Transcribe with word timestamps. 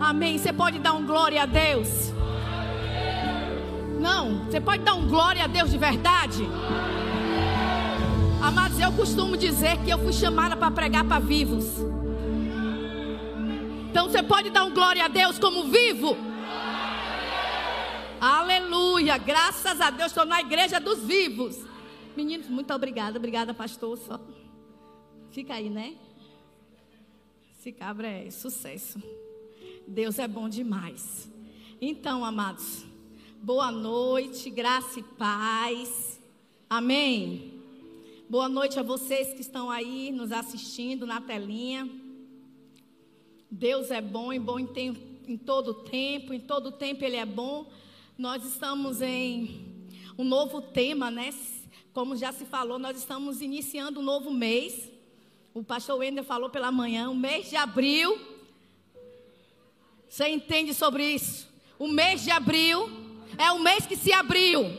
Amém. 0.00 0.38
Você 0.38 0.50
pode 0.50 0.78
dar 0.78 0.94
um 0.94 1.06
glória 1.06 1.42
a 1.42 1.46
Deus? 1.46 2.10
Não, 4.00 4.46
você 4.46 4.58
pode 4.58 4.82
dar 4.82 4.94
um 4.94 5.06
glória 5.06 5.44
a 5.44 5.46
Deus 5.46 5.70
de 5.70 5.76
verdade? 5.76 6.42
Amados, 8.42 8.80
eu 8.80 8.90
costumo 8.92 9.36
dizer 9.36 9.76
que 9.84 9.90
eu 9.90 9.98
fui 9.98 10.14
chamada 10.14 10.56
para 10.56 10.70
pregar 10.70 11.04
para 11.04 11.18
vivos. 11.18 11.66
Então 13.90 14.08
você 14.08 14.22
pode 14.22 14.48
dar 14.48 14.64
um 14.64 14.72
glória 14.72 15.04
a 15.04 15.08
Deus 15.08 15.38
como 15.38 15.64
vivo? 15.64 16.16
Aleluia, 18.18 19.18
graças 19.18 19.80
a 19.80 19.90
Deus, 19.90 20.12
estou 20.12 20.24
na 20.24 20.40
igreja 20.40 20.80
dos 20.80 21.04
vivos. 21.04 21.58
Meninos, 22.16 22.48
muito 22.48 22.72
obrigada, 22.72 23.18
obrigada, 23.18 23.52
pastor. 23.52 23.98
Só 23.98 24.18
fica 25.30 25.54
aí, 25.54 25.68
né? 25.68 25.94
Esse 27.58 27.70
cabra 27.70 28.08
é 28.08 28.30
sucesso. 28.30 28.98
Deus 29.86 30.18
é 30.18 30.28
bom 30.28 30.48
demais. 30.48 31.30
Então, 31.80 32.24
amados, 32.24 32.84
boa 33.42 33.70
noite, 33.70 34.50
graça 34.50 35.00
e 35.00 35.02
paz. 35.02 36.20
Amém. 36.68 37.60
Boa 38.28 38.48
noite 38.48 38.78
a 38.78 38.82
vocês 38.82 39.32
que 39.34 39.40
estão 39.40 39.70
aí 39.70 40.12
nos 40.12 40.30
assistindo 40.30 41.06
na 41.06 41.20
telinha. 41.20 41.88
Deus 43.50 43.90
é 43.90 44.00
bom 44.00 44.32
e 44.32 44.38
bom 44.38 44.58
em, 44.58 44.66
tempo, 44.66 45.00
em 45.26 45.36
todo 45.36 45.74
tempo, 45.74 46.32
em 46.32 46.40
todo 46.40 46.70
tempo 46.70 47.04
Ele 47.04 47.16
é 47.16 47.26
bom. 47.26 47.68
Nós 48.16 48.44
estamos 48.44 49.02
em 49.02 49.84
um 50.16 50.24
novo 50.24 50.60
tema, 50.60 51.10
né? 51.10 51.34
Como 51.92 52.14
já 52.14 52.30
se 52.30 52.44
falou, 52.44 52.78
nós 52.78 52.96
estamos 52.96 53.42
iniciando 53.42 53.98
um 53.98 54.04
novo 54.04 54.30
mês. 54.30 54.88
O 55.52 55.64
pastor 55.64 55.98
Wender 55.98 56.22
falou 56.22 56.48
pela 56.48 56.70
manhã, 56.70 57.10
o 57.10 57.16
mês 57.16 57.50
de 57.50 57.56
abril. 57.56 58.39
Você 60.10 60.26
entende 60.26 60.74
sobre 60.74 61.04
isso? 61.04 61.48
O 61.78 61.86
mês 61.86 62.24
de 62.24 62.32
abril 62.32 62.90
é 63.38 63.52
o 63.52 63.60
mês 63.60 63.86
que 63.86 63.94
se 63.94 64.12
abriu. 64.12 64.76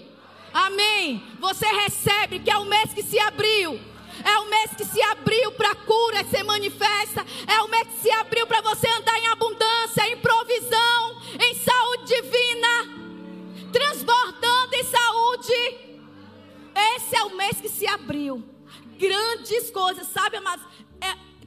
Amém. 0.54 1.24
Você 1.40 1.66
recebe 1.66 2.40
que 2.40 2.52
é 2.52 2.58
o 2.58 2.66
mês 2.66 2.94
que 2.94 3.02
se 3.02 3.18
abriu. 3.18 3.80
É 4.26 4.40
o 4.40 4.50
mês 4.50 4.72
que 4.76 4.84
se 4.84 5.02
abriu 5.02 5.54
para 5.54 5.74
cura 5.74 6.26
ser 6.26 6.44
manifesta. 6.44 7.26
É 7.48 7.62
o 7.62 7.70
mês 7.70 7.88
que 7.88 8.02
se 8.02 8.12
abriu 8.12 8.46
para 8.46 8.60
você 8.60 8.86
andar 8.90 9.18
em 9.18 9.28
abundância, 9.28 10.06
em 10.10 10.18
provisão, 10.18 11.22
em 11.40 11.56
saúde 11.56 12.14
divina, 12.14 13.72
transbordando 13.72 14.76
em 14.76 14.84
saúde. 14.84 15.78
Esse 16.76 17.16
é 17.16 17.24
o 17.24 17.38
mês 17.38 17.54
que 17.62 17.70
se 17.70 17.88
abriu 17.88 18.44
grandes 19.00 19.72
coisas, 19.72 20.08
sabe, 20.08 20.36
amados? 20.36 20.66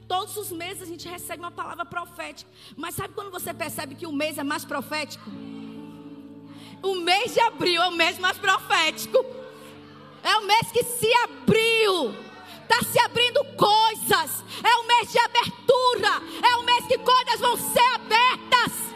Todos 0.07 0.37
os 0.37 0.51
meses 0.51 0.83
a 0.83 0.85
gente 0.85 1.07
recebe 1.07 1.41
uma 1.41 1.51
palavra 1.51 1.85
profética. 1.85 2.49
Mas 2.75 2.95
sabe 2.95 3.13
quando 3.13 3.31
você 3.31 3.53
percebe 3.53 3.95
que 3.95 4.05
o 4.05 4.11
mês 4.11 4.37
é 4.37 4.43
mais 4.43 4.63
profético? 4.63 5.29
O 6.81 6.95
mês 6.95 7.33
de 7.33 7.39
abril 7.39 7.81
é 7.81 7.87
o 7.87 7.91
mês 7.91 8.19
mais 8.19 8.37
profético. 8.37 9.25
É 10.21 10.37
o 10.37 10.45
mês 10.45 10.71
que 10.71 10.83
se 10.83 11.11
abriu. 11.23 12.13
Está 12.61 12.83
se 12.83 12.99
abrindo 12.99 13.43
coisas. 13.55 14.43
É 14.63 14.75
o 14.75 14.87
mês 14.87 15.11
de 15.11 15.17
abertura. 15.17 16.21
É 16.51 16.55
o 16.57 16.63
mês 16.63 16.85
que 16.85 16.97
coisas 16.99 17.39
vão 17.39 17.57
ser 17.57 17.93
abertas. 17.95 18.95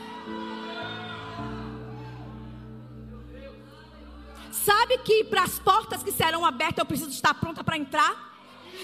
Sabe 4.51 4.99
que 4.99 5.23
para 5.23 5.43
as 5.43 5.57
portas 5.57 6.03
que 6.03 6.11
serão 6.11 6.45
abertas 6.45 6.77
eu 6.77 6.85
preciso 6.85 7.09
estar 7.09 7.33
pronta 7.33 7.63
para 7.63 7.77
entrar? 7.77 8.28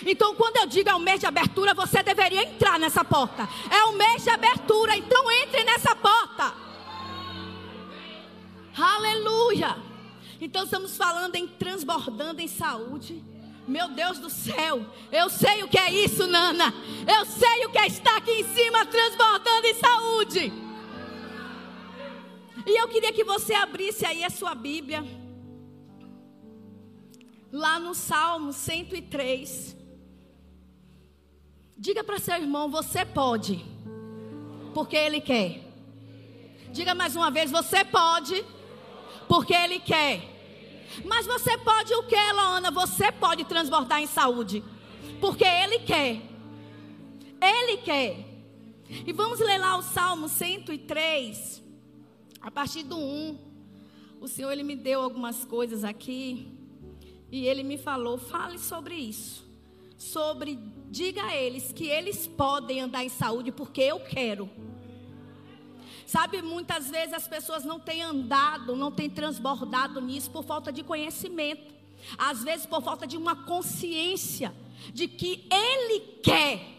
Então, 0.05 0.35
quando 0.35 0.57
eu 0.57 0.65
digo 0.65 0.89
é 0.89 0.95
o 0.95 0.99
mês 0.99 1.19
de 1.19 1.25
abertura, 1.25 1.73
você 1.73 2.01
deveria 2.01 2.43
entrar 2.43 2.79
nessa 2.79 3.03
porta. 3.03 3.47
É 3.69 3.83
o 3.85 3.93
mês 3.93 4.23
de 4.23 4.29
abertura, 4.29 4.97
então 4.97 5.31
entre 5.31 5.63
nessa 5.63 5.95
porta. 5.95 6.53
Aleluia. 8.77 9.77
Então, 10.41 10.63
estamos 10.63 10.97
falando 10.97 11.35
em 11.35 11.47
transbordando 11.47 12.41
em 12.41 12.47
saúde. 12.47 13.23
Meu 13.67 13.89
Deus 13.89 14.19
do 14.19 14.29
céu, 14.29 14.85
eu 15.11 15.27
sei 15.27 15.63
o 15.63 15.67
que 15.67 15.77
é 15.77 15.91
isso, 15.91 16.27
Nana. 16.27 16.71
Eu 17.07 17.25
sei 17.25 17.65
o 17.65 17.69
que 17.71 17.79
é 17.79 17.87
estar 17.87 18.17
aqui 18.17 18.31
em 18.31 18.43
cima 18.43 18.85
transbordando 18.85 19.65
em 19.65 19.73
saúde. 19.73 20.53
E 22.65 22.81
eu 22.81 22.87
queria 22.87 23.11
que 23.11 23.23
você 23.23 23.53
abrisse 23.53 24.05
aí 24.05 24.23
a 24.23 24.29
sua 24.29 24.53
Bíblia. 24.53 25.03
Lá 27.51 27.79
no 27.79 27.95
Salmo 27.95 28.53
103. 28.53 29.75
Diga 31.77 32.03
para 32.03 32.19
seu 32.19 32.35
irmão: 32.35 32.69
você 32.69 33.03
pode, 33.03 33.63
porque 34.73 34.95
ele 34.95 35.19
quer. 35.19 35.61
Diga 36.71 36.95
mais 36.95 37.15
uma 37.15 37.29
vez: 37.29 37.51
você 37.51 37.83
pode, 37.83 38.45
porque 39.27 39.53
ele 39.53 39.79
quer. 39.79 40.21
Mas 41.03 41.25
você 41.25 41.57
pode 41.57 41.93
o 41.93 42.03
que, 42.03 42.31
Loana? 42.31 42.71
Você 42.71 43.11
pode 43.11 43.43
transbordar 43.43 44.01
em 44.01 44.07
saúde, 44.07 44.63
porque 45.19 45.43
ele 45.43 45.79
quer. 45.79 46.21
Ele 47.41 47.77
quer. 47.77 48.25
E 49.05 49.11
vamos 49.11 49.39
ler 49.39 49.57
lá 49.57 49.75
o 49.75 49.81
Salmo 49.81 50.29
103, 50.29 51.61
a 52.39 52.49
partir 52.49 52.83
do 52.83 52.97
1. 52.97 53.37
O 54.21 54.27
Senhor 54.29 54.51
ele 54.51 54.63
me 54.63 54.77
deu 54.77 55.01
algumas 55.01 55.43
coisas 55.43 55.83
aqui 55.83 56.57
e 57.29 57.45
ele 57.45 57.63
me 57.63 57.77
falou: 57.77 58.17
fale 58.17 58.57
sobre 58.57 58.95
isso 58.95 59.44
sobre 59.97 60.59
diga 60.89 61.23
a 61.23 61.35
eles 61.35 61.71
que 61.71 61.87
eles 61.87 62.27
podem 62.27 62.81
andar 62.81 63.03
em 63.03 63.09
saúde 63.09 63.51
porque 63.51 63.81
eu 63.81 63.99
quero. 63.99 64.49
Sabe, 66.05 66.41
muitas 66.41 66.89
vezes 66.89 67.13
as 67.13 67.27
pessoas 67.27 67.63
não 67.65 67.79
têm 67.79 68.01
andado, 68.03 68.75
não 68.75 68.91
têm 68.91 69.09
transbordado 69.09 69.99
nisso 69.99 70.29
por 70.29 70.43
falta 70.43 70.71
de 70.71 70.83
conhecimento. 70.83 71.73
Às 72.17 72.43
vezes 72.43 72.65
por 72.65 72.81
falta 72.83 73.07
de 73.07 73.17
uma 73.17 73.35
consciência 73.35 74.53
de 74.93 75.07
que 75.07 75.47
ele 75.51 75.99
quer. 76.21 76.75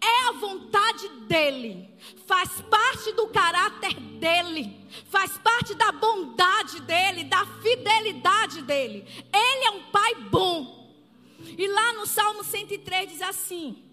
É 0.00 0.28
a 0.28 0.32
vontade 0.32 1.08
dele, 1.28 1.90
faz 2.26 2.62
parte 2.70 3.12
do 3.12 3.26
caráter 3.26 3.94
dele, 4.18 4.74
faz 5.10 5.36
parte 5.36 5.74
da 5.74 5.92
bondade 5.92 6.80
dele, 6.80 7.24
da 7.24 7.44
fidelidade 7.60 8.62
dele. 8.62 9.04
Ele 9.30 9.64
é 9.66 9.70
um 9.72 9.82
pai 9.90 10.14
bom. 10.30 10.83
E 11.58 11.66
lá 11.68 11.92
no 11.94 12.06
Salmo 12.06 12.42
103 12.42 13.10
diz 13.10 13.22
assim: 13.22 13.84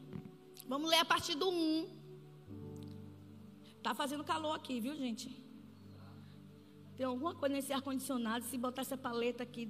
Vamos 0.67 0.89
ler 0.89 0.97
a 0.97 1.05
partir 1.05 1.35
do 1.35 1.49
1. 1.49 1.89
Tá 3.83 3.93
fazendo 3.93 4.23
calor 4.23 4.55
aqui, 4.55 4.79
viu, 4.79 4.95
gente? 4.95 5.29
Tem 6.95 7.05
alguma 7.05 7.33
coisa 7.33 7.55
nesse 7.55 7.73
ar-condicionado. 7.73 8.45
Se 8.45 8.57
botar 8.57 8.81
essa 8.81 8.97
paleta 8.97 9.43
aqui 9.43 9.67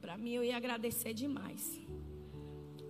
para 0.00 0.16
mim, 0.16 0.32
eu 0.32 0.44
ia 0.44 0.56
agradecer 0.56 1.14
demais. 1.14 1.80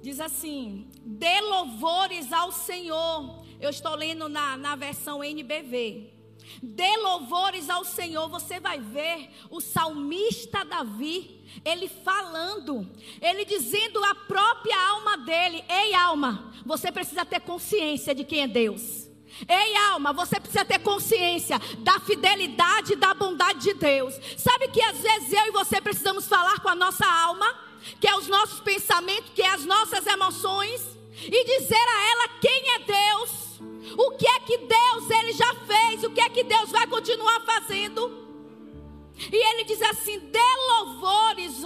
Diz 0.03 0.21
assim: 0.21 0.89
Dê 1.05 1.41
louvores 1.41 2.33
ao 2.33 2.50
Senhor. 2.50 3.45
Eu 3.61 3.71
estou 3.71 3.95
lendo 3.95 4.29
na, 4.29 4.56
na 4.56 4.75
versão 4.77 5.23
NBV. 5.23 6.18
Dê 6.62 6.97
louvores 6.97 7.69
ao 7.70 7.84
Senhor. 7.84 8.28
Você 8.28 8.59
vai 8.59 8.81
ver 8.81 9.31
o 9.50 9.60
salmista 9.60 10.64
Davi, 10.64 11.44
ele 11.64 11.88
falando, 11.88 12.88
ele 13.20 13.44
dizendo 13.44 14.03
a 14.04 14.14
própria 14.14 14.76
alma 14.91 15.19
dele: 15.19 15.64
Ei, 15.69 15.94
alma, 15.94 16.53
você 16.64 16.91
precisa 16.91 17.25
ter 17.25 17.41
consciência 17.41 18.14
de 18.14 18.25
quem 18.25 18.42
é 18.42 18.48
Deus. 18.48 19.08
Ei, 19.48 19.76
alma, 19.92 20.12
você 20.12 20.41
precisa 20.41 20.64
ter 20.64 20.81
consciência 20.81 21.60
da 21.78 22.00
fidelidade 22.00 22.94
e 22.94 22.97
da 22.97 23.14
bondade 23.14 23.60
de 23.60 23.75
Deus. 23.75 24.14
Sabe 24.37 24.69
que 24.69 24.82
às 24.82 24.98
vezes 24.98 25.32
eu 25.32 25.47
e 25.47 25.50
você 25.53 25.81
precisamos 25.81 26.26
falar 26.26 26.58
com 26.60 26.69
a 26.69 26.75
nossa 26.75 27.06
alma, 27.06 27.47
que 28.00 28.08
é 28.08 28.16
os 28.16 28.26
nossos 28.26 28.60
pensamentos, 28.60 29.31
que 29.34 29.42
é 29.42 29.50
as 29.50 29.64
nossas 29.64 30.04
emoções, 30.06 30.82
e 31.22 31.44
dizer 31.44 31.76
a 31.76 32.10
ela 32.10 32.28
quem 32.41 32.70
é 32.75 32.78
Deus 32.81 33.47
o 33.97 34.10
que 34.12 34.26
é 34.26 34.41
que 34.41 34.59
Deus 34.59 35.10
ele 35.10 35.32
já 35.32 35.54
fez, 35.54 36.04
o 36.04 36.10
que 36.10 36.21
é 36.21 36.28
que 36.28 36.44
Deus 36.44 36.71
vai 36.71 36.87
continuar 36.87 37.40
fazendo. 37.40 38.26
E 39.32 39.37
ele 39.37 39.64
diz 39.64 39.82
assim: 39.82 40.19
dê 40.19 40.38
louvores 40.76 41.64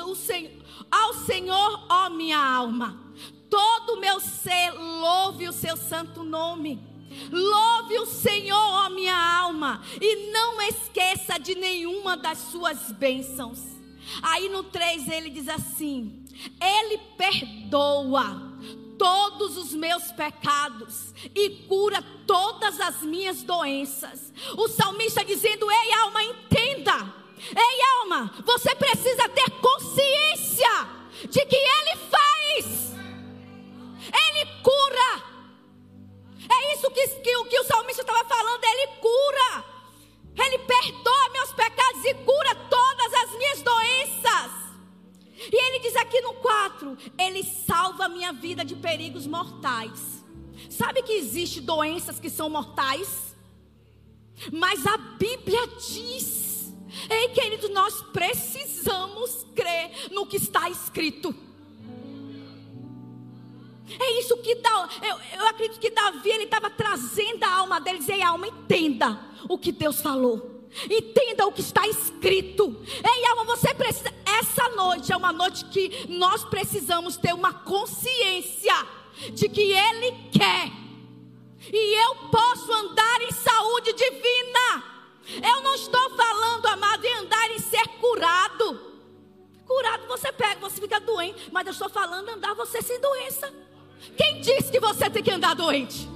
ao 0.90 1.14
Senhor, 1.14 1.86
ó 1.88 2.10
minha 2.10 2.38
alma. 2.38 3.00
Todo 3.50 3.94
o 3.94 4.00
meu 4.00 4.18
ser 4.18 4.72
louve 4.72 5.48
o 5.48 5.52
seu 5.52 5.76
santo 5.76 6.22
nome. 6.22 6.80
Louve 7.30 7.98
o 7.98 8.06
Senhor, 8.06 8.56
ó 8.56 8.88
minha 8.88 9.14
alma, 9.14 9.82
e 10.00 10.30
não 10.32 10.62
esqueça 10.62 11.38
de 11.38 11.54
nenhuma 11.54 12.16
das 12.16 12.38
suas 12.38 12.90
bênçãos. 12.92 13.60
Aí 14.22 14.48
no 14.48 14.64
3 14.64 15.08
ele 15.08 15.28
diz 15.28 15.48
assim: 15.48 16.24
Ele 16.60 16.98
perdoa 17.18 18.51
todos 18.98 19.56
os 19.56 19.72
meus 19.72 20.12
pecados 20.12 21.14
e 21.34 21.50
cura 21.68 22.02
todas 22.26 22.80
as 22.80 23.02
minhas 23.02 23.42
doenças. 23.42 24.32
O 24.56 24.68
salmista 24.68 25.24
dizendo: 25.24 25.70
Ei, 25.70 25.92
alma, 25.94 26.22
entenda. 26.24 27.14
Ei, 27.50 27.82
alma, 27.98 28.32
você 28.44 28.74
precisa 28.74 29.28
ter 29.28 29.50
consciência 29.60 30.88
de 31.28 31.44
que 31.44 31.56
Ele 31.56 31.96
faz, 32.10 32.94
Ele 34.06 34.46
cura. 34.62 35.32
É 36.50 36.74
isso 36.74 36.90
que, 36.90 37.08
que, 37.08 37.44
que 37.44 37.58
o 37.60 37.64
salmista 37.64 38.02
estava 38.02 38.24
falando: 38.28 38.64
Ele 38.64 38.86
cura, 39.00 39.64
Ele 40.44 40.58
perdoa 40.58 41.28
meus 41.32 41.52
pecados 41.52 42.04
e 42.04 42.14
cura 42.14 42.54
todas 42.70 43.14
as 43.14 43.30
minhas 43.36 43.62
doenças. 43.62 44.71
4, 46.82 46.98
ele 47.18 47.42
salva 47.44 48.06
a 48.06 48.08
minha 48.08 48.32
vida 48.32 48.64
de 48.64 48.74
perigos 48.74 49.26
mortais. 49.26 50.22
Sabe 50.68 51.02
que 51.02 51.12
existe 51.12 51.60
doenças 51.60 52.18
que 52.18 52.28
são 52.28 52.50
mortais? 52.50 53.34
Mas 54.52 54.84
a 54.86 54.96
Bíblia 54.96 55.66
diz, 55.78 56.72
ei 57.08 57.28
querido, 57.28 57.68
nós 57.68 58.02
precisamos 58.12 59.46
crer 59.54 60.10
no 60.10 60.26
que 60.26 60.36
está 60.36 60.68
escrito. 60.68 61.34
É 64.00 64.18
isso 64.20 64.36
que 64.38 64.54
dá. 64.56 64.88
Eu, 65.02 65.40
eu 65.40 65.46
acredito 65.46 65.78
que 65.78 65.90
Davi 65.90 66.30
ele 66.30 66.44
estava 66.44 66.70
trazendo 66.70 67.44
a 67.44 67.54
alma 67.54 67.80
dele, 67.80 67.98
dizer, 67.98 68.22
alma, 68.22 68.48
entenda 68.48 69.20
o 69.48 69.58
que 69.58 69.70
Deus 69.70 70.00
falou. 70.00 70.51
Entenda 70.90 71.46
o 71.46 71.52
que 71.52 71.60
está 71.60 71.86
escrito. 71.86 72.76
Ei, 73.04 73.26
alma, 73.26 73.44
você 73.44 73.74
precisa. 73.74 74.12
Essa 74.24 74.68
noite 74.70 75.12
é 75.12 75.16
uma 75.16 75.32
noite 75.32 75.64
que 75.66 76.06
nós 76.08 76.44
precisamos 76.44 77.16
ter 77.16 77.34
uma 77.34 77.52
consciência 77.52 78.74
de 79.32 79.48
que 79.48 79.60
Ele 79.60 80.12
quer. 80.32 80.70
E 81.72 82.04
eu 82.04 82.28
posso 82.30 82.72
andar 82.72 83.20
em 83.22 83.32
saúde 83.32 83.92
divina. 83.92 84.92
Eu 85.42 85.60
não 85.62 85.74
estou 85.74 86.10
falando, 86.16 86.66
amado, 86.66 87.04
em 87.04 87.14
andar 87.14 87.50
em 87.50 87.58
ser 87.58 87.86
curado. 88.00 88.92
Curado 89.66 90.06
você 90.08 90.32
pega, 90.32 90.60
você 90.60 90.80
fica 90.80 90.98
doente. 90.98 91.50
Mas 91.52 91.66
eu 91.66 91.72
estou 91.72 91.88
falando 91.88 92.30
andar 92.30 92.54
você 92.54 92.82
sem 92.82 93.00
doença. 93.00 93.52
Quem 94.16 94.40
disse 94.40 94.72
que 94.72 94.80
você 94.80 95.08
tem 95.08 95.22
que 95.22 95.30
andar 95.30 95.54
doente? 95.54 96.08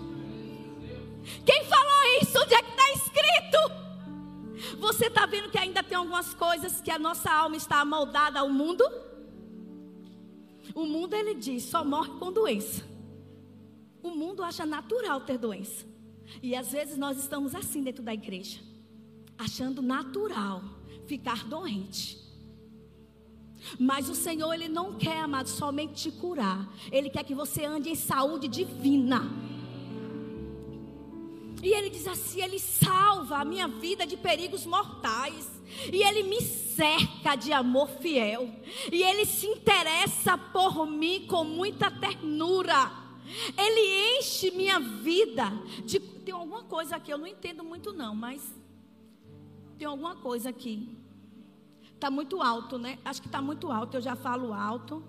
Quem 1.44 1.64
falou 1.64 2.20
isso? 2.20 2.38
Onde 2.40 2.54
é 2.54 2.62
que 2.62 2.70
está 2.70 2.90
escrito? 2.92 3.85
Você 4.78 5.06
está 5.06 5.26
vendo 5.26 5.50
que 5.50 5.58
ainda 5.58 5.82
tem 5.82 5.96
algumas 5.96 6.34
coisas 6.34 6.80
que 6.80 6.90
a 6.90 6.98
nossa 6.98 7.30
alma 7.30 7.56
está 7.56 7.80
amoldada 7.80 8.40
ao 8.40 8.48
mundo? 8.48 8.84
O 10.74 10.84
mundo, 10.84 11.14
ele 11.14 11.34
diz, 11.34 11.64
só 11.64 11.84
morre 11.84 12.10
com 12.18 12.32
doença. 12.32 12.84
O 14.02 14.10
mundo 14.10 14.42
acha 14.42 14.64
natural 14.64 15.20
ter 15.20 15.38
doença. 15.38 15.84
E 16.42 16.54
às 16.54 16.72
vezes 16.72 16.96
nós 16.96 17.18
estamos 17.18 17.54
assim 17.54 17.82
dentro 17.82 18.02
da 18.02 18.12
igreja, 18.12 18.60
achando 19.38 19.80
natural 19.82 20.62
ficar 21.06 21.44
doente. 21.44 22.18
Mas 23.78 24.08
o 24.08 24.14
Senhor, 24.14 24.52
Ele 24.52 24.68
não 24.68 24.94
quer, 24.94 25.20
amado, 25.20 25.48
somente 25.48 25.94
te 25.94 26.10
curar. 26.10 26.68
Ele 26.90 27.10
quer 27.10 27.24
que 27.24 27.34
você 27.34 27.64
ande 27.64 27.90
em 27.90 27.94
saúde 27.94 28.48
divina. 28.48 29.22
E 31.62 31.72
Ele 31.72 31.90
diz 31.90 32.06
assim: 32.06 32.42
Ele 32.42 32.58
salva 32.58 33.38
a 33.38 33.44
minha 33.44 33.66
vida 33.66 34.06
de 34.06 34.16
perigos 34.16 34.66
mortais. 34.66 35.50
E 35.92 36.02
Ele 36.02 36.22
me 36.22 36.40
cerca 36.40 37.34
de 37.36 37.52
amor 37.52 37.88
fiel. 37.88 38.50
E 38.92 39.02
Ele 39.02 39.24
se 39.24 39.46
interessa 39.46 40.36
por 40.36 40.86
mim 40.86 41.26
com 41.26 41.44
muita 41.44 41.90
ternura. 41.90 42.92
Ele 43.56 44.18
enche 44.18 44.50
minha 44.50 44.78
vida 44.78 45.50
de. 45.84 45.98
Tem 45.98 46.34
alguma 46.34 46.64
coisa 46.64 46.96
aqui, 46.96 47.12
eu 47.12 47.18
não 47.18 47.26
entendo 47.26 47.64
muito, 47.64 47.92
não, 47.92 48.14
mas. 48.14 48.42
Tem 49.78 49.86
alguma 49.86 50.16
coisa 50.16 50.50
aqui. 50.50 50.96
Está 51.94 52.10
muito 52.10 52.42
alto, 52.42 52.78
né? 52.78 52.98
Acho 53.04 53.20
que 53.20 53.28
está 53.28 53.40
muito 53.40 53.70
alto. 53.70 53.96
Eu 53.96 54.00
já 54.00 54.14
falo 54.14 54.52
alto. 54.52 55.02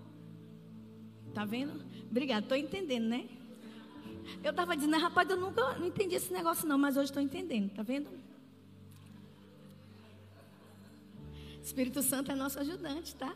Tá 1.34 1.46
vendo? 1.46 1.86
Obrigada, 2.10 2.42
estou 2.42 2.58
entendendo, 2.58 3.06
né? 3.06 3.28
Eu 4.44 4.52
estava 4.52 4.76
dizendo, 4.76 4.92
né, 4.92 4.98
rapaz, 4.98 5.30
eu 5.30 5.38
nunca 5.38 5.78
não 5.78 5.88
entendi 5.88 6.16
esse 6.16 6.32
negócio, 6.32 6.68
não, 6.68 6.78
mas 6.78 6.98
hoje 6.98 7.06
estou 7.06 7.22
entendendo, 7.22 7.74
tá 7.74 7.84
vendo? 7.84 8.10
Espírito 11.62 12.02
Santo 12.02 12.32
é 12.32 12.36
nosso 12.36 12.60
ajudante, 12.60 13.16
tá? 13.16 13.36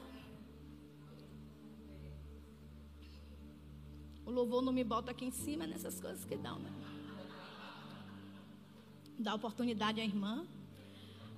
O 4.25 4.31
louvor 4.31 4.61
não 4.61 4.71
me 4.71 4.83
bota 4.83 5.11
aqui 5.11 5.25
em 5.25 5.31
cima 5.31 5.67
nessas 5.67 5.99
coisas 5.99 6.23
que 6.23 6.37
dão, 6.37 6.57
né? 6.59 6.71
Dá 9.19 9.35
oportunidade 9.35 9.99
à 9.99 10.05
irmã. 10.05 10.45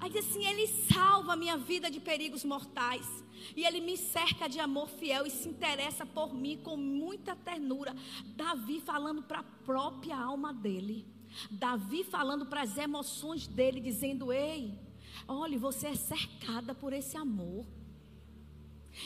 Aí 0.03 0.09
diz 0.09 0.27
assim: 0.27 0.45
Ele 0.45 0.67
salva 0.67 1.31
a 1.31 1.35
minha 1.37 1.55
vida 1.55 1.89
de 1.89 1.97
perigos 2.01 2.43
mortais. 2.43 3.07
E 3.55 3.65
Ele 3.65 3.79
me 3.79 3.95
cerca 3.95 4.49
de 4.49 4.59
amor 4.59 4.89
fiel 4.89 5.25
e 5.25 5.29
se 5.29 5.47
interessa 5.47 6.05
por 6.05 6.33
mim 6.33 6.59
com 6.61 6.75
muita 6.75 7.37
ternura. 7.37 7.95
Davi 8.35 8.81
falando 8.81 9.23
para 9.23 9.39
a 9.39 9.43
própria 9.43 10.17
alma 10.17 10.53
dele. 10.53 11.07
Davi 11.49 12.03
falando 12.03 12.45
para 12.45 12.63
as 12.63 12.77
emoções 12.77 13.47
dele, 13.47 13.79
dizendo: 13.79 14.33
Ei, 14.33 14.77
olhe, 15.25 15.55
você 15.57 15.87
é 15.87 15.95
cercada 15.95 16.75
por 16.75 16.91
esse 16.91 17.15
amor. 17.15 17.65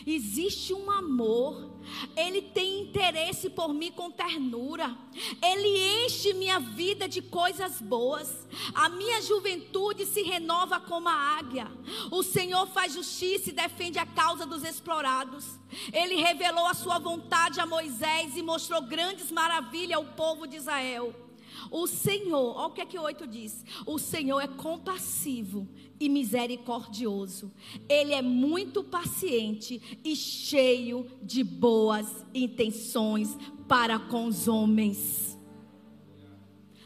Existe 0.05 0.73
um 0.73 0.91
amor, 0.91 1.71
Ele 2.15 2.41
tem 2.41 2.81
interesse 2.81 3.49
por 3.49 3.73
mim 3.73 3.91
com 3.91 4.11
ternura, 4.11 4.97
Ele 5.41 6.05
enche 6.05 6.33
minha 6.33 6.59
vida 6.59 7.07
de 7.07 7.21
coisas 7.21 7.81
boas, 7.81 8.47
a 8.73 8.89
minha 8.89 9.21
juventude 9.21 10.05
se 10.05 10.21
renova 10.21 10.79
como 10.79 11.07
a 11.07 11.37
águia, 11.37 11.71
o 12.11 12.21
Senhor 12.21 12.67
faz 12.67 12.93
justiça 12.93 13.49
e 13.49 13.53
defende 13.53 13.97
a 13.97 14.05
causa 14.05 14.45
dos 14.45 14.63
explorados, 14.63 15.45
Ele 15.91 16.15
revelou 16.15 16.65
a 16.67 16.73
sua 16.73 16.99
vontade 16.99 17.59
a 17.59 17.65
Moisés 17.65 18.35
e 18.35 18.43
mostrou 18.43 18.81
grandes 18.81 19.31
maravilhas 19.31 19.97
ao 19.97 20.05
povo 20.05 20.45
de 20.45 20.57
Israel. 20.57 21.26
O 21.71 21.87
Senhor, 21.87 22.55
olha 22.55 22.67
o 22.67 22.71
que 22.71 22.81
é 22.81 22.85
que 22.85 22.97
o 22.97 23.03
8 23.03 23.27
diz: 23.27 23.65
o 23.85 23.97
Senhor 23.97 24.39
é 24.39 24.47
compassivo 24.47 25.67
e 25.99 26.09
misericordioso. 26.09 27.51
Ele 27.87 28.13
é 28.13 28.21
muito 28.21 28.83
paciente 28.83 29.99
e 30.03 30.15
cheio 30.15 31.05
de 31.21 31.43
boas 31.43 32.25
intenções 32.33 33.37
para 33.67 33.99
com 33.99 34.25
os 34.25 34.47
homens. 34.47 35.37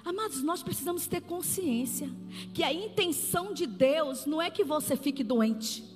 Amados, 0.03 0.41
nós 0.41 0.63
precisamos 0.63 1.05
ter 1.05 1.21
consciência 1.21 2.09
que 2.53 2.63
a 2.63 2.73
intenção 2.73 3.53
de 3.53 3.67
Deus 3.67 4.25
não 4.25 4.41
é 4.41 4.49
que 4.49 4.63
você 4.63 4.95
fique 4.95 5.23
doente. 5.23 5.90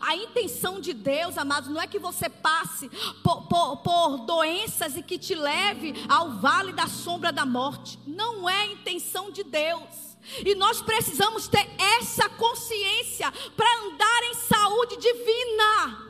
A 0.00 0.16
intenção 0.16 0.80
de 0.80 0.92
Deus, 0.92 1.38
amados, 1.38 1.70
não 1.70 1.80
é 1.80 1.86
que 1.86 1.98
você 1.98 2.28
passe 2.28 2.88
por, 3.22 3.46
por, 3.48 3.76
por, 3.78 4.18
doenças 4.18 4.96
e 4.96 5.02
que 5.02 5.18
te 5.18 5.34
leve 5.34 5.94
ao 6.08 6.32
vale 6.32 6.72
da 6.72 6.86
sombra 6.86 7.32
da 7.32 7.46
morte. 7.46 7.98
Não 8.06 8.48
é 8.48 8.62
a 8.62 8.66
intenção 8.66 9.30
de 9.30 9.44
Deus. 9.44 10.08
E 10.44 10.54
nós 10.54 10.82
precisamos 10.82 11.48
ter 11.48 11.66
essa 11.98 12.28
consciência 12.28 13.32
para 13.56 13.78
andar 13.84 14.22
em 14.24 14.34
saúde 14.34 14.96
divina. 14.96 16.08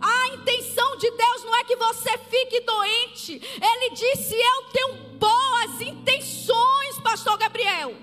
A 0.00 0.28
intenção 0.34 0.96
de 0.96 1.10
Deus 1.10 1.44
não 1.44 1.56
é 1.56 1.64
que 1.64 1.76
você 1.76 2.18
fique 2.18 2.60
doente. 2.60 3.40
Ele 3.62 3.90
disse: 3.90 4.34
Eu 4.34 4.62
tenho 4.72 4.94
boas 5.18 5.80
intenções, 5.80 6.98
Pastor 7.02 7.38
Gabriel. 7.38 7.94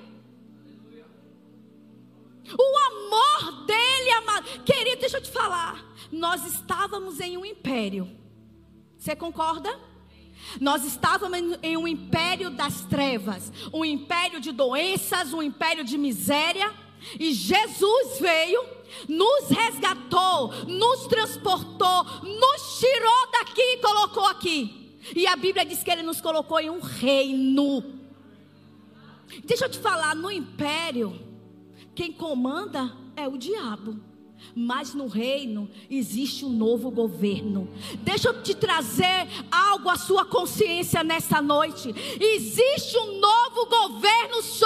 O 2.57 2.77
amor 2.88 3.65
dele, 3.65 4.09
amado. 4.12 4.63
Querido, 4.65 5.01
deixa 5.01 5.17
eu 5.17 5.21
te 5.21 5.31
falar. 5.31 5.83
Nós 6.12 6.45
estávamos 6.45 7.19
em 7.19 7.38
um 7.38 7.45
império. 7.45 8.09
Você 8.97 9.15
concorda? 9.15 9.77
Nós 10.59 10.83
estávamos 10.83 11.57
em 11.62 11.77
um 11.77 11.88
império 11.88 12.50
das 12.50 12.81
trevas, 12.85 13.51
um 13.73 13.83
império 13.83 14.39
de 14.39 14.51
doenças, 14.51 15.33
um 15.33 15.41
império 15.41 15.83
de 15.83 15.97
miséria. 15.97 16.73
E 17.19 17.33
Jesus 17.33 18.19
veio, 18.19 18.63
nos 19.07 19.50
resgatou, 19.50 20.50
nos 20.65 21.07
transportou, 21.07 22.03
nos 22.23 22.79
tirou 22.79 23.31
daqui 23.31 23.62
e 23.62 23.77
colocou 23.77 24.25
aqui. 24.25 24.97
E 25.15 25.27
a 25.27 25.35
Bíblia 25.35 25.65
diz 25.65 25.83
que 25.83 25.91
ele 25.91 26.03
nos 26.03 26.21
colocou 26.21 26.59
em 26.59 26.69
um 26.69 26.79
reino. 26.79 27.83
Deixa 29.43 29.65
eu 29.65 29.69
te 29.69 29.79
falar, 29.79 30.15
no 30.15 30.31
império, 30.31 31.19
quem 31.95 32.12
comanda 32.12 32.91
é 33.15 33.27
o 33.27 33.38
diabo 33.38 34.00
mas 34.55 34.93
no 34.93 35.07
reino 35.07 35.69
existe 35.89 36.45
um 36.45 36.50
novo 36.50 36.91
governo. 36.91 37.69
Deixa 38.00 38.29
eu 38.29 38.41
te 38.41 38.53
trazer 38.53 39.27
algo 39.51 39.89
à 39.89 39.95
sua 39.95 40.25
consciência 40.25 41.03
nessa 41.03 41.41
noite. 41.41 41.93
Existe 42.19 42.97
um 42.97 43.19
novo 43.19 43.65
governo 43.67 44.41
sobre 44.43 44.62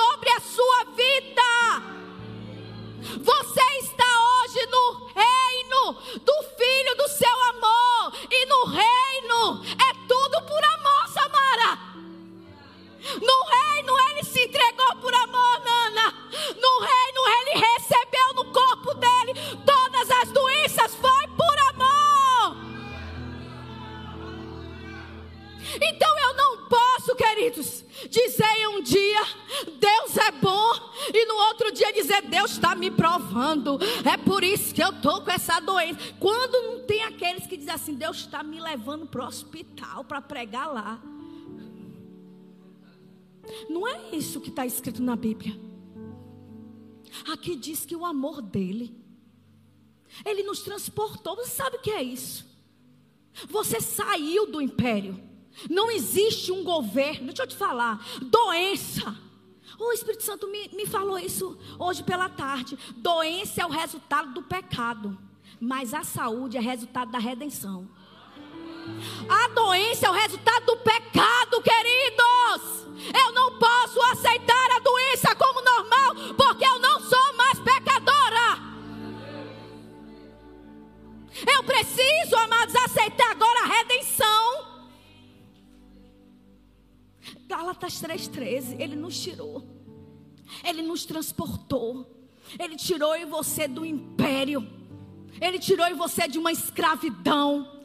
Deus 38.07 38.19
está 38.19 38.41
me 38.41 38.57
levando 38.57 39.05
para 39.05 39.25
o 39.25 39.27
hospital 39.27 40.01
para 40.05 40.21
pregar 40.21 40.71
lá. 40.73 41.01
Não 43.69 43.85
é 43.85 44.15
isso 44.15 44.39
que 44.39 44.47
está 44.47 44.65
escrito 44.65 45.03
na 45.03 45.13
Bíblia. 45.13 45.59
Aqui 47.29 47.57
diz 47.57 47.85
que 47.85 47.97
o 47.97 48.05
amor 48.05 48.41
dele, 48.41 48.95
ele 50.23 50.41
nos 50.43 50.61
transportou. 50.61 51.35
Você 51.35 51.49
sabe 51.49 51.75
o 51.75 51.81
que 51.81 51.91
é 51.91 52.01
isso? 52.01 52.45
Você 53.49 53.81
saiu 53.81 54.49
do 54.49 54.61
império. 54.61 55.21
Não 55.69 55.91
existe 55.91 56.49
um 56.49 56.63
governo. 56.63 57.27
Deixa 57.27 57.43
eu 57.43 57.47
te 57.47 57.57
falar. 57.57 58.01
Doença. 58.21 59.19
O 59.77 59.91
Espírito 59.91 60.23
Santo 60.23 60.47
me, 60.47 60.69
me 60.69 60.85
falou 60.85 61.19
isso 61.19 61.57
hoje 61.77 62.03
pela 62.03 62.29
tarde. 62.29 62.79
Doença 62.95 63.63
é 63.63 63.65
o 63.65 63.69
resultado 63.69 64.33
do 64.33 64.43
pecado. 64.43 65.17
Mas 65.59 65.93
a 65.93 66.05
saúde 66.05 66.55
é 66.55 66.61
resultado 66.61 67.11
da 67.11 67.19
redenção. 67.19 67.96
A 69.29 69.47
doença 69.49 70.07
é 70.07 70.09
o 70.09 70.13
resultado 70.13 70.65
do 70.65 70.77
pecado, 70.77 71.61
queridos. 71.61 72.87
Eu 73.13 73.31
não 73.33 73.57
posso 73.57 74.01
aceitar 74.11 74.71
a 74.75 74.79
doença 74.79 75.35
como 75.35 75.61
normal, 75.61 76.15
porque 76.35 76.65
eu 76.65 76.79
não 76.79 76.99
sou 76.99 77.33
mais 77.35 77.59
pecadora. 77.59 78.67
Eu 81.45 81.63
preciso, 81.63 82.35
amados, 82.35 82.75
aceitar 82.75 83.31
agora 83.31 83.61
a 83.63 83.67
redenção. 83.67 84.67
Gálatas 87.47 88.01
3,13, 88.01 88.79
Ele 88.79 88.95
nos 88.95 89.19
tirou, 89.19 89.63
Ele 90.63 90.81
nos 90.81 91.05
transportou, 91.05 92.05
Ele 92.59 92.75
tirou 92.75 93.15
em 93.15 93.25
você 93.25 93.67
do 93.67 93.85
império, 93.85 94.67
Ele 95.39 95.59
tirou 95.59 95.85
em 95.87 95.93
você 95.93 96.27
de 96.27 96.39
uma 96.39 96.51
escravidão. 96.51 97.76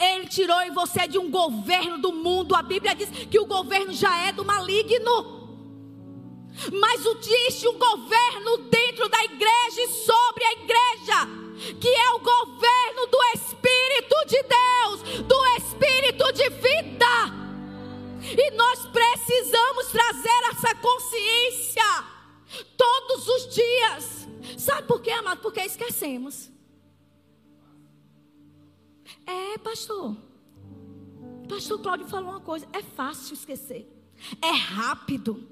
Ele 0.00 0.26
tirou 0.26 0.60
em 0.62 0.72
você 0.72 1.08
de 1.08 1.18
um 1.18 1.30
governo 1.30 1.98
do 1.98 2.12
mundo. 2.12 2.54
A 2.54 2.62
Bíblia 2.62 2.94
diz 2.94 3.08
que 3.08 3.38
o 3.38 3.46
governo 3.46 3.92
já 3.92 4.26
é 4.26 4.32
do 4.32 4.44
maligno. 4.44 5.38
Mas 6.72 7.04
existe 7.06 7.68
um 7.68 7.78
governo 7.78 8.58
dentro 8.68 9.08
da 9.08 9.24
igreja 9.24 9.80
e 9.80 9.88
sobre 9.88 10.44
a 10.44 10.52
igreja, 10.52 11.28
que 11.80 11.88
é 11.88 12.10
o 12.10 12.18
governo 12.18 13.06
do 13.06 13.18
Espírito 13.34 14.16
de 14.26 14.42
Deus, 14.42 15.22
do 15.22 15.46
Espírito 15.56 16.32
de 16.32 16.48
vida. 16.50 17.38
E 18.36 18.50
nós 18.52 18.86
precisamos 18.86 19.86
trazer 19.86 20.42
essa 20.50 20.74
consciência 20.74 22.04
todos 22.76 23.28
os 23.28 23.54
dias. 23.54 24.28
Sabe 24.58 24.82
por 24.88 25.00
quê, 25.00 25.12
amado? 25.12 25.40
Porque 25.40 25.60
esquecemos. 25.60 26.50
É, 29.28 29.58
pastor. 29.58 30.16
Pastor 31.46 31.78
Cláudio 31.80 32.06
falou 32.06 32.30
uma 32.30 32.40
coisa: 32.40 32.66
é 32.72 32.82
fácil 32.82 33.34
esquecer, 33.34 33.86
é 34.40 34.50
rápido. 34.50 35.46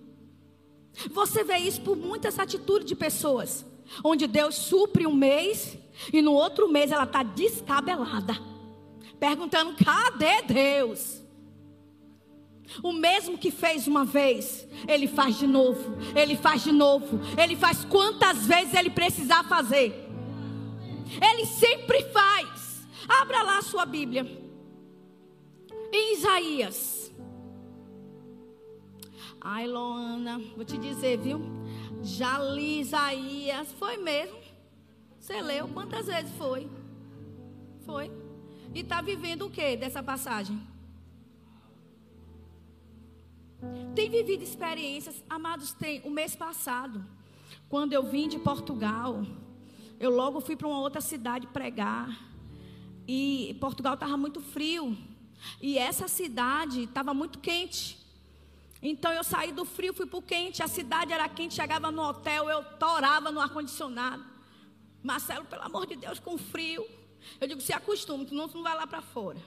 Você 1.11 1.45
vê 1.45 1.59
isso 1.59 1.83
por 1.83 1.95
muitas 1.95 2.38
atitudes 2.38 2.88
de 2.88 2.97
pessoas, 2.97 3.66
onde 4.02 4.26
Deus 4.26 4.54
supre 4.54 5.06
um 5.06 5.14
mês 5.14 5.76
e 6.11 6.23
no 6.23 6.33
outro 6.33 6.71
mês 6.71 6.90
ela 6.90 7.04
está 7.04 7.23
descabelada, 7.23 8.35
perguntando: 9.21 9.76
cadê 9.85 10.40
Deus? 10.42 11.23
O 12.83 12.95
mesmo 12.95 13.37
que 13.38 13.50
fez 13.50 13.87
uma 13.87 14.06
vez, 14.06 14.66
ele 14.88 15.06
faz 15.06 15.38
de 15.38 15.47
novo, 15.47 15.99
ele 16.16 16.35
faz 16.35 16.64
de 16.64 16.73
novo, 16.73 17.21
ele 17.38 17.56
faz 17.56 17.85
quantas 17.85 18.47
vezes 18.47 18.73
ele 18.73 18.90
precisar 18.90 19.45
fazer. 19.45 20.04
Ele 21.21 21.45
sempre 21.45 22.02
faz. 22.11 22.55
Abra 23.08 23.42
lá 23.42 23.58
a 23.58 23.62
sua 23.62 23.86
Bíblia. 23.86 24.25
Em 25.92 26.14
Isaías. 26.14 27.12
Ai, 29.40 29.66
Loana, 29.66 30.38
vou 30.56 30.64
te 30.64 30.76
dizer, 30.76 31.18
viu? 31.18 31.40
Já 32.02 32.38
li 32.38 32.80
Isaías. 32.80 33.72
Foi 33.72 33.96
mesmo. 33.96 34.38
Você 35.20 35.40
leu? 35.40 35.68
Quantas 35.68 36.06
vezes 36.06 36.32
foi? 36.36 36.68
Foi. 37.84 38.10
E 38.75 38.80
está 38.80 39.00
vivendo 39.00 39.46
o 39.46 39.50
que 39.50 39.76
dessa 39.76 40.02
passagem? 40.02 40.60
Tem 43.94 44.10
vivido 44.10 44.42
experiências, 44.42 45.25
amados, 45.28 45.72
tem. 45.72 46.00
O 46.04 46.10
mês 46.10 46.36
passado, 46.36 47.04
quando 47.68 47.92
eu 47.92 48.02
vim 48.02 48.28
de 48.28 48.38
Portugal, 48.38 49.25
eu 49.98 50.10
logo 50.10 50.40
fui 50.40 50.54
para 50.54 50.68
uma 50.68 50.80
outra 50.80 51.00
cidade 51.00 51.46
pregar. 51.46 52.36
E 53.06 53.56
Portugal 53.60 53.94
estava 53.94 54.16
muito 54.16 54.40
frio. 54.40 54.96
E 55.60 55.78
essa 55.78 56.08
cidade 56.08 56.84
estava 56.84 57.14
muito 57.14 57.38
quente. 57.38 57.98
Então 58.82 59.12
eu 59.12 59.25
saí 59.25 59.52
do 59.52 59.64
frio, 59.64 59.94
fui 59.94 60.06
para 60.06 60.18
o 60.18 60.22
quente. 60.22 60.62
A 60.62 60.68
cidade 60.68 61.12
era 61.12 61.28
quente, 61.28 61.54
chegava 61.54 61.90
no 61.90 62.02
hotel, 62.02 62.48
eu 62.48 62.64
torava 62.78 63.30
no 63.30 63.40
ar-condicionado. 63.40 64.25
Marcelo, 65.02 65.44
pelo 65.44 65.62
amor 65.62 65.86
de 65.86 65.96
Deus, 65.96 66.18
com 66.18 66.36
frio. 66.36 66.86
Eu 67.40 67.48
digo, 67.48 67.60
se 67.60 67.72
acostume, 67.72 68.28
senão 68.28 68.48
tu 68.48 68.56
não 68.56 68.62
vai 68.62 68.75
lá 68.75 68.86
para 68.86 69.00
fora. 69.00 69.40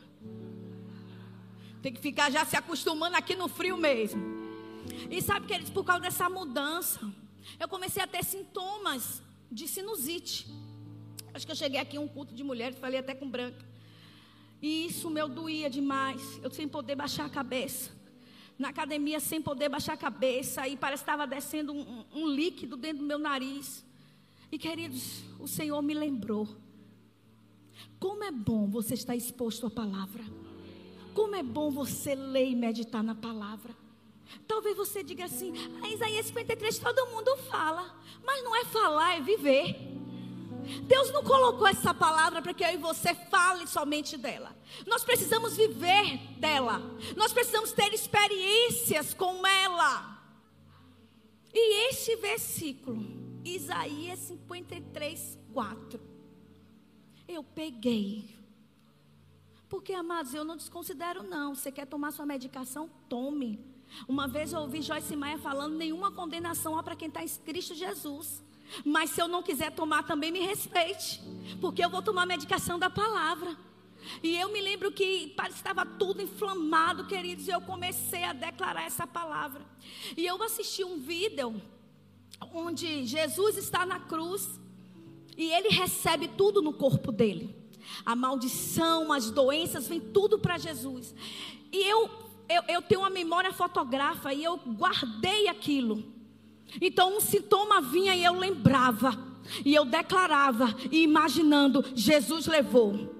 Tem 1.82 1.94
que 1.94 2.00
ficar 2.00 2.32
já 2.32 2.46
se 2.46 2.58
acostumando 2.58 3.16
aqui 3.16 3.36
no 3.36 3.48
frio 3.48 3.78
mesmo. 3.78 4.22
E 5.10 5.22
sabe, 5.22 5.48
queridos, 5.48 5.72
por 5.72 5.84
causa 5.84 6.02
dessa 6.02 6.30
mudança, 6.30 7.00
eu 7.60 7.68
comecei 7.68 8.02
a 8.02 8.08
ter 8.08 8.24
sintomas 8.24 9.22
de 9.52 9.68
sinusite. 9.68 10.48
Acho 11.40 11.46
que 11.46 11.54
eu 11.54 11.56
cheguei 11.56 11.80
aqui 11.80 11.96
em 11.96 12.00
um 12.00 12.08
culto 12.08 12.36
de 12.36 12.44
mulheres, 12.44 12.78
falei 12.78 13.00
até 13.00 13.16
com 13.16 13.30
branca. 13.30 13.66
E 14.62 14.88
isso 14.88 15.10
meu 15.10 15.30
doía 15.30 15.70
demais. 15.70 16.38
Eu 16.44 16.52
sem 16.52 16.68
poder 16.68 16.96
baixar 16.96 17.24
a 17.28 17.30
cabeça. 17.30 17.92
Na 18.58 18.68
academia 18.68 19.22
sem 19.22 19.42
poder 19.42 19.70
baixar 19.70 19.94
a 19.94 19.98
cabeça. 19.98 20.68
E 20.68 20.76
parece 20.76 21.02
que 21.02 21.10
estava 21.10 21.26
descendo 21.26 21.72
um, 21.72 22.04
um 22.14 22.28
líquido 22.28 22.76
dentro 22.76 22.98
do 22.98 23.06
meu 23.06 23.18
nariz. 23.18 23.86
E 24.52 24.58
queridos, 24.58 25.24
o 25.40 25.48
Senhor 25.48 25.82
me 25.82 25.94
lembrou. 25.94 26.46
Como 27.98 28.22
é 28.22 28.32
bom 28.32 28.68
você 28.68 28.96
estar 28.96 29.16
exposto 29.16 29.66
à 29.66 29.70
palavra. 29.70 30.26
Como 31.14 31.38
é 31.38 31.42
bom 31.42 31.72
você 31.72 32.16
ler 32.16 32.50
e 32.50 32.56
meditar 32.56 33.02
na 33.02 33.16
palavra. 33.16 33.74
Talvez 34.46 34.76
você 34.76 35.04
diga 35.04 35.24
assim: 35.24 35.54
ah, 35.82 35.88
Isaías 35.88 36.26
53 36.26 36.80
todo 36.80 37.12
mundo 37.12 37.38
fala. 37.50 37.98
Mas 38.26 38.44
não 38.44 38.54
é 38.54 38.66
falar, 38.66 39.16
é 39.16 39.22
viver. 39.22 40.00
Deus 40.84 41.12
não 41.12 41.24
colocou 41.24 41.68
essa 41.68 41.94
palavra 41.94 42.42
para 42.42 42.54
que 42.54 42.64
eu 42.64 42.74
e 42.74 42.78
você 42.78 43.14
fale 43.14 43.68
somente 43.68 44.18
dela. 44.18 44.56
Nós 44.86 45.04
precisamos 45.04 45.56
viver 45.56 46.18
dela. 46.38 46.82
Nós 47.16 47.34
precisamos 47.34 47.72
ter 47.72 47.94
experiências 47.94 49.14
com 49.14 49.46
ela. 49.46 50.18
E 51.54 51.90
este 51.90 52.16
versículo, 52.16 53.04
Isaías 53.44 54.20
53, 54.20 55.38
4. 55.54 56.00
Eu 57.28 57.44
peguei. 57.44 58.36
Porque, 59.68 59.94
amados, 59.94 60.34
eu 60.34 60.44
não 60.44 60.58
desconsidero, 60.58 61.24
não. 61.24 61.54
Você 61.54 61.72
quer 61.72 61.86
tomar 61.86 62.12
sua 62.12 62.26
medicação? 62.26 62.90
Tome. 63.08 63.60
Uma 64.08 64.28
vez 64.28 64.54
eu 64.54 64.62
ouvi 64.62 64.82
Joyce 64.82 65.16
Maia 65.16 65.38
falando: 65.38 65.76
nenhuma 65.76 66.12
condenação 66.12 66.78
há 66.78 66.84
para 66.84 66.96
quem 66.96 67.08
está 67.08 67.24
em 67.24 67.28
Cristo 67.28 67.76
Jesus. 67.76 68.44
Mas 68.86 69.12
se 69.12 69.22
eu 69.22 69.28
não 69.28 69.44
quiser 69.44 69.72
tomar, 69.72 70.04
também 70.04 70.32
me 70.32 70.40
respeite, 70.40 71.22
porque 71.60 71.84
eu 71.84 71.90
vou 71.90 72.02
tomar 72.02 72.26
medicação 72.26 72.78
da 72.78 72.90
palavra. 72.90 73.58
E 74.24 74.38
eu 74.38 74.52
me 74.52 74.62
lembro 74.62 74.92
que 74.92 75.36
estava 75.50 75.86
tudo 75.86 76.22
inflamado, 76.22 77.06
queridos, 77.06 77.48
e 77.48 77.52
eu 77.52 77.62
comecei 77.62 78.24
a 78.24 78.34
declarar 78.34 78.84
essa 78.84 79.06
palavra. 79.06 79.62
E 80.16 80.26
eu 80.26 80.42
assisti 80.42 80.84
um 80.84 81.00
vídeo 81.00 81.62
onde 82.54 83.06
Jesus 83.06 83.58
está 83.58 83.86
na 83.86 84.00
cruz 84.00 84.60
e 85.38 85.52
ele 85.52 85.70
recebe 85.70 86.28
tudo 86.28 86.62
no 86.62 86.74
corpo 86.74 87.12
dele. 87.12 87.56
A 88.06 88.16
maldição, 88.16 89.12
as 89.12 89.32
doenças, 89.32 89.88
vem 89.88 90.00
tudo 90.00 90.40
para 90.40 90.58
Jesus. 90.58 91.14
E 91.72 91.82
eu, 91.90 92.10
eu, 92.48 92.64
eu 92.68 92.82
tenho 92.82 93.02
uma 93.02 93.10
memória 93.10 93.52
fotográfica 93.54 94.34
e 94.34 94.44
eu 94.44 94.58
guardei 94.58 95.48
aquilo. 95.48 96.04
Então 96.82 97.18
um 97.18 97.22
sintoma 97.22 97.82
vinha 97.82 98.16
e 98.16 98.24
eu 98.24 98.34
lembrava, 98.34 99.18
e 99.66 99.74
eu 99.74 99.86
declarava, 99.86 100.76
e 100.92 101.04
imaginando, 101.04 101.84
Jesus 101.96 102.46
levou. 102.46 103.18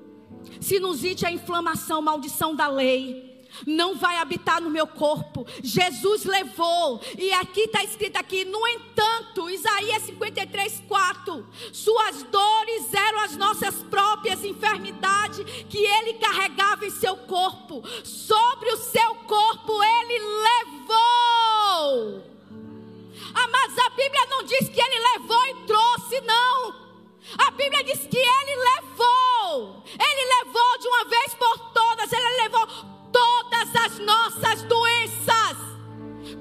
Sinusite 0.60 1.26
é 1.26 1.32
inflamação, 1.32 2.02
maldição 2.02 2.56
da 2.56 2.68
lei. 2.68 3.30
Não 3.66 3.96
vai 3.96 4.18
habitar 4.18 4.62
no 4.62 4.70
meu 4.70 4.86
corpo. 4.86 5.46
Jesus 5.64 6.24
levou. 6.24 7.02
E 7.18 7.32
aqui 7.34 7.62
está 7.62 7.84
escrito 7.84 8.18
aqui, 8.18 8.46
no 8.46 8.68
entanto, 8.68 9.50
Isaías 9.50 10.04
53, 10.04 10.84
4. 10.88 11.48
Suas 11.74 12.22
dores 12.24 12.94
eram 12.94 13.22
as 13.22 13.36
nossas 13.36 13.76
próprias 13.84 14.46
enfermidades 14.46 15.44
que 15.68 15.80
ele 15.80 16.14
carregava 16.14 16.86
em 16.86 16.92
seu 16.92 17.18
corpo. 17.18 17.82
Sobre 18.04 18.72
o 18.72 18.78
seu 18.78 19.16
corpo 19.16 19.84
ele 19.84 20.20
levou 20.20 22.39
Mas 23.34 23.78
a 23.78 23.90
Bíblia 23.90 24.26
não 24.30 24.44
diz 24.44 24.70
que 24.70 24.82
ele 24.82 25.00
levou 25.14 25.46
e 25.48 25.54
trouxe, 25.66 26.22
não. 26.22 26.90
A 27.38 27.52
Bíblia 27.52 27.84
diz 27.84 28.00
que 28.08 28.18
ele 28.18 28.56
levou. 28.56 29.84
Ele 29.86 30.46
levou 30.46 30.78
de 30.80 30.88
uma 30.88 31.06
vez 31.06 31.34
por 31.36 31.60
todas. 31.72 32.12
Ele 32.12 32.42
levou 32.44 32.68
todas 33.12 33.76
as 33.76 34.00
nossas 34.00 34.64
doenças. 34.64 35.58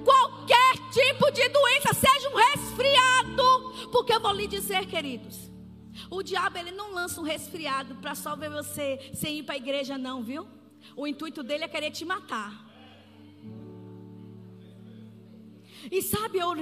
Qualquer 0.05 0.79
tipo 0.91 1.31
de 1.31 1.49
doença, 1.49 1.93
seja 1.93 2.29
um 2.31 2.37
resfriado. 2.37 3.89
Porque 3.93 4.15
eu 4.15 4.21
vou 4.21 4.33
lhe 4.33 4.47
dizer, 4.47 4.87
queridos. 4.87 5.51
O 6.11 6.23
diabo 6.23 6.59
ele 6.59 6.71
não 6.71 6.93
lança 6.93 7.21
um 7.21 7.25
resfriado 7.25 7.97
para 7.97 8.15
só 8.15 8.37
ver 8.37 8.51
você 8.51 9.11
sem 9.13 9.39
ir 9.39 9.43
para 9.43 9.55
a 9.55 9.59
igreja, 9.59 9.99
não, 9.99 10.23
viu? 10.23 10.49
O 10.97 11.07
intuito 11.07 11.43
dele 11.43 11.65
é 11.65 11.69
querer 11.69 11.91
te 11.91 12.05
matar. 12.05 12.68
E 15.91 16.03
sabe, 16.03 16.39
eu 16.39 16.55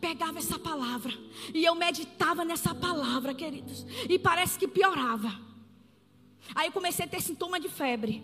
pegava 0.00 0.38
essa 0.38 0.58
palavra 0.58 1.12
e 1.52 1.64
eu 1.64 1.74
meditava 1.74 2.44
nessa 2.44 2.74
palavra, 2.74 3.34
queridos, 3.34 3.86
e 4.08 4.18
parece 4.18 4.58
que 4.58 4.68
piorava. 4.68 5.32
Aí 6.54 6.68
eu 6.68 6.72
comecei 6.72 7.04
a 7.04 7.08
ter 7.08 7.20
sintoma 7.20 7.58
de 7.58 7.68
febre. 7.68 8.22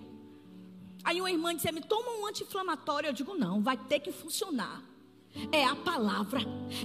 Aí 1.03 1.21
uma 1.21 1.31
irmã 1.31 1.55
disse: 1.55 1.71
"Me 1.73 1.81
toma 1.81 2.13
um 2.13 2.27
anti-inflamatório". 2.27 3.09
Eu 3.09 3.13
digo: 3.13 3.35
"Não, 3.35 3.61
vai 3.61 3.77
ter 3.77 3.99
que 3.99 4.13
funcionar". 4.13 4.83
É 5.51 5.65
a 5.65 5.75
palavra. 5.75 6.41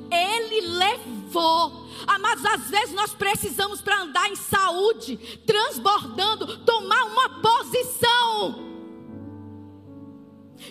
Ele 0.09 0.61
levou. 0.61 1.85
Mas 2.19 2.45
às 2.45 2.69
vezes 2.69 2.95
nós 2.95 3.13
precisamos 3.13 3.81
para 3.81 4.01
andar 4.01 4.29
em 4.29 4.35
saúde, 4.35 5.17
transbordando, 5.45 6.65
tomar 6.65 7.03
uma 7.03 7.41
posição. 7.41 8.67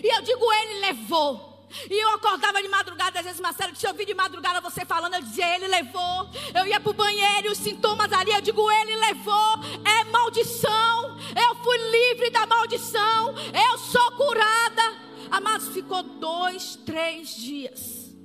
E 0.03 0.15
eu 0.15 0.21
digo, 0.21 0.53
ele 0.53 0.79
levou. 0.81 1.46
E 1.89 2.03
eu 2.03 2.09
acordava 2.15 2.61
de 2.61 2.67
madrugada, 2.67 3.19
às 3.19 3.25
vezes, 3.25 3.41
Marcelo, 3.41 3.73
deixa 3.73 3.89
eu 3.89 3.93
de 3.93 4.13
madrugada 4.13 4.61
você 4.61 4.85
falando, 4.85 5.15
eu 5.15 5.21
dizia, 5.21 5.55
ele 5.55 5.67
levou. 5.67 6.29
Eu 6.53 6.65
ia 6.65 6.79
para 6.79 6.89
o 6.89 6.93
banheiro 6.93 7.47
e 7.47 7.51
os 7.51 7.57
sintomas 7.57 8.11
ali, 8.13 8.31
eu 8.31 8.41
digo, 8.41 8.71
ele 8.71 8.95
levou. 8.95 9.59
É 9.85 10.03
maldição. 10.05 11.17
Eu 11.35 11.55
fui 11.63 11.77
livre 11.77 12.29
da 12.29 12.45
maldição. 12.45 13.35
Eu 13.37 13.77
sou 13.77 14.11
curada. 14.13 14.97
Amados, 15.29 15.67
ficou 15.69 16.03
dois, 16.03 16.77
três 16.85 17.35
dias. 17.35 18.15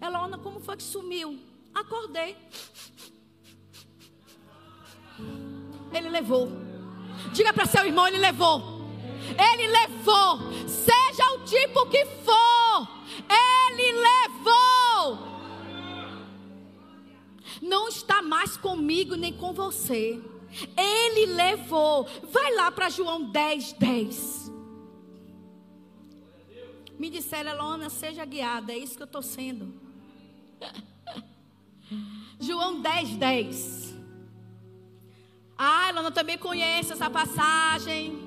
Elona, 0.00 0.38
como 0.38 0.60
foi 0.60 0.76
que 0.76 0.82
sumiu? 0.82 1.38
Acordei. 1.74 2.36
Ele 5.92 6.08
levou. 6.08 6.48
Diga 7.32 7.52
para 7.52 7.66
seu 7.66 7.84
irmão, 7.84 8.06
ele 8.06 8.18
levou. 8.18 8.73
Ele 9.30 9.66
levou. 9.66 10.52
Seja 10.68 11.32
o 11.34 11.44
tipo 11.44 11.86
que 11.86 12.04
for. 12.06 12.88
Ele 13.28 13.92
levou. 13.92 15.34
Não 17.62 17.88
está 17.88 18.20
mais 18.22 18.56
comigo 18.56 19.14
nem 19.14 19.32
com 19.32 19.52
você. 19.52 20.20
Ele 20.76 21.26
levou. 21.26 22.04
Vai 22.30 22.54
lá 22.54 22.70
para 22.70 22.88
João 22.88 23.30
10, 23.30 23.72
10. 23.74 24.52
Me 26.98 27.10
disseram, 27.10 27.50
Elona, 27.50 27.90
seja 27.90 28.24
guiada. 28.24 28.72
É 28.72 28.78
isso 28.78 28.96
que 28.96 29.02
eu 29.02 29.06
estou 29.06 29.22
sendo. 29.22 29.74
João 32.38 32.80
10, 32.80 33.16
10. 33.16 33.94
Ah, 35.56 35.88
Elona 35.88 36.10
também 36.10 36.36
conhece 36.36 36.92
essa 36.92 37.08
passagem. 37.08 38.23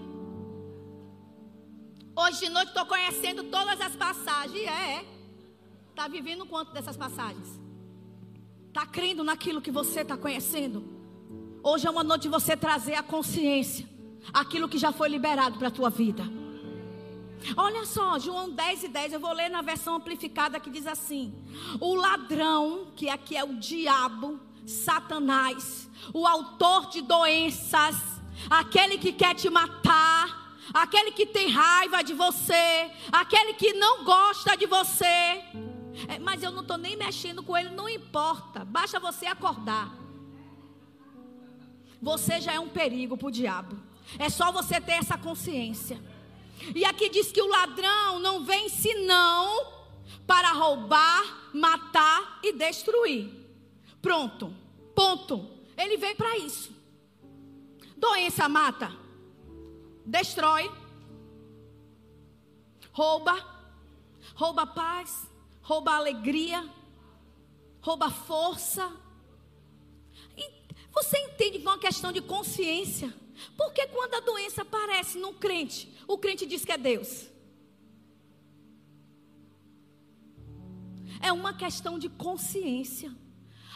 Hoje 2.19 2.39
de 2.39 2.49
noite 2.49 2.69
estou 2.69 2.83
conhecendo 2.87 3.43
todas 3.43 3.79
as 3.79 3.95
passagens. 3.95 4.65
É, 4.67 4.95
é. 4.95 5.05
Está 5.91 6.07
vivendo 6.07 6.47
quanto 6.47 6.73
dessas 6.73 6.97
passagens? 6.97 7.47
Está 8.69 8.87
crendo 8.87 9.23
naquilo 9.23 9.61
que 9.61 9.69
você 9.69 10.01
está 10.01 10.17
conhecendo? 10.17 10.83
Hoje 11.61 11.85
é 11.85 11.91
uma 11.91 12.03
noite 12.03 12.23
de 12.23 12.29
você 12.29 12.57
trazer 12.57 12.95
a 12.95 13.03
consciência. 13.03 13.87
Aquilo 14.33 14.67
que 14.67 14.79
já 14.79 14.91
foi 14.91 15.09
liberado 15.09 15.59
para 15.59 15.67
a 15.67 15.71
tua 15.71 15.91
vida. 15.91 16.23
Olha 17.55 17.85
só, 17.85 18.17
João 18.17 18.49
10 18.49 18.85
e 18.85 18.87
10, 18.87 19.13
eu 19.13 19.19
vou 19.19 19.31
ler 19.31 19.49
na 19.49 19.61
versão 19.61 19.97
amplificada 19.97 20.59
que 20.59 20.71
diz 20.71 20.87
assim: 20.87 21.31
O 21.79 21.93
ladrão, 21.93 22.87
que 22.95 23.09
aqui 23.09 23.37
é 23.37 23.43
o 23.43 23.57
diabo, 23.57 24.39
Satanás, 24.65 25.87
o 26.11 26.25
autor 26.25 26.89
de 26.89 27.03
doenças, 27.03 27.95
aquele 28.49 28.97
que 28.97 29.13
quer 29.13 29.35
te 29.35 29.51
matar, 29.51 30.46
aquele 30.73 31.11
que 31.11 31.25
tem 31.25 31.49
raiva 31.49 32.03
de 32.03 32.13
você, 32.13 32.91
aquele 33.11 33.53
que 33.53 33.73
não 33.73 34.03
gosta 34.03 34.55
de 34.55 34.65
você. 34.65 35.43
É, 36.07 36.19
mas 36.21 36.43
eu 36.43 36.51
não 36.51 36.61
estou 36.61 36.77
nem 36.77 36.95
mexendo 36.95 37.41
com 37.41 37.57
ele, 37.57 37.69
não 37.69 37.89
importa, 37.89 38.63
basta 38.63 38.99
você 38.99 39.25
acordar. 39.25 39.95
Você 42.01 42.39
já 42.39 42.53
é 42.53 42.59
um 42.59 42.69
perigo 42.69 43.17
para 43.17 43.27
o 43.27 43.31
diabo. 43.31 43.77
É 44.19 44.29
só 44.29 44.51
você 44.51 44.79
ter 44.79 44.93
essa 44.93 45.17
consciência. 45.17 45.99
E 46.75 46.85
aqui 46.85 47.09
diz 47.09 47.31
que 47.31 47.41
o 47.41 47.47
ladrão 47.47 48.19
não 48.19 48.43
vem 48.43 48.69
senão 48.69 49.73
para 50.25 50.51
roubar, 50.51 51.49
matar 51.53 52.39
e 52.43 52.53
destruir. 52.53 53.29
Pronto, 54.01 54.53
ponto. 54.95 55.49
Ele 55.77 55.97
vem 55.97 56.15
para 56.15 56.37
isso. 56.37 56.71
Doença 57.95 58.47
mata, 58.47 58.91
destrói, 60.07 60.71
rouba, 62.93 63.35
rouba 64.33 64.65
paz, 64.65 65.29
rouba 65.61 65.91
alegria, 65.91 66.67
rouba 67.81 68.09
força. 68.09 68.89
E 70.37 70.49
você 70.91 71.17
entende 71.17 71.59
que 71.59 71.67
é 71.67 71.69
uma 71.69 71.77
questão 71.77 72.11
de 72.11 72.21
consciência. 72.21 73.13
Porque 73.55 73.85
quando 73.87 74.15
a 74.15 74.19
doença 74.21 74.61
aparece 74.63 75.19
num 75.19 75.33
crente, 75.33 75.93
o 76.07 76.17
crente 76.17 76.45
diz 76.45 76.63
que 76.63 76.71
é 76.71 76.77
Deus. 76.77 77.27
É 81.21 81.31
uma 81.31 81.53
questão 81.53 81.99
de 81.99 82.09
consciência. 82.09 83.13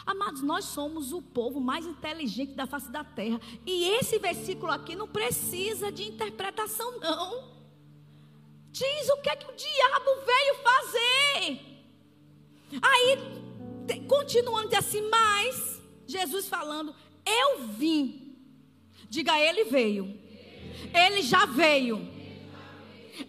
Amados, 0.04 0.42
nós 0.42 0.64
somos 0.64 1.12
o 1.12 1.22
povo 1.22 1.60
mais 1.60 1.86
inteligente 1.86 2.54
da 2.54 2.66
face 2.66 2.90
da 2.90 3.04
terra. 3.04 3.40
E 3.66 3.84
esse 3.84 4.18
versículo 4.18 4.72
aqui 4.72 4.96
não 4.96 5.08
precisa 5.08 5.92
de 5.92 6.04
interpretação, 6.04 6.98
não. 6.98 7.52
Diz 8.70 9.08
o 9.10 9.16
que 9.18 9.30
é 9.30 9.36
que 9.36 9.50
o 9.50 9.54
diabo 9.54 10.10
veio 10.26 10.54
fazer. 10.62 11.60
Aí, 12.82 14.06
continuando 14.08 14.74
assim, 14.76 15.02
mas, 15.08 15.80
Jesus 16.06 16.48
falando, 16.48 16.94
eu 17.24 17.68
vim 17.68 18.22
Diga, 19.12 19.38
ele 19.38 19.64
veio. 19.64 20.18
Ele 20.94 21.20
já 21.20 21.44
veio. 21.44 21.96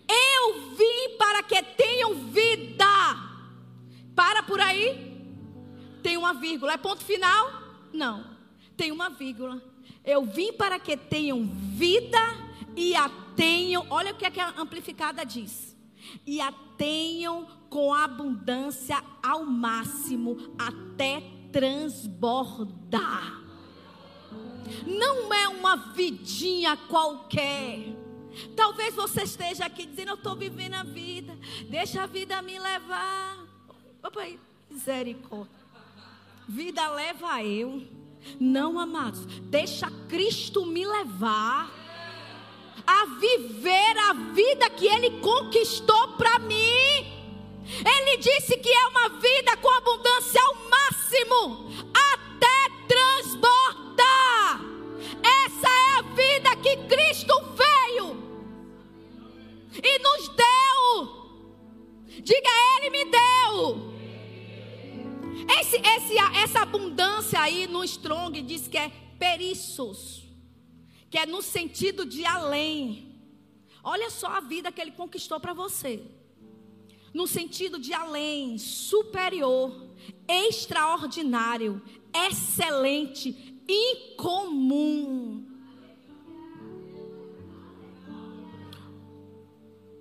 Eu 0.08 0.76
vim 0.78 1.18
para 1.18 1.44
que 1.44 1.62
tenham 1.62 2.16
vida. 2.32 2.86
Para 4.16 4.44
por 4.44 4.62
aí. 4.62 5.13
Tem 6.04 6.18
uma 6.18 6.34
vírgula. 6.34 6.74
É 6.74 6.78
ponto 6.78 7.04
final? 7.04 7.64
Não. 7.92 8.26
Tem 8.78 8.92
uma 8.92 9.10
vírgula. 9.10 9.62
Eu 10.06 10.26
vim 10.26 10.54
para 10.54 10.78
que 10.78 10.96
tenham 10.96 11.46
vida 11.46 12.20
e 12.76 12.96
a 12.96 13.10
tenham. 13.36 13.88
Olha 13.90 14.12
o 14.12 14.16
que, 14.16 14.26
é 14.26 14.32
que 14.32 14.40
a 14.40 14.50
amplificada 14.58 15.26
diz. 15.26 15.76
E 16.28 16.42
a 16.42 16.52
tenham 16.78 17.48
com 17.70 17.94
abundância 17.94 19.02
ao 19.24 19.46
máximo 19.46 20.38
até 20.60 21.24
transbordar 21.52 23.44
não 24.86 25.34
é 25.34 25.48
uma 25.48 25.76
vidinha 25.76 26.76
qualquer. 26.78 27.80
Talvez 28.56 28.96
você 28.96 29.24
esteja 29.24 29.66
aqui 29.66 29.86
dizendo: 29.86 30.10
Eu 30.10 30.16
estou 30.16 30.36
vivendo 30.36 30.76
a 30.76 30.84
vida, 30.84 31.38
deixa 31.70 32.04
a 32.04 32.06
vida 32.06 32.42
me 32.42 32.58
levar. 32.58 33.46
Papai, 34.02 34.40
misericórdia. 34.70 35.63
Vida 36.48 36.90
leva 36.90 37.44
eu. 37.44 37.82
Não, 38.40 38.80
amados, 38.80 39.26
deixa 39.44 39.90
Cristo 40.08 40.66
me 40.66 40.86
levar 40.86 41.72
a 42.86 43.06
viver 43.20 43.98
a 44.10 44.14
vida 44.34 44.70
que 44.70 44.88
Ele 44.88 45.22
conquistou 45.22 46.10
para 46.10 46.40
mim. 46.40 47.14
Ele 47.66 48.18
disse 48.18 48.58
que 48.58 48.70
é 48.70 48.88
uma 48.88 49.10
vida 49.20 49.58
com 49.58 49.70
abundância 49.70 50.42
ao 50.42 50.56
máximo, 50.70 51.72
até 51.94 52.88
transbordar. 52.88 54.62
Essa 55.46 55.68
é 55.68 56.00
a 56.00 56.02
vida 56.02 56.56
que 56.58 56.76
Cristo 56.88 57.34
veio 57.56 58.18
e 59.82 60.00
nos 60.00 60.28
deu. 60.30 62.22
Diga, 62.22 62.50
Ele 62.78 62.90
me 62.90 63.06
deu. 63.06 63.93
Esse, 65.60 65.78
esse, 65.78 66.18
essa 66.18 66.62
abundância 66.62 67.40
aí 67.40 67.68
no 67.68 67.84
Strong 67.84 68.42
diz 68.42 68.68
que 68.68 68.78
é 68.78 68.90
periços, 69.18 70.24
que 71.10 71.18
é 71.18 71.26
no 71.26 71.42
sentido 71.42 72.06
de 72.06 72.26
além. 72.26 73.20
Olha 73.84 74.10
só 74.10 74.28
a 74.28 74.40
vida 74.40 74.72
que 74.72 74.82
Ele 74.82 74.92
conquistou 74.92 75.40
para 75.40 75.54
você 75.54 76.04
no 77.14 77.28
sentido 77.28 77.80
de 77.80 77.94
além, 77.94 78.58
superior. 78.58 79.92
extraordinário, 80.28 81.82
excelente, 82.14 83.58
incomum. 83.68 85.46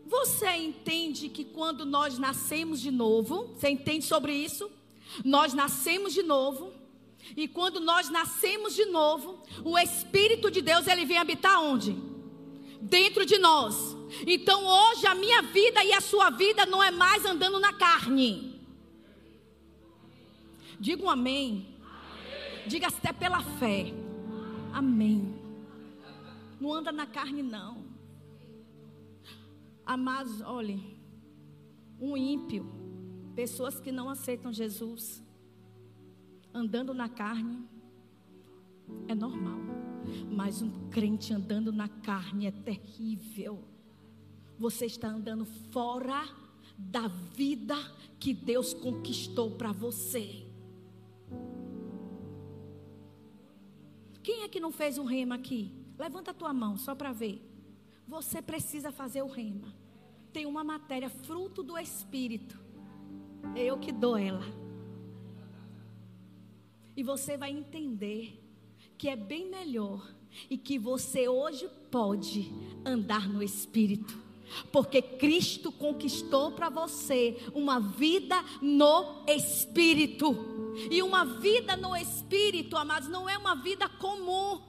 Você 0.06 0.48
entende 0.56 1.28
que 1.28 1.44
quando 1.44 1.86
nós 1.86 2.18
nascemos 2.18 2.80
de 2.80 2.90
novo, 2.90 3.48
você 3.54 3.68
entende 3.68 4.04
sobre 4.04 4.34
isso? 4.34 4.70
Nós 5.24 5.54
nascemos 5.54 6.12
de 6.12 6.22
novo. 6.22 6.72
E 7.36 7.46
quando 7.46 7.80
nós 7.80 8.10
nascemos 8.10 8.74
de 8.74 8.84
novo, 8.86 9.42
o 9.64 9.78
Espírito 9.78 10.50
de 10.50 10.60
Deus 10.60 10.86
ele 10.86 11.04
vem 11.04 11.18
habitar 11.18 11.60
onde? 11.62 11.96
Dentro 12.80 13.24
de 13.24 13.38
nós. 13.38 13.96
Então 14.26 14.64
hoje 14.64 15.06
a 15.06 15.14
minha 15.14 15.40
vida 15.42 15.84
e 15.84 15.92
a 15.92 16.00
sua 16.00 16.30
vida 16.30 16.66
não 16.66 16.82
é 16.82 16.90
mais 16.90 17.24
andando 17.24 17.60
na 17.60 17.72
carne. 17.72 18.60
Diga 20.80 21.04
um 21.04 21.10
amém. 21.10 21.76
amém. 21.80 22.66
Diga 22.66 22.88
até 22.88 23.12
pela 23.12 23.40
fé. 23.40 23.92
Amém. 24.72 25.32
Não 26.60 26.72
anda 26.72 26.90
na 26.90 27.06
carne, 27.06 27.42
não. 27.42 27.84
Amados, 29.86 30.40
olhe. 30.40 30.96
Um 32.00 32.16
ímpio. 32.16 32.81
Pessoas 33.34 33.80
que 33.80 33.90
não 33.90 34.08
aceitam 34.08 34.52
Jesus. 34.52 35.22
Andando 36.52 36.92
na 36.92 37.08
carne. 37.08 37.66
É 39.08 39.14
normal. 39.14 39.58
Mas 40.30 40.60
um 40.60 40.88
crente 40.90 41.32
andando 41.32 41.72
na 41.72 41.88
carne 41.88 42.46
é 42.46 42.50
terrível 42.50 43.72
você 44.62 44.86
está 44.86 45.08
andando 45.08 45.44
fora 45.44 46.22
da 46.78 47.08
vida 47.08 47.74
que 48.20 48.32
Deus 48.32 48.72
conquistou 48.72 49.50
para 49.50 49.72
você. 49.72 50.46
Quem 54.22 54.44
é 54.44 54.48
que 54.48 54.60
não 54.60 54.70
fez 54.70 54.98
o 54.98 55.04
rema 55.04 55.34
aqui? 55.34 55.72
Levanta 55.98 56.30
a 56.30 56.34
tua 56.34 56.52
mão 56.52 56.76
só 56.76 56.94
para 56.94 57.12
ver. 57.12 57.42
Você 58.06 58.40
precisa 58.40 58.92
fazer 58.92 59.22
o 59.22 59.26
rema. 59.26 59.74
Tem 60.32 60.46
uma 60.46 60.62
matéria 60.62 61.10
fruto 61.10 61.64
do 61.64 61.76
Espírito. 61.76 62.61
É 63.54 63.64
eu 63.64 63.78
que 63.78 63.92
dou 63.92 64.16
ela. 64.16 64.44
E 66.96 67.02
você 67.02 67.36
vai 67.36 67.50
entender 67.50 68.38
que 68.98 69.08
é 69.08 69.16
bem 69.16 69.48
melhor 69.48 70.06
e 70.48 70.56
que 70.56 70.78
você 70.78 71.28
hoje 71.28 71.68
pode 71.90 72.52
andar 72.84 73.28
no 73.28 73.42
Espírito 73.42 74.22
porque 74.70 75.00
Cristo 75.00 75.70
conquistou 75.70 76.52
para 76.52 76.68
você 76.68 77.36
uma 77.54 77.80
vida 77.80 78.42
no 78.60 79.24
Espírito. 79.26 80.50
E 80.90 81.02
uma 81.02 81.24
vida 81.24 81.76
no 81.76 81.94
Espírito, 81.94 82.76
amados, 82.76 83.08
não 83.08 83.28
é 83.28 83.36
uma 83.36 83.54
vida 83.54 83.88
comum. 83.88 84.60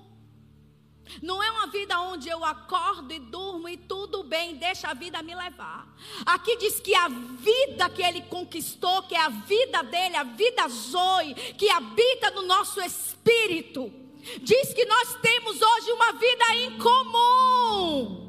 Não 1.22 1.42
é 1.42 1.52
uma 1.52 1.68
vida 1.68 2.00
onde 2.00 2.30
eu 2.30 2.44
acordo 2.44 3.14
e 3.14 3.20
durmo 3.20 3.70
e 3.70 3.78
tudo 3.78 4.24
bem, 4.24 4.56
deixa 4.56 4.90
a 4.90 4.94
vida 4.94 5.22
me 5.22 5.36
levar. 5.36 5.88
Aqui 6.26 6.58
diz 6.58 6.80
que 6.80 6.96
a 6.96 7.08
vida 7.08 7.90
que 7.90 8.02
ele 8.02 8.22
conquistou, 8.24 9.04
que 9.04 9.16
é 9.16 9.22
a 9.22 9.30
vida 9.30 9.84
dele, 9.84 10.16
a 10.16 10.24
vida 10.24 10.68
Zoe, 10.68 11.34
que 11.58 11.70
habita 11.70 12.32
no 12.32 12.44
nosso 12.44 12.82
espírito, 12.82 13.92
diz 14.42 14.74
que 14.74 14.86
nós 14.86 15.16
temos 15.22 15.62
hoje 15.62 15.92
uma 15.92 16.14
vida 16.14 16.56
em 16.56 16.78
comum. 16.78 18.24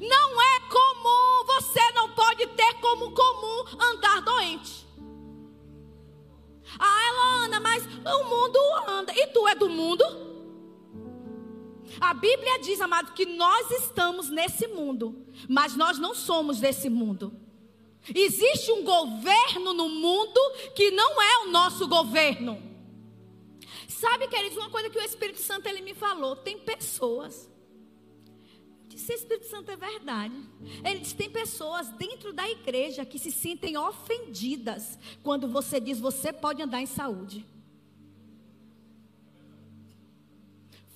Não 0.00 0.42
é 0.42 0.60
comum, 0.68 1.44
você 1.46 1.92
não 1.92 2.10
pode 2.10 2.46
ter 2.48 2.74
como 2.74 3.12
comum 3.12 3.64
andar 3.80 4.20
doente. 4.22 4.86
Ah, 6.78 7.08
Elana, 7.08 7.60
mas 7.60 7.84
o 7.84 8.24
mundo 8.24 8.58
anda. 8.86 9.12
E 9.14 9.26
tu 9.28 9.46
é 9.48 9.54
do 9.54 9.68
mundo? 9.68 10.27
A 12.00 12.14
Bíblia 12.14 12.58
diz, 12.60 12.80
amado, 12.80 13.12
que 13.12 13.26
nós 13.26 13.70
estamos 13.70 14.28
nesse 14.28 14.66
mundo, 14.68 15.26
mas 15.48 15.76
nós 15.76 15.98
não 15.98 16.14
somos 16.14 16.60
desse 16.60 16.88
mundo. 16.88 17.32
Existe 18.14 18.72
um 18.72 18.84
governo 18.84 19.74
no 19.74 19.88
mundo 19.88 20.40
que 20.74 20.90
não 20.90 21.20
é 21.20 21.38
o 21.44 21.50
nosso 21.50 21.86
governo. 21.86 22.62
Sabe, 23.88 24.28
queridos, 24.28 24.56
uma 24.56 24.70
coisa 24.70 24.88
que 24.88 24.98
o 24.98 25.02
Espírito 25.02 25.40
Santo 25.40 25.68
ele 25.68 25.82
me 25.82 25.94
falou: 25.94 26.36
tem 26.36 26.58
pessoas 26.58 27.50
se 28.98 29.12
o 29.12 29.14
Espírito 29.14 29.46
Santo 29.46 29.70
é 29.70 29.76
verdade. 29.76 30.34
Ele 30.84 30.98
diz: 30.98 31.12
tem 31.12 31.30
pessoas 31.30 31.88
dentro 31.92 32.32
da 32.32 32.48
igreja 32.48 33.06
que 33.06 33.18
se 33.18 33.30
sentem 33.30 33.78
ofendidas 33.78 34.98
quando 35.22 35.48
você 35.48 35.80
diz 35.80 35.98
você 35.98 36.32
pode 36.32 36.60
andar 36.60 36.82
em 36.82 36.86
saúde. 36.86 37.46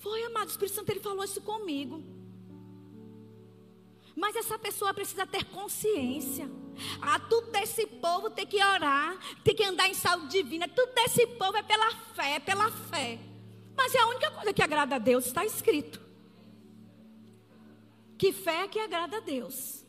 Foi, 0.03 0.21
amado, 0.25 0.49
o 0.49 0.51
Espírito 0.51 0.75
Santo 0.75 0.89
ele 0.89 0.99
falou 0.99 1.23
isso 1.23 1.41
comigo. 1.41 2.03
Mas 4.13 4.35
essa 4.35 4.59
pessoa 4.59 4.93
precisa 4.93 5.25
ter 5.25 5.45
consciência. 5.45 6.51
Ah, 7.01 7.17
tudo 7.17 7.51
desse 7.51 7.87
povo 7.87 8.29
tem 8.29 8.45
que 8.45 8.61
orar, 8.61 9.17
tem 9.45 9.55
que 9.55 9.63
andar 9.63 9.87
em 9.87 9.93
saúde 9.93 10.27
divina. 10.27 10.67
Tudo 10.67 10.93
desse 10.93 11.25
povo 11.25 11.55
é 11.55 11.63
pela 11.63 11.89
fé, 12.13 12.35
é 12.35 12.39
pela 12.39 12.69
fé. 12.69 13.17
Mas 13.77 13.95
é 13.95 13.99
a 13.99 14.07
única 14.07 14.29
coisa 14.31 14.51
que 14.51 14.61
agrada 14.61 14.95
a 14.95 14.99
Deus, 14.99 15.25
está 15.25 15.45
escrito. 15.45 16.01
Que 18.17 18.33
fé 18.33 18.63
é 18.63 18.67
que 18.67 18.79
agrada 18.79 19.17
a 19.17 19.21
Deus. 19.21 19.85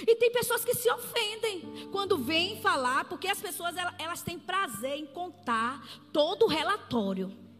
E 0.00 0.16
tem 0.16 0.32
pessoas 0.32 0.64
que 0.64 0.74
se 0.74 0.90
ofendem 0.90 1.88
quando 1.92 2.18
vêm 2.18 2.60
falar, 2.60 3.04
porque 3.04 3.28
as 3.28 3.40
pessoas 3.40 3.76
elas, 3.98 4.22
têm 4.22 4.36
prazer 4.36 4.96
em 4.96 5.06
contar 5.06 5.80
todo 6.12 6.46
o 6.46 6.48
relatório. 6.48 7.51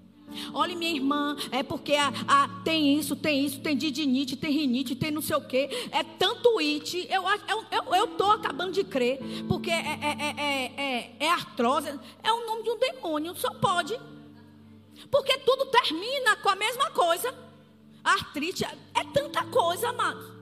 Olha, 0.54 0.74
minha 0.74 0.92
irmã, 0.92 1.36
é 1.50 1.62
porque 1.62 1.94
a, 1.94 2.12
a, 2.26 2.48
tem 2.64 2.98
isso, 2.98 3.14
tem 3.14 3.44
isso, 3.44 3.60
tem 3.60 3.76
didinite, 3.76 4.36
tem 4.36 4.50
rinite, 4.50 4.94
tem 4.94 5.10
não 5.10 5.20
sei 5.20 5.36
o 5.36 5.46
quê. 5.46 5.68
É 5.90 6.02
tanto 6.02 6.58
it, 6.58 7.06
eu 7.10 7.22
estou 7.34 7.64
eu, 7.70 8.08
eu, 8.18 8.32
acabando 8.32 8.72
de 8.72 8.84
crer, 8.84 9.18
porque 9.48 9.70
é, 9.70 9.74
é, 9.74 10.34
é, 10.38 10.82
é, 10.82 11.16
é 11.20 11.30
artrose, 11.30 11.88
é 12.22 12.32
o 12.32 12.46
nome 12.46 12.62
de 12.62 12.70
um 12.70 12.78
demônio, 12.78 13.34
só 13.36 13.52
pode. 13.54 13.98
Porque 15.10 15.36
tudo 15.38 15.66
termina 15.66 16.36
com 16.36 16.48
a 16.48 16.56
mesma 16.56 16.90
coisa. 16.90 17.34
Artrite 18.02 18.64
é 18.64 19.04
tanta 19.12 19.44
coisa, 19.44 19.90
amado. 19.90 20.32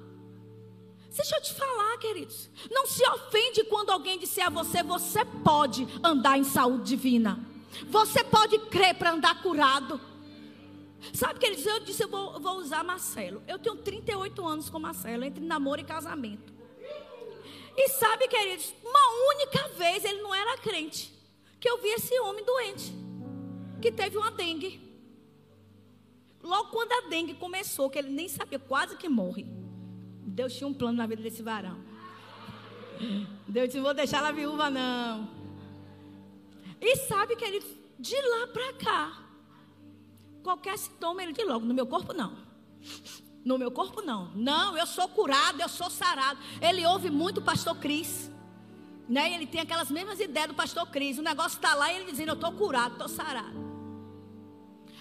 Deixa 1.14 1.36
eu 1.36 1.42
te 1.42 1.52
falar, 1.52 1.98
queridos. 1.98 2.48
Não 2.70 2.86
se 2.86 3.04
ofende 3.10 3.64
quando 3.64 3.90
alguém 3.90 4.18
disser 4.18 4.46
a 4.46 4.50
você: 4.50 4.82
você 4.82 5.24
pode 5.24 5.86
andar 6.02 6.38
em 6.38 6.44
saúde 6.44 6.84
divina. 6.84 7.49
Você 7.88 8.24
pode 8.24 8.59
crer 8.66 8.94
para 8.94 9.12
andar 9.12 9.42
curado. 9.42 10.00
Sabe, 11.12 11.38
queridos, 11.38 11.64
eu 11.64 11.80
disse: 11.80 12.02
eu 12.02 12.09
vou, 12.09 12.35
eu 12.35 12.40
vou 12.40 12.56
usar 12.59 12.85
Marcelo. 12.85 13.42
Eu 13.48 13.59
tenho 13.59 13.76
38 13.76 14.46
anos 14.46 14.68
com 14.68 14.78
Marcelo, 14.78 15.24
entre 15.24 15.44
namoro 15.44 15.80
e 15.80 15.85
casamento. 15.85 16.52
E 17.76 17.88
sabe, 17.88 18.28
queridos, 18.28 18.74
uma 18.85 19.35
única 19.35 19.68
vez 19.78 20.04
ele 20.04 20.20
não 20.20 20.35
era 20.35 20.59
crente. 20.59 21.12
Que 21.59 21.68
eu 21.68 21.80
vi 21.80 21.88
esse 21.88 22.18
homem 22.20 22.44
doente. 22.44 22.92
Que 23.80 23.90
teve 23.90 24.18
uma 24.18 24.30
dengue. 24.30 24.80
Logo 26.42 26.70
quando 26.70 26.92
a 26.92 27.09
dengue 27.09 27.35
começou, 27.35 27.90
que 27.90 27.98
ele 27.98 28.11
nem 28.11 28.28
sabia, 28.28 28.59
quase 28.59 28.96
que 28.96 29.09
morre. 29.09 29.46
Deus 30.22 30.54
tinha 30.54 30.66
um 30.66 30.74
plano 30.74 30.98
na 30.98 31.06
vida 31.06 31.22
desse 31.22 31.42
varão. 31.42 31.78
Deus 33.46 33.66
disse: 33.66 33.78
não 33.78 33.85
vou 33.85 33.94
deixar 33.94 34.18
ela 34.18 34.33
viúva, 34.33 34.68
não. 34.68 35.39
E 36.80 36.96
sabe 36.96 37.36
que 37.36 37.44
ele, 37.44 37.60
de 37.98 38.16
lá 38.16 38.46
para 38.46 38.72
cá, 38.74 39.22
qualquer 40.42 40.78
sintoma, 40.78 41.22
ele 41.22 41.32
diz 41.32 41.46
logo: 41.46 41.64
no 41.64 41.74
meu 41.74 41.86
corpo, 41.86 42.12
não. 42.12 42.36
No 43.42 43.56
meu 43.56 43.70
corpo, 43.70 44.02
não. 44.02 44.30
Não, 44.34 44.76
eu 44.76 44.86
sou 44.86 45.08
curado, 45.08 45.62
eu 45.62 45.68
sou 45.68 45.88
sarado. 45.88 46.38
Ele 46.60 46.84
ouve 46.84 47.08
muito 47.08 47.38
o 47.38 47.42
pastor 47.42 47.74
Cris. 47.74 48.30
Né? 49.08 49.32
Ele 49.32 49.46
tem 49.46 49.62
aquelas 49.62 49.90
mesmas 49.90 50.20
ideias 50.20 50.48
do 50.48 50.54
pastor 50.54 50.86
Cris. 50.88 51.16
O 51.16 51.22
negócio 51.22 51.56
está 51.56 51.74
lá 51.74 51.90
e 51.90 51.96
ele 51.96 52.10
dizendo: 52.10 52.28
Eu 52.28 52.34
estou 52.34 52.52
curado, 52.52 52.92
estou 52.92 53.08
sarado. 53.08 53.58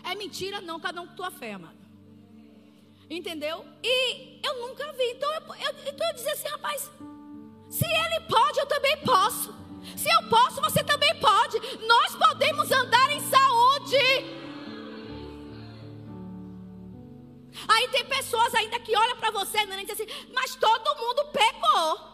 É 0.03 0.15
mentira, 0.15 0.61
não, 0.61 0.79
cada 0.79 1.01
um 1.01 1.07
com 1.07 1.15
tua 1.15 1.29
fé, 1.29 1.53
amado. 1.53 1.77
Entendeu? 3.09 3.65
E 3.83 4.39
eu 4.45 4.67
nunca 4.67 4.91
vi. 4.93 5.03
Então 5.11 5.29
eu, 5.33 5.41
eu, 5.41 5.91
então 5.91 6.07
eu 6.07 6.13
dizia 6.13 6.33
assim, 6.33 6.47
rapaz, 6.47 6.91
se 7.67 7.85
ele 7.85 8.21
pode, 8.21 8.59
eu 8.59 8.65
também 8.67 8.97
posso. 9.03 9.53
Se 9.95 10.09
eu 10.09 10.29
posso, 10.29 10.61
você 10.61 10.83
também 10.83 11.13
pode. 11.19 11.59
Nós 11.85 12.15
podemos 12.15 12.71
andar 12.71 13.11
em 13.11 13.19
saúde. 13.21 14.39
Aí 17.67 17.87
tem 17.89 18.05
pessoas 18.05 18.53
ainda 18.55 18.79
que 18.79 18.95
olham 18.95 19.17
para 19.17 19.31
você 19.31 19.65
né, 19.65 19.81
e 19.81 19.85
dizem 19.85 20.05
assim, 20.05 20.27
mas 20.33 20.55
todo 20.55 20.97
mundo 20.99 21.25
pegou. 21.31 22.09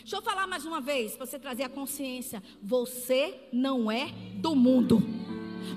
Deixa 0.00 0.16
eu 0.16 0.22
falar 0.22 0.46
mais 0.46 0.64
uma 0.64 0.80
vez, 0.80 1.16
para 1.16 1.26
você 1.26 1.38
trazer 1.38 1.64
a 1.64 1.68
consciência. 1.68 2.42
Você 2.62 3.48
não 3.52 3.90
é 3.90 4.06
do 4.34 4.54
mundo. 4.54 5.02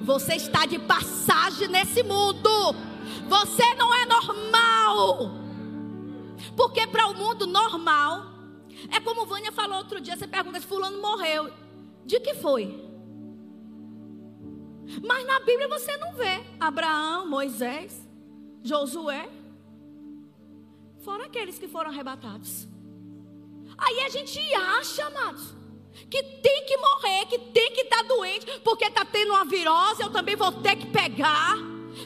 Você 0.03 0.35
está 0.35 0.65
de 0.65 0.79
passagem 0.79 1.67
nesse 1.67 2.03
mundo. 2.03 2.49
Você 3.27 3.73
não 3.75 3.93
é 3.93 4.05
normal. 4.05 5.31
Porque 6.55 6.87
para 6.87 7.07
o 7.07 7.13
mundo 7.13 7.45
normal, 7.45 8.30
é 8.89 8.99
como 8.99 9.25
Vânia 9.25 9.51
falou 9.51 9.77
outro 9.77 9.99
dia: 9.99 10.15
você 10.15 10.27
pergunta 10.27 10.59
se 10.59 10.67
Fulano 10.67 11.01
morreu. 11.01 11.51
De 12.05 12.19
que 12.19 12.33
foi? 12.35 12.89
Mas 15.03 15.25
na 15.25 15.39
Bíblia 15.39 15.67
você 15.67 15.95
não 15.97 16.13
vê 16.13 16.43
Abraão, 16.59 17.29
Moisés, 17.29 18.07
Josué, 18.63 19.29
fora 21.03 21.25
aqueles 21.25 21.57
que 21.57 21.67
foram 21.67 21.91
arrebatados. 21.91 22.67
Aí 23.77 24.01
a 24.01 24.09
gente 24.09 24.39
acha, 24.53 25.05
amados, 25.05 25.55
que 26.09 26.21
tem 26.21 26.65
que 26.65 26.77
morrer, 26.77 27.25
que 27.27 27.39
tem 27.39 27.71
que 27.71 27.81
estar 27.81 27.97
tá 27.97 28.03
doente, 28.03 28.45
porque 28.63 28.85
está 28.85 29.05
tendo 29.05 29.31
uma 29.31 29.45
virose, 29.45 30.01
eu 30.01 30.11
também 30.11 30.35
vou 30.35 30.51
ter 30.51 30.75
que 30.75 30.87
pegar. 30.87 31.55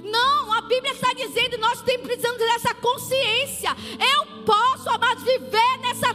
Não, 0.03 0.53
a 0.53 0.61
Bíblia 0.61 0.93
está 0.93 1.13
dizendo, 1.13 1.57
nós 1.57 1.81
precisamos 1.81 2.37
dessa 2.37 2.73
consciência. 2.75 3.69
Eu 4.13 4.43
posso, 4.43 4.89
amados, 4.89 5.23
viver 5.23 5.77
nessa 5.81 6.13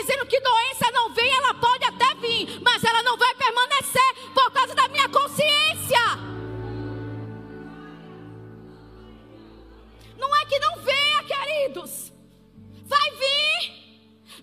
dizendo 0.00 0.26
que 0.26 0.40
doença 0.40 0.90
não 0.92 1.12
vem, 1.12 1.30
ela 1.32 1.54
pode 1.54 1.84
até 1.84 2.14
vir, 2.16 2.60
mas 2.62 2.82
ela 2.82 3.02
não 3.02 3.16
vai 3.16 3.34
permanecer 3.34 4.14
por 4.34 4.50
causa 4.50 4.74
da 4.74 4.88
minha 4.88 5.08
consciência. 5.08 6.00
Não 10.18 10.34
é 10.36 10.44
que 10.46 10.58
não 10.58 10.76
venha, 10.82 11.24
queridos. 11.24 12.12
Vai 12.84 13.10
vir. 13.12 13.80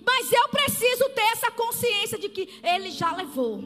Mas 0.06 0.32
eu 0.32 0.48
preciso 0.50 1.10
ter 1.10 1.22
essa 1.34 1.52
consciência 1.52 2.18
de 2.18 2.30
que 2.30 2.60
ele 2.64 2.92
já 2.92 3.12
levou. 3.12 3.64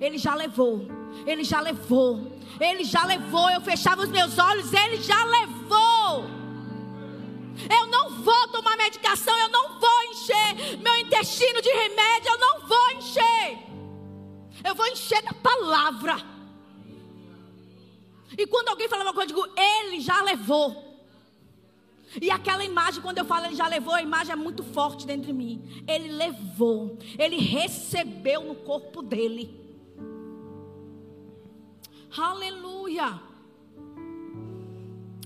Ele 0.00 0.18
já 0.18 0.34
levou. 0.34 0.88
Ele 1.26 1.44
já 1.44 1.60
levou. 1.60 2.32
Ele 2.60 2.84
já 2.84 3.04
levou. 3.04 3.50
Eu 3.50 3.60
fechava 3.60 4.02
os 4.02 4.08
meus 4.08 4.38
olhos, 4.38 4.72
ele 4.72 4.96
já 4.96 5.24
levou. 5.24 6.41
Eu 7.70 7.86
não 7.86 8.22
vou 8.22 8.48
tomar 8.48 8.76
medicação, 8.76 9.36
eu 9.38 9.48
não 9.48 9.78
vou 9.78 10.02
encher 10.04 10.78
meu 10.78 10.96
intestino 10.98 11.60
de 11.60 11.70
remédio, 11.70 12.30
eu 12.30 12.38
não 12.38 12.60
vou 12.66 12.90
encher. 12.92 13.58
Eu 14.64 14.74
vou 14.74 14.86
encher 14.86 15.22
da 15.22 15.32
palavra. 15.32 16.16
E 18.36 18.46
quando 18.46 18.68
alguém 18.68 18.88
fala 18.88 19.02
uma 19.02 19.12
coisa, 19.12 19.32
eu 19.32 19.36
digo, 19.36 19.54
ele 19.58 20.00
já 20.00 20.22
levou. 20.22 20.92
E 22.20 22.30
aquela 22.30 22.64
imagem, 22.64 23.00
quando 23.00 23.18
eu 23.18 23.24
falo 23.24 23.46
ele 23.46 23.54
já 23.54 23.66
levou, 23.66 23.94
a 23.94 24.02
imagem 24.02 24.32
é 24.32 24.36
muito 24.36 24.62
forte 24.62 25.06
dentro 25.06 25.26
de 25.26 25.32
mim. 25.32 25.84
Ele 25.86 26.08
levou, 26.12 26.98
ele 27.18 27.36
recebeu 27.36 28.42
no 28.42 28.54
corpo 28.54 29.02
dele. 29.02 29.58
Aleluia. 32.16 33.31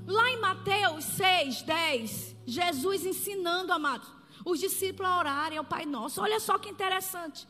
Lá 0.07 0.31
em 0.31 0.41
Mateus 0.41 1.05
6, 1.05 1.63
10, 1.63 2.37
Jesus 2.47 3.05
ensinando, 3.05 3.73
amados, 3.73 4.09
os 4.45 4.61
discípulos 4.61 5.11
a 5.11 5.19
orarem 5.19 5.59
ao 5.59 5.65
Pai 5.65 5.85
Nosso. 5.85 6.21
Olha 6.21 6.39
só 6.39 6.59
que 6.59 6.69
interessante. 6.69 7.47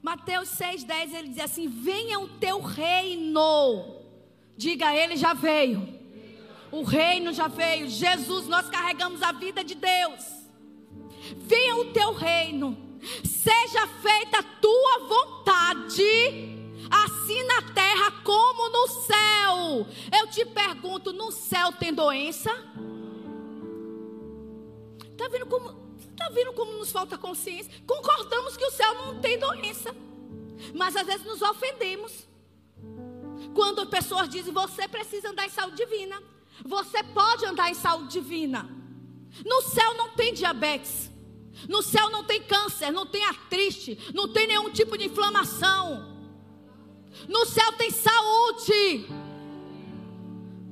Mateus 0.00 0.48
6, 0.50 0.84
10, 0.84 1.14
ele 1.14 1.28
diz 1.30 1.40
assim: 1.40 1.68
Venha 1.68 2.20
o 2.20 2.28
teu 2.28 2.60
reino. 2.60 3.96
Diga, 4.56 4.94
ele 4.94 5.16
já 5.16 5.34
veio. 5.34 5.96
O 6.70 6.84
reino 6.84 7.32
já 7.32 7.48
veio. 7.48 7.88
Jesus, 7.88 8.46
nós 8.46 8.68
carregamos 8.68 9.20
a 9.22 9.32
vida 9.32 9.64
de 9.64 9.74
Deus. 9.74 10.24
Venha 11.38 11.76
o 11.76 11.92
teu 11.92 12.12
reino. 12.12 12.76
Seja 13.24 13.86
feita 13.86 14.38
a 14.38 14.42
tua 14.42 15.08
vontade 15.08 16.55
assim 16.90 17.42
na 17.44 17.62
terra 17.72 18.10
como 18.22 18.68
no 18.68 18.88
céu. 18.88 19.86
Eu 20.18 20.26
te 20.28 20.44
pergunto: 20.44 21.12
no 21.12 21.30
céu 21.30 21.72
tem 21.72 21.92
doença? 21.92 22.50
Está 25.12 25.28
vendo 25.28 25.46
como. 25.46 25.86
Está 25.98 26.28
vendo 26.30 26.52
como 26.54 26.72
nos 26.72 26.90
falta 26.90 27.18
consciência? 27.18 27.72
Concordamos 27.86 28.56
que 28.56 28.64
o 28.64 28.70
céu 28.70 28.94
não 28.94 29.20
tem 29.20 29.38
doença. 29.38 29.94
Mas 30.74 30.96
às 30.96 31.06
vezes 31.06 31.26
nos 31.26 31.42
ofendemos. 31.42 32.26
Quando 33.54 33.86
pessoas 33.86 34.28
dizem, 34.28 34.52
você 34.52 34.88
precisa 34.88 35.30
andar 35.30 35.46
em 35.46 35.50
saúde 35.50 35.76
divina. 35.76 36.22
Você 36.64 37.02
pode 37.02 37.44
andar 37.44 37.70
em 37.70 37.74
saúde 37.74 38.12
divina. 38.12 38.68
No 39.44 39.60
céu 39.62 39.94
não 39.94 40.10
tem 40.10 40.32
diabetes. 40.32 41.10
No 41.68 41.82
céu 41.82 42.10
não 42.10 42.24
tem 42.24 42.42
câncer, 42.42 42.90
não 42.90 43.06
tem 43.06 43.24
artrite, 43.24 43.98
não 44.14 44.30
tem 44.30 44.46
nenhum 44.46 44.70
tipo 44.70 44.96
de 44.96 45.06
inflamação. 45.06 46.15
No 47.28 47.44
céu 47.46 47.72
tem 47.72 47.90
saúde. 47.90 49.06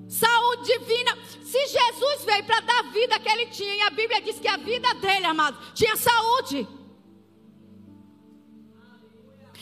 Saúde 0.08 0.78
divina. 0.78 1.16
Se 1.42 1.66
Jesus 1.66 2.24
veio 2.24 2.44
para 2.44 2.60
dar 2.60 2.82
vida 2.92 3.18
que 3.18 3.28
ele 3.28 3.46
tinha, 3.46 3.74
e 3.74 3.80
a 3.82 3.90
Bíblia 3.90 4.20
diz 4.20 4.38
que 4.38 4.48
a 4.48 4.56
vida 4.56 4.94
dele, 4.94 5.26
amado, 5.26 5.58
tinha 5.74 5.96
saúde. 5.96 6.66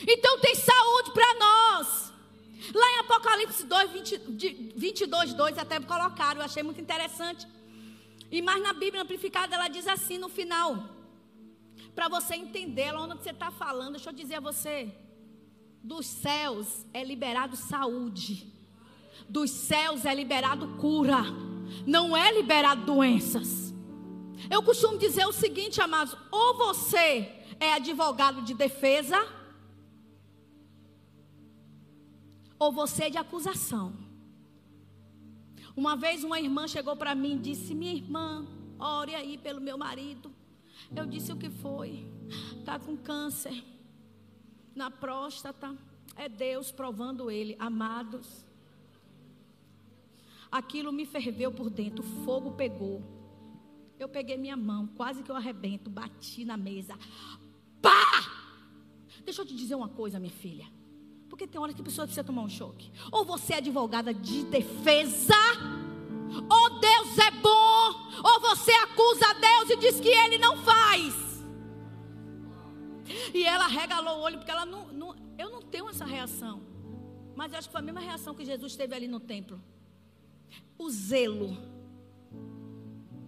Então 0.07 0.39
tem 0.39 0.55
saúde 0.55 1.11
para 1.11 1.33
nós. 1.35 2.13
Lá 2.73 2.91
em 2.91 2.99
Apocalipse 2.99 3.65
2, 3.65 3.91
20, 3.91 4.17
22, 4.75 5.33
2, 5.33 5.57
até 5.57 5.79
colocaram, 5.79 6.39
eu 6.39 6.45
achei 6.45 6.63
muito 6.63 6.79
interessante. 6.79 7.47
E 8.31 8.41
mais 8.41 8.61
na 8.61 8.73
Bíblia 8.73 9.03
amplificada, 9.03 9.55
ela 9.55 9.67
diz 9.67 9.87
assim 9.87 10.17
no 10.17 10.29
final. 10.29 10.89
Para 11.93 12.07
você 12.07 12.35
entender 12.35 12.93
onde 12.95 13.15
você 13.15 13.31
está 13.31 13.51
falando, 13.51 13.93
deixa 13.93 14.09
eu 14.09 14.13
dizer 14.13 14.35
a 14.35 14.39
você 14.39 14.91
dos 15.83 16.05
céus 16.05 16.85
é 16.93 17.03
liberado 17.03 17.57
saúde, 17.57 18.47
dos 19.27 19.51
céus 19.51 20.05
é 20.05 20.15
liberado 20.15 20.77
cura, 20.77 21.21
não 21.85 22.15
é 22.15 22.31
liberado 22.31 22.85
doenças. 22.85 23.73
Eu 24.49 24.63
costumo 24.63 24.97
dizer 24.97 25.25
o 25.27 25.33
seguinte, 25.33 25.81
amados: 25.81 26.15
ou 26.31 26.57
você 26.57 27.29
é 27.59 27.73
advogado 27.73 28.41
de 28.43 28.53
defesa, 28.53 29.17
ou 32.57 32.71
você 32.71 33.05
é 33.05 33.09
de 33.09 33.17
acusação. 33.17 33.93
Uma 35.75 35.97
vez 35.97 36.23
uma 36.23 36.39
irmã 36.39 36.67
chegou 36.67 36.95
para 36.95 37.13
mim 37.13 37.35
e 37.35 37.39
disse: 37.39 37.75
Minha 37.75 37.93
irmã, 37.93 38.47
ore 38.79 39.13
aí 39.13 39.37
pelo 39.37 39.59
meu 39.59 39.77
marido. 39.77 40.33
Eu 40.95 41.05
disse: 41.05 41.31
O 41.31 41.37
que 41.37 41.49
foi? 41.49 42.07
Está 42.57 42.79
com 42.79 42.95
câncer 42.95 43.72
na 44.75 44.89
próstata. 44.91 45.75
É 46.15 46.29
Deus 46.29 46.71
provando 46.71 47.31
ele, 47.31 47.55
amados. 47.59 48.45
Aquilo 50.51 50.91
me 50.91 51.05
ferveu 51.05 51.51
por 51.51 51.69
dentro, 51.69 52.03
o 52.03 52.23
fogo 52.23 52.51
pegou. 52.51 53.01
Eu 53.97 54.07
peguei 54.07 54.37
minha 54.37 54.57
mão, 54.57 54.87
quase 54.87 55.23
que 55.23 55.31
eu 55.31 55.35
arrebento, 55.35 55.89
bati 55.89 56.45
na 56.45 56.57
mesa. 56.57 56.97
Pá! 57.81 58.43
Deixa 59.25 59.41
eu 59.41 59.45
te 59.45 59.55
dizer 59.55 59.75
uma 59.75 59.87
coisa, 59.87 60.19
minha 60.19 60.31
filha. 60.31 60.67
Porque 61.29 61.47
tem 61.47 61.59
horas 61.59 61.73
que 61.73 61.81
a 61.81 61.85
pessoa 61.85 62.05
precisa 62.05 62.23
tomar 62.23 62.43
um 62.43 62.49
choque. 62.49 62.91
Ou 63.11 63.25
você 63.25 63.53
é 63.53 63.57
advogada 63.57 64.13
de 64.13 64.43
defesa, 64.43 65.33
ou 66.49 66.79
Deus 66.79 67.17
é 67.17 67.31
bom, 67.31 67.87
ou 68.23 68.39
você 68.41 68.71
acusa 68.71 69.33
Deus 69.39 69.69
e 69.71 69.77
diz 69.77 69.99
que 69.99 70.09
ele 70.09 70.37
não 70.37 70.57
faz. 70.57 71.32
E 73.33 73.43
ela 73.45 73.67
regalou 73.67 74.19
o 74.19 74.21
olho, 74.21 74.37
porque 74.37 74.51
ela 74.51 74.65
não, 74.65 74.87
não, 74.87 75.15
eu 75.37 75.49
não 75.49 75.61
tenho 75.61 75.89
essa 75.89 76.05
reação. 76.05 76.61
Mas 77.35 77.51
eu 77.51 77.59
acho 77.59 77.67
que 77.67 77.71
foi 77.71 77.81
a 77.81 77.83
mesma 77.83 77.99
reação 77.99 78.35
que 78.35 78.45
Jesus 78.45 78.75
teve 78.75 78.93
ali 78.95 79.07
no 79.07 79.19
templo. 79.19 79.61
O 80.77 80.89
zelo. 80.89 81.57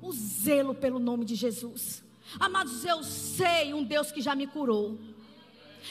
O 0.02 0.12
zelo 0.12 0.76
pelo 0.76 1.00
nome 1.00 1.26
de 1.26 1.34
Jesus. 1.34 2.04
Amados, 2.40 2.86
eu 2.86 3.04
sei 3.04 3.74
um 3.74 3.84
Deus 3.84 4.12
que 4.12 4.22
já 4.22 4.36
me 4.36 4.46
curou. 4.46 5.00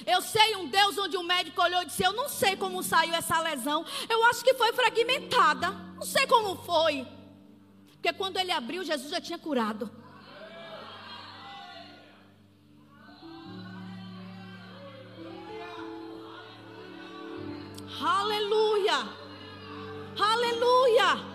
Eu 0.07 0.21
sei 0.23 0.57
um 0.57 0.69
Deus 0.69 0.97
onde 0.99 1.17
o 1.17 1.23
médico 1.23 1.61
olhou 1.61 1.83
e 1.83 1.87
disse: 1.87 2.05
Eu 2.05 2.13
não 2.13 2.29
sei 2.29 2.57
como 2.57 2.83
saiu 2.83 3.15
essa 3.15 3.41
lesão. 3.41 3.85
Eu 4.09 4.25
acho 4.27 4.45
que 4.45 4.55
foi 4.55 4.73
fragmentada. 4.73 5.71
Não 5.97 6.05
sei 6.05 6.27
como 6.27 6.57
foi. 6.57 7.07
Porque 7.93 8.13
quando 8.13 8.37
ele 8.37 8.53
abriu, 8.53 8.85
Jesus 8.85 9.11
já 9.11 9.21
tinha 9.21 9.39
curado. 9.39 9.91
Aleluia. 18.01 19.09
Aleluia. 20.19 21.35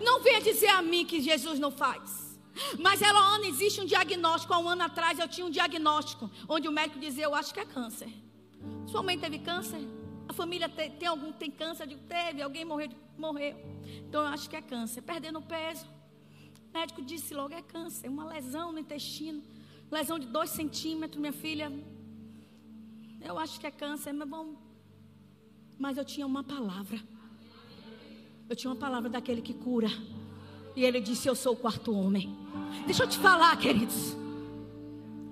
Não 0.00 0.20
venha 0.20 0.40
dizer 0.40 0.68
a 0.68 0.82
mim 0.82 1.04
que 1.04 1.20
Jesus 1.20 1.58
não 1.58 1.70
faz. 1.70 2.38
Mas 2.78 3.00
ela, 3.02 3.20
Ana, 3.20 3.46
existe 3.46 3.80
um 3.80 3.84
diagnóstico. 3.84 4.52
Há 4.52 4.58
um 4.58 4.68
ano 4.68 4.82
atrás 4.82 5.18
eu 5.18 5.28
tinha 5.28 5.46
um 5.46 5.50
diagnóstico. 5.50 6.30
Onde 6.48 6.68
o 6.68 6.72
médico 6.72 6.98
dizia, 6.98 7.24
eu 7.24 7.34
acho 7.34 7.54
que 7.54 7.60
é 7.60 7.64
câncer. 7.64 8.12
Sua 8.86 9.02
mãe 9.02 9.18
teve 9.18 9.38
câncer? 9.38 9.80
A 10.28 10.32
família 10.32 10.68
tem, 10.68 10.90
tem 10.90 11.08
algum 11.08 11.32
tem 11.32 11.50
câncer? 11.50 11.84
Eu 11.84 11.88
digo, 11.88 12.02
teve. 12.08 12.42
Alguém 12.42 12.64
morreu? 12.64 12.90
Morreu. 13.16 13.56
Então 14.06 14.22
eu 14.22 14.28
acho 14.28 14.48
que 14.48 14.56
é 14.56 14.62
câncer. 14.62 15.02
Perdendo 15.02 15.40
peso. 15.40 15.86
O 16.70 16.78
médico 16.78 17.02
disse 17.02 17.32
logo, 17.32 17.54
é 17.54 17.62
câncer. 17.62 18.08
Uma 18.08 18.26
lesão 18.26 18.72
no 18.72 18.78
intestino. 18.78 19.42
Lesão 19.90 20.18
de 20.18 20.26
dois 20.26 20.50
centímetros, 20.50 21.18
minha 21.20 21.32
filha. 21.32 21.72
Eu 23.20 23.38
acho 23.38 23.58
que 23.58 23.66
é 23.66 23.70
câncer, 23.70 24.12
mas 24.12 24.28
vamos 24.28 24.67
mas 25.78 25.96
eu 25.96 26.04
tinha 26.04 26.26
uma 26.26 26.42
palavra. 26.42 27.00
Eu 28.48 28.56
tinha 28.56 28.70
uma 28.70 28.76
palavra 28.76 29.08
daquele 29.08 29.40
que 29.40 29.54
cura. 29.54 29.88
E 30.74 30.84
ele 30.84 31.00
disse: 31.00 31.28
Eu 31.28 31.34
sou 31.34 31.52
o 31.52 31.56
quarto 31.56 31.92
homem. 31.92 32.36
Deixa 32.86 33.04
eu 33.04 33.08
te 33.08 33.18
falar, 33.18 33.56
queridos. 33.56 34.16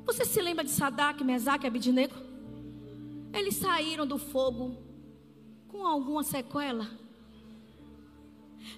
Você 0.05 0.25
se 0.25 0.41
lembra 0.41 0.65
de 0.65 0.71
Sadak, 0.71 1.23
Mesaque 1.25 1.67
e 1.67 1.69
Abidinego? 1.69 2.27
eles 3.39 3.57
saíram 3.57 4.07
do 4.07 4.19
fogo 4.19 4.77
com 5.69 5.87
alguma 5.87 6.23
sequela? 6.23 6.89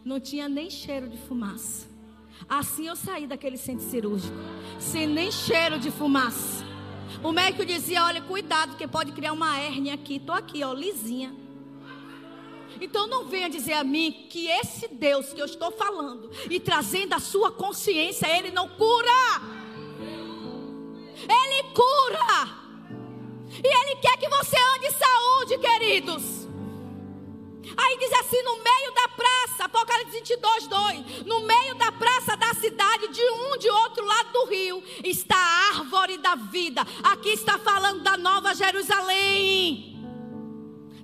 Não 0.04 0.18
tinha 0.18 0.48
nem 0.48 0.68
cheiro 0.68 1.08
de 1.08 1.16
fumaça. 1.16 1.86
Assim 2.48 2.86
eu 2.86 2.96
saí 2.96 3.26
daquele 3.26 3.56
centro 3.56 3.88
cirúrgico, 3.88 4.36
sem 4.78 5.06
nem 5.06 5.30
cheiro 5.30 5.78
de 5.78 5.90
fumaça. 5.90 6.64
O 7.22 7.32
médico 7.32 7.64
dizia: 7.64 8.04
Olha, 8.04 8.20
cuidado, 8.20 8.76
que 8.76 8.86
pode 8.86 9.12
criar 9.12 9.32
uma 9.32 9.58
hérnia 9.58 9.94
aqui. 9.94 10.16
Estou 10.16 10.34
aqui, 10.34 10.62
ó, 10.62 10.72
lisinha. 10.72 11.34
Então 12.80 13.06
não 13.06 13.24
venha 13.24 13.48
dizer 13.48 13.74
a 13.74 13.84
mim 13.84 14.26
que 14.30 14.46
esse 14.46 14.88
Deus 14.88 15.32
que 15.32 15.40
eu 15.40 15.46
estou 15.46 15.70
falando 15.70 16.30
e 16.48 16.60
trazendo 16.60 17.14
a 17.14 17.18
sua 17.18 17.50
consciência, 17.50 18.26
ele 18.26 18.50
não 18.50 18.68
cura. 18.68 19.58
Ele 21.16 21.62
cura. 21.74 22.68
E 23.62 23.66
ele 23.66 23.96
quer 24.00 24.16
que 24.16 24.28
você 24.28 24.56
ande 24.76 24.86
em 24.86 24.92
saúde, 24.92 25.58
queridos. 25.58 26.48
Aí 27.76 27.98
diz 27.98 28.12
assim: 28.12 28.42
no 28.42 28.56
meio 28.56 28.94
da 28.94 29.08
praça, 29.08 29.64
Apocalipse 29.64 30.12
22, 30.18 30.66
2. 30.68 31.26
No 31.26 31.40
meio 31.40 31.74
da 31.74 31.90
praça 31.92 32.36
da 32.36 32.54
cidade, 32.54 33.08
de 33.08 33.22
um 33.22 33.58
de 33.58 33.68
outro 33.68 34.04
lado 34.04 34.32
do 34.32 34.44
rio, 34.46 34.82
está 35.04 35.36
a 35.36 35.78
árvore 35.78 36.18
da 36.18 36.34
vida. 36.36 36.86
Aqui 37.02 37.30
está 37.30 37.58
falando 37.58 38.02
da 38.02 38.16
nova 38.16 38.54
Jerusalém 38.54 39.97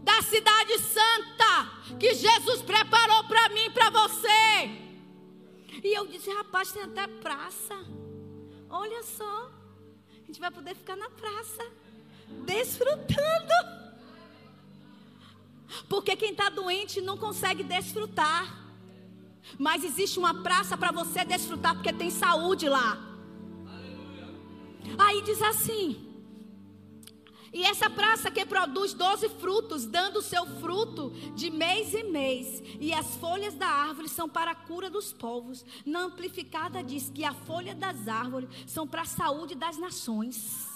da 0.05 0.21
cidade 0.21 0.79
santa 0.79 1.97
que 1.99 2.15
Jesus 2.15 2.61
preparou 2.63 3.25
para 3.25 3.49
mim 3.49 3.67
e 3.67 3.71
para 3.71 3.89
você. 3.89 4.85
E 5.83 5.99
eu 5.99 6.07
disse, 6.07 6.31
rapaz, 6.31 6.71
tem 6.73 6.83
até 6.83 7.07
praça. 7.07 7.75
Olha 8.69 9.03
só, 9.03 9.51
a 10.23 10.27
gente 10.27 10.39
vai 10.39 10.51
poder 10.51 10.75
ficar 10.75 10.97
na 10.97 11.09
praça, 11.09 11.65
desfrutando. 12.45 13.55
Porque 15.89 16.15
quem 16.17 16.33
está 16.33 16.51
doente 16.51 17.01
não 17.01 17.17
consegue 17.17 17.63
desfrutar. 17.63 18.63
Mas 19.59 19.85
existe 19.85 20.19
uma 20.19 20.43
praça 20.43 20.77
para 20.77 20.93
você 20.93 21.25
desfrutar, 21.25 21.75
porque 21.75 21.93
tem 21.93 22.11
saúde 22.11 22.69
lá. 22.69 22.99
Aí 24.99 25.23
diz 25.23 25.41
assim: 25.43 26.14
e 27.55 27.63
essa 27.63 27.89
praça 27.89 28.33
que 28.33 28.45
produz 28.45 28.93
doze 28.93 29.29
frutos, 29.29 29.87
dando 29.87 30.21
seu 30.21 30.45
fruto 30.59 31.11
de 31.37 31.51
mês 31.51 31.95
em 31.95 32.11
mês. 32.11 32.61
E 32.81 32.93
as 32.93 33.15
folhas 33.15 33.55
da 33.55 33.69
árvore 33.69 34.09
são 34.09 34.29
para 34.29 34.51
a 34.51 34.55
cura 34.57 34.91
dos 34.91 35.13
povos. 35.13 35.65
Na 35.87 36.01
amplificada 36.01 36.83
diz 36.83 37.09
que 37.09 37.25
a 37.25 37.33
folha 37.33 37.73
das 37.73 38.09
árvores 38.09 38.51
são 38.67 38.89
para 38.89 39.03
a 39.03 39.07
saúde 39.07 39.55
das 39.55 39.79
nações. 39.79 40.69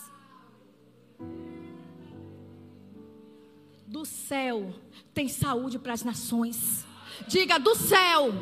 Do 3.84 4.04
céu 4.04 4.72
tem 5.12 5.28
saúde 5.28 5.80
para 5.80 5.94
as 5.94 6.04
nações. 6.04 6.86
Diga, 7.26 7.58
do 7.58 7.74
céu 7.74 8.32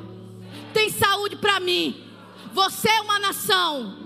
tem 0.74 0.90
saúde 0.90 1.36
para 1.36 1.58
mim. 1.58 2.06
Você 2.52 2.90
é 2.90 3.00
uma 3.00 3.18
nação. 3.18 4.05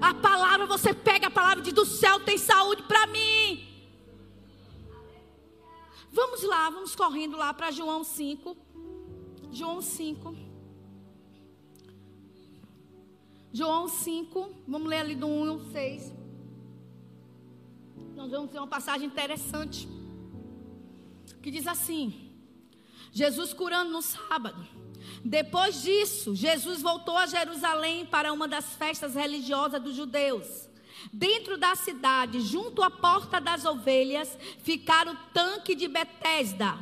A 0.00 0.14
palavra, 0.14 0.66
você 0.66 0.94
pega 0.94 1.26
a 1.26 1.30
palavra 1.30 1.62
de 1.62 1.72
do 1.72 1.84
céu 1.84 2.20
tem 2.20 2.38
saúde 2.38 2.82
para 2.84 3.06
mim. 3.06 3.66
Vamos 6.12 6.42
lá, 6.42 6.70
vamos 6.70 6.96
correndo 6.96 7.36
lá 7.36 7.52
para 7.52 7.70
João 7.70 8.02
5. 8.02 8.56
João 9.52 9.80
5. 9.80 10.34
João 13.52 13.88
5, 13.88 14.48
vamos 14.66 14.88
ler 14.88 14.98
ali 14.98 15.14
do 15.14 15.26
1 15.26 15.50
ao 15.50 15.60
6. 15.60 16.14
Nós 18.14 18.30
vamos 18.30 18.50
ter 18.50 18.58
uma 18.58 18.66
passagem 18.66 19.06
interessante. 19.06 19.88
Que 21.42 21.50
diz 21.50 21.66
assim: 21.66 22.30
Jesus 23.12 23.52
curando 23.52 23.90
no 23.90 24.02
sábado. 24.02 24.66
Depois 25.24 25.82
disso, 25.82 26.34
Jesus 26.34 26.80
voltou 26.80 27.16
a 27.16 27.26
Jerusalém 27.26 28.06
para 28.06 28.32
uma 28.32 28.48
das 28.48 28.74
festas 28.74 29.14
religiosas 29.14 29.82
dos 29.82 29.94
judeus. 29.94 30.68
Dentro 31.12 31.56
da 31.56 31.74
cidade, 31.74 32.40
junto 32.40 32.82
à 32.82 32.90
porta 32.90 33.40
das 33.40 33.64
ovelhas, 33.64 34.36
ficara 34.62 35.10
o 35.10 35.16
tanque 35.32 35.74
de 35.74 35.88
Betesda, 35.88 36.78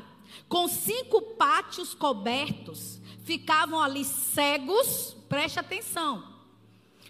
com 0.49 0.69
cinco 0.69 1.21
pátios 1.21 1.95
cobertos. 1.95 3.01
Ficavam 3.25 3.81
ali 3.81 4.05
cegos, 4.05 5.17
preste 5.29 5.59
atenção. 5.59 6.25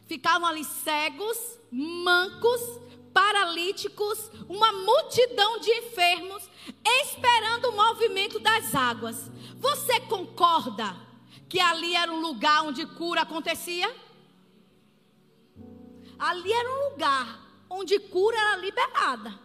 Ficavam 0.06 0.48
ali 0.48 0.64
cegos, 0.64 1.58
mancos, 1.70 2.60
paralíticos, 3.12 4.30
uma 4.48 4.72
multidão 4.72 5.60
de 5.60 5.70
enfermos, 5.70 6.48
esperando 6.84 7.66
o 7.66 7.76
movimento 7.76 8.38
das 8.38 8.74
águas. 8.74 9.30
Você 9.56 10.00
concorda 10.00 11.07
que 11.48 11.58
ali 11.61 11.94
era 11.94 12.12
um 12.12 12.20
lugar 12.20 12.64
onde 12.64 12.84
cura 12.87 13.22
acontecia? 13.22 13.94
Ali 16.18 16.52
era 16.52 16.70
um 16.70 16.90
lugar 16.90 17.40
onde 17.70 17.98
cura 17.98 18.37
era 18.37 18.56
liberada. 18.56 19.38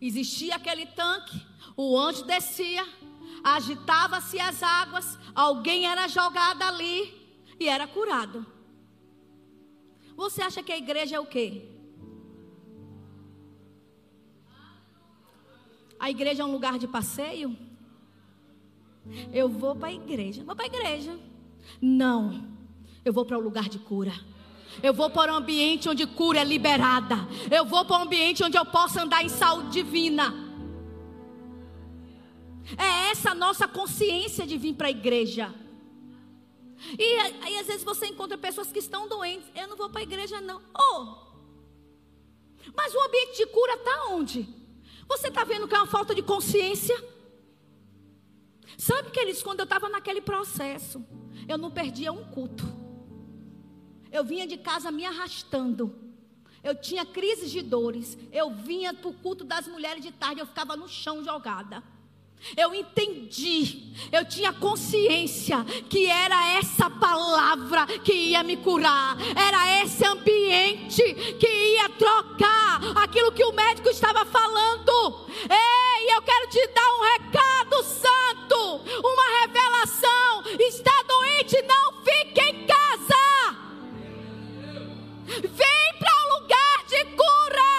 Existia 0.00 0.54
aquele 0.54 0.86
tanque, 0.86 1.44
o 1.76 1.98
anjo 1.98 2.24
descia, 2.24 2.86
agitava-se 3.42 4.38
as 4.38 4.62
águas, 4.62 5.18
alguém 5.34 5.86
era 5.86 6.06
jogado 6.06 6.62
ali 6.62 6.96
e 7.58 7.68
era 7.68 7.86
curado. 7.86 8.46
Você 10.16 10.42
acha 10.42 10.62
que 10.62 10.72
a 10.72 10.78
igreja 10.78 11.16
é 11.16 11.20
o 11.20 11.26
quê? 11.26 11.68
A 15.98 16.10
igreja 16.10 16.42
é 16.42 16.46
um 16.46 16.52
lugar 16.52 16.78
de 16.78 16.86
passeio? 16.86 17.67
Eu 19.32 19.48
vou 19.48 19.74
para 19.74 19.88
a 19.88 19.92
igreja. 19.92 20.42
Vou 20.44 20.54
para 20.54 20.64
a 20.64 20.68
igreja. 20.68 21.18
Não. 21.80 22.46
Eu 23.04 23.12
vou 23.12 23.24
para 23.24 23.38
o 23.38 23.40
lugar 23.40 23.68
de 23.68 23.78
cura. 23.78 24.12
Eu 24.82 24.92
vou 24.92 25.10
para 25.10 25.32
um 25.32 25.36
ambiente 25.36 25.88
onde 25.88 26.06
cura 26.06 26.40
é 26.40 26.44
liberada. 26.44 27.16
Eu 27.50 27.64
vou 27.64 27.84
para 27.84 27.98
um 27.98 28.02
ambiente 28.02 28.44
onde 28.44 28.56
eu 28.56 28.66
possa 28.66 29.02
andar 29.02 29.24
em 29.24 29.28
saúde 29.28 29.70
divina. 29.70 30.34
É 32.76 33.10
essa 33.10 33.30
a 33.30 33.34
nossa 33.34 33.66
consciência 33.66 34.46
de 34.46 34.58
vir 34.58 34.74
para 34.74 34.88
a 34.88 34.90
igreja. 34.90 35.52
E 36.98 37.14
aí 37.42 37.58
às 37.58 37.66
vezes 37.66 37.82
você 37.82 38.06
encontra 38.06 38.36
pessoas 38.36 38.70
que 38.70 38.78
estão 38.78 39.08
doentes. 39.08 39.50
Eu 39.54 39.68
não 39.68 39.76
vou 39.76 39.88
para 39.88 40.00
a 40.00 40.04
igreja 40.04 40.40
não. 40.40 40.60
Oh. 40.76 41.28
Mas 42.76 42.94
o 42.94 43.00
ambiente 43.00 43.38
de 43.38 43.46
cura 43.46 43.74
está 43.74 44.08
onde? 44.10 44.48
Você 45.08 45.28
está 45.28 45.44
vendo 45.44 45.66
que 45.66 45.74
é 45.74 45.78
uma 45.78 45.86
falta 45.86 46.14
de 46.14 46.22
consciência? 46.22 46.96
Sabe, 48.78 49.10
queridos, 49.10 49.42
quando 49.42 49.58
eu 49.58 49.64
estava 49.64 49.88
naquele 49.88 50.20
processo, 50.20 51.04
eu 51.48 51.58
não 51.58 51.68
perdia 51.68 52.12
um 52.12 52.24
culto. 52.30 52.64
Eu 54.12 54.22
vinha 54.24 54.46
de 54.46 54.56
casa 54.56 54.92
me 54.92 55.04
arrastando. 55.04 55.98
Eu 56.62 56.76
tinha 56.80 57.04
crises 57.04 57.50
de 57.50 57.60
dores. 57.60 58.16
Eu 58.30 58.54
vinha 58.54 58.94
para 58.94 59.10
o 59.10 59.14
culto 59.14 59.44
das 59.44 59.66
mulheres 59.66 60.00
de 60.00 60.12
tarde, 60.12 60.40
eu 60.40 60.46
ficava 60.46 60.76
no 60.76 60.88
chão 60.88 61.24
jogada. 61.24 61.82
Eu 62.56 62.74
entendi, 62.74 63.92
eu 64.10 64.24
tinha 64.24 64.52
consciência 64.52 65.64
que 65.88 66.06
era 66.06 66.58
essa 66.58 66.88
palavra 66.88 67.86
que 68.04 68.12
ia 68.12 68.42
me 68.42 68.56
curar, 68.56 69.16
era 69.36 69.82
esse 69.82 70.04
ambiente 70.04 71.02
que 71.38 71.46
ia 71.46 71.88
trocar 71.90 72.80
aquilo 73.02 73.32
que 73.32 73.44
o 73.44 73.52
médico 73.52 73.88
estava 73.88 74.24
falando. 74.24 75.26
Ei, 75.42 76.14
eu 76.14 76.22
quero 76.22 76.48
te 76.48 76.66
dar 76.68 76.90
um 76.94 77.00
recado 77.12 77.82
santo, 77.84 78.80
uma 79.04 79.40
revelação. 79.40 80.42
Está 80.58 81.02
doente, 81.06 81.60
não 81.62 81.92
fique 82.02 82.40
em 82.40 82.66
casa. 82.66 83.58
Vem 85.26 85.98
para 85.98 86.14
o 86.24 86.40
lugar 86.40 86.84
de 86.86 87.04
cura. 87.16 87.77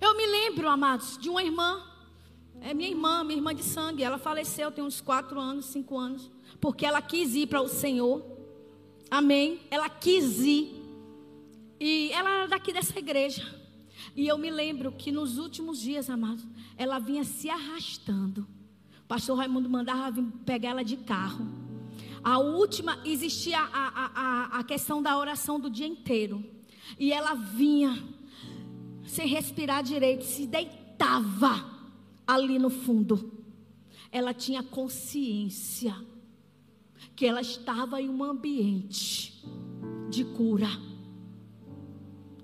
Eu 0.00 0.16
me 0.16 0.26
lembro, 0.26 0.68
amados, 0.68 1.18
de 1.18 1.28
uma 1.28 1.42
irmã. 1.42 1.82
É 2.60 2.74
minha 2.74 2.88
irmã, 2.88 3.22
minha 3.24 3.38
irmã 3.38 3.54
de 3.54 3.62
sangue. 3.62 4.02
Ela 4.02 4.18
faleceu 4.18 4.70
tem 4.70 4.84
uns 4.84 5.00
quatro 5.00 5.40
anos, 5.40 5.66
cinco 5.66 5.98
anos. 5.98 6.30
Porque 6.60 6.86
ela 6.86 7.00
quis 7.00 7.34
ir 7.34 7.46
para 7.46 7.60
o 7.60 7.68
Senhor. 7.68 8.24
Amém. 9.10 9.60
Ela 9.70 9.88
quis 9.88 10.40
ir. 10.40 10.78
E 11.80 12.10
ela 12.12 12.30
era 12.30 12.46
daqui 12.48 12.72
dessa 12.72 12.98
igreja. 12.98 13.58
E 14.14 14.26
eu 14.26 14.38
me 14.38 14.50
lembro 14.50 14.92
que 14.92 15.12
nos 15.12 15.38
últimos 15.38 15.80
dias, 15.80 16.10
amados, 16.10 16.44
ela 16.76 16.98
vinha 16.98 17.24
se 17.24 17.48
arrastando. 17.48 18.46
O 19.04 19.06
pastor 19.08 19.38
Raimundo 19.38 19.68
mandava 19.68 20.10
vir 20.10 20.24
pegar 20.44 20.70
ela 20.70 20.84
de 20.84 20.96
carro. 20.96 21.46
A 22.22 22.38
última, 22.38 23.00
existia 23.04 23.58
a, 23.58 23.64
a, 23.64 24.10
a, 24.14 24.58
a 24.58 24.64
questão 24.64 25.02
da 25.02 25.16
oração 25.16 25.58
do 25.58 25.70
dia 25.70 25.86
inteiro. 25.86 26.44
E 26.98 27.12
ela 27.12 27.34
vinha 27.34 28.02
sem 29.08 29.26
respirar 29.26 29.82
direito, 29.82 30.24
se 30.24 30.46
deitava 30.46 31.64
ali 32.26 32.58
no 32.58 32.70
fundo. 32.70 33.32
Ela 34.12 34.32
tinha 34.34 34.62
consciência 34.62 35.94
que 37.16 37.26
ela 37.26 37.40
estava 37.40 38.00
em 38.00 38.08
um 38.08 38.22
ambiente 38.22 39.44
de 40.10 40.24
cura. 40.24 40.68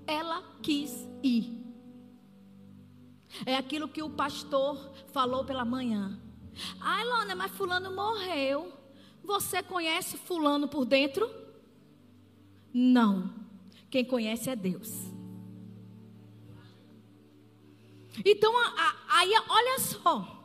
Ela 0.07 0.41
quis 0.61 1.07
ir. 1.23 1.63
É 3.45 3.55
aquilo 3.55 3.87
que 3.87 4.01
o 4.01 4.09
pastor 4.09 4.91
falou 5.11 5.43
pela 5.43 5.65
manhã. 5.65 6.19
Ai, 6.79 7.03
Lona, 7.03 7.35
mas 7.35 7.51
Fulano 7.51 7.93
morreu. 7.93 8.71
Você 9.23 9.61
conhece 9.63 10.17
Fulano 10.17 10.67
por 10.67 10.85
dentro? 10.85 11.29
Não. 12.73 13.33
Quem 13.89 14.05
conhece 14.05 14.49
é 14.49 14.55
Deus. 14.55 15.14
Então, 18.23 18.53
aí, 19.09 19.33
olha 19.49 19.79
só. 19.79 20.35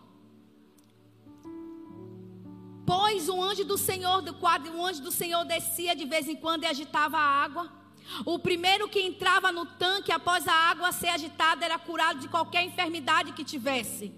Pois 2.87 3.29
o 3.29 3.41
anjo 3.41 3.65
do 3.65 3.79
Senhor, 3.79 4.21
do 4.23 4.35
quadro, 4.35 4.73
o 4.73 4.85
anjo 4.85 5.01
do 5.03 5.13
Senhor 5.13 5.45
descia 5.45 5.95
de 5.95 6.05
vez 6.05 6.29
em 6.29 6.35
quando 6.35 6.65
e 6.65 6.67
agitava 6.67 7.17
a 7.17 7.43
água. 7.45 7.73
O 8.25 8.39
primeiro 8.39 8.89
que 8.89 9.01
entrava 9.01 9.53
no 9.53 9.65
tanque 9.65 10.11
após 10.11 10.49
a 10.49 10.53
água 10.53 10.91
ser 10.91 11.09
agitada 11.09 11.65
era 11.65 11.79
curado 11.79 12.19
de 12.19 12.29
qualquer 12.29 12.65
enfermidade 12.65 13.33
que 13.33 13.45
tivesse. 13.45 14.13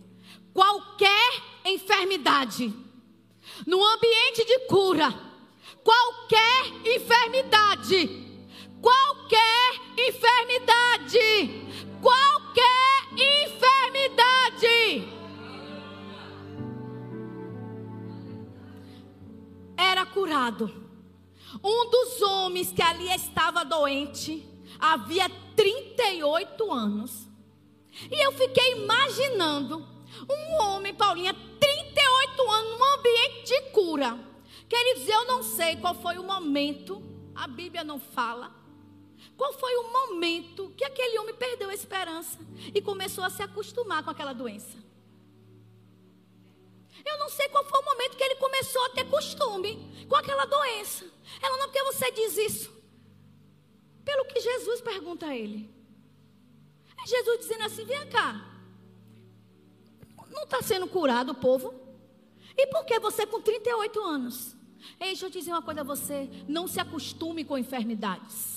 Qualquer 0.54 1.42
enfermidade. 1.64 2.72
No 3.66 3.84
ambiente 3.84 4.44
de 4.46 4.60
cura, 4.60 5.12
qualquer 5.84 6.66
enfermidade. 6.96 8.08
Qualquer 8.80 9.80
enfermidade. 9.98 11.18
Qualquer 12.00 13.01
enfermidade. 13.16 15.08
Era 19.76 20.06
curado. 20.06 20.82
Um 21.62 21.90
dos 21.90 22.22
homens 22.22 22.72
que 22.72 22.82
ali 22.82 23.10
estava 23.12 23.64
doente 23.64 24.48
havia 24.78 25.28
38 25.54 26.72
anos. 26.72 27.28
E 28.10 28.24
eu 28.24 28.32
fiquei 28.32 28.72
imaginando 28.72 29.86
um 30.28 30.62
homem, 30.62 30.94
Paulinha, 30.94 31.34
38 31.34 32.50
anos, 32.50 32.78
num 32.78 32.94
ambiente 32.94 33.44
de 33.46 33.60
cura. 33.70 34.18
Queridos, 34.68 35.08
eu 35.08 35.26
não 35.26 35.42
sei 35.42 35.76
qual 35.76 35.94
foi 35.94 36.18
o 36.18 36.24
momento, 36.24 37.02
a 37.34 37.46
Bíblia 37.46 37.84
não 37.84 38.00
fala. 38.00 38.61
Qual 39.36 39.52
foi 39.54 39.74
o 39.76 39.92
momento 39.92 40.72
que 40.76 40.84
aquele 40.84 41.18
homem 41.18 41.34
perdeu 41.34 41.68
a 41.68 41.74
esperança 41.74 42.38
e 42.74 42.80
começou 42.80 43.24
a 43.24 43.30
se 43.30 43.42
acostumar 43.42 44.02
com 44.04 44.10
aquela 44.10 44.32
doença? 44.32 44.78
Eu 47.04 47.18
não 47.18 47.28
sei 47.28 47.48
qual 47.48 47.64
foi 47.64 47.80
o 47.80 47.84
momento 47.84 48.16
que 48.16 48.22
ele 48.22 48.36
começou 48.36 48.84
a 48.86 48.90
ter 48.90 49.04
costume 49.08 50.06
com 50.08 50.14
aquela 50.14 50.44
doença. 50.44 51.04
Ela 51.40 51.56
não, 51.56 51.66
porque 51.66 51.82
você 51.84 52.10
diz 52.12 52.36
isso. 52.36 52.72
Pelo 54.04 54.24
que 54.26 54.40
Jesus 54.40 54.80
pergunta 54.80 55.26
a 55.26 55.36
ele. 55.36 55.70
É 57.02 57.06
Jesus 57.06 57.38
dizendo 57.40 57.64
assim: 57.64 57.84
vem 57.84 58.08
cá. 58.08 58.48
Não 60.30 60.44
está 60.44 60.62
sendo 60.62 60.86
curado 60.86 61.32
o 61.32 61.34
povo? 61.34 61.74
E 62.56 62.66
por 62.68 62.84
que 62.84 62.98
você 62.98 63.26
com 63.26 63.40
38 63.40 64.00
anos? 64.00 64.54
Ei, 65.00 65.08
deixa 65.08 65.26
eu 65.26 65.30
dizer 65.30 65.50
uma 65.50 65.62
coisa 65.62 65.80
a 65.80 65.84
você: 65.84 66.28
não 66.48 66.68
se 66.68 66.78
acostume 66.78 67.44
com 67.44 67.58
enfermidades. 67.58 68.51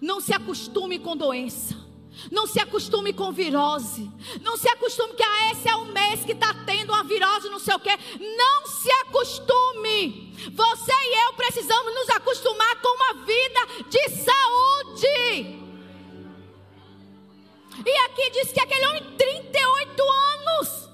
Não 0.00 0.20
se 0.20 0.32
acostume 0.32 0.98
com 0.98 1.16
doença. 1.16 1.84
Não 2.30 2.46
se 2.46 2.60
acostume 2.60 3.12
com 3.12 3.32
virose. 3.32 4.10
Não 4.40 4.56
se 4.56 4.68
acostume 4.68 5.14
que 5.14 5.22
ah, 5.22 5.50
esse 5.52 5.68
é 5.68 5.76
o 5.76 5.86
mês 5.86 6.24
que 6.24 6.32
está 6.32 6.54
tendo 6.64 6.92
uma 6.92 7.02
virose, 7.04 7.48
não 7.48 7.58
sei 7.58 7.74
o 7.74 7.80
quê. 7.80 7.90
Não 8.20 8.66
se 8.66 8.90
acostume. 8.90 10.32
Você 10.52 10.92
e 10.92 11.26
eu 11.26 11.32
precisamos 11.34 11.94
nos 11.94 12.10
acostumar 12.10 12.80
com 12.80 12.88
uma 12.88 13.24
vida 13.24 13.84
de 13.88 14.08
saúde. 14.10 15.64
E 17.84 17.96
aqui 18.06 18.30
diz 18.30 18.52
que 18.52 18.60
aquele 18.60 18.86
homem, 18.86 19.16
38 19.16 20.02
anos. 20.02 20.88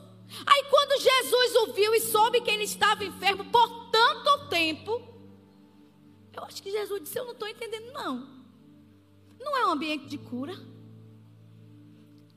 Aí 0.47 0.65
quando 0.71 1.01
Jesus 1.01 1.57
o 1.57 1.73
viu 1.73 1.95
e 1.95 2.01
soube 2.01 2.41
que 2.41 2.51
ele 2.51 2.65
estava 2.65 3.05
enfermo 3.05 3.45
por 3.45 3.91
tanto 3.91 4.49
tempo, 4.49 5.03
eu 6.35 6.45
acho 6.45 6.63
que 6.63 6.71
Jesus 6.71 7.03
disse: 7.03 7.19
Eu 7.19 7.27
não 7.27 7.33
estou 7.33 7.47
entendendo, 7.47 7.93
não. 7.93 8.40
Não 9.41 9.57
é 9.57 9.67
um 9.67 9.71
ambiente 9.71 10.07
de 10.07 10.19
cura. 10.19 10.55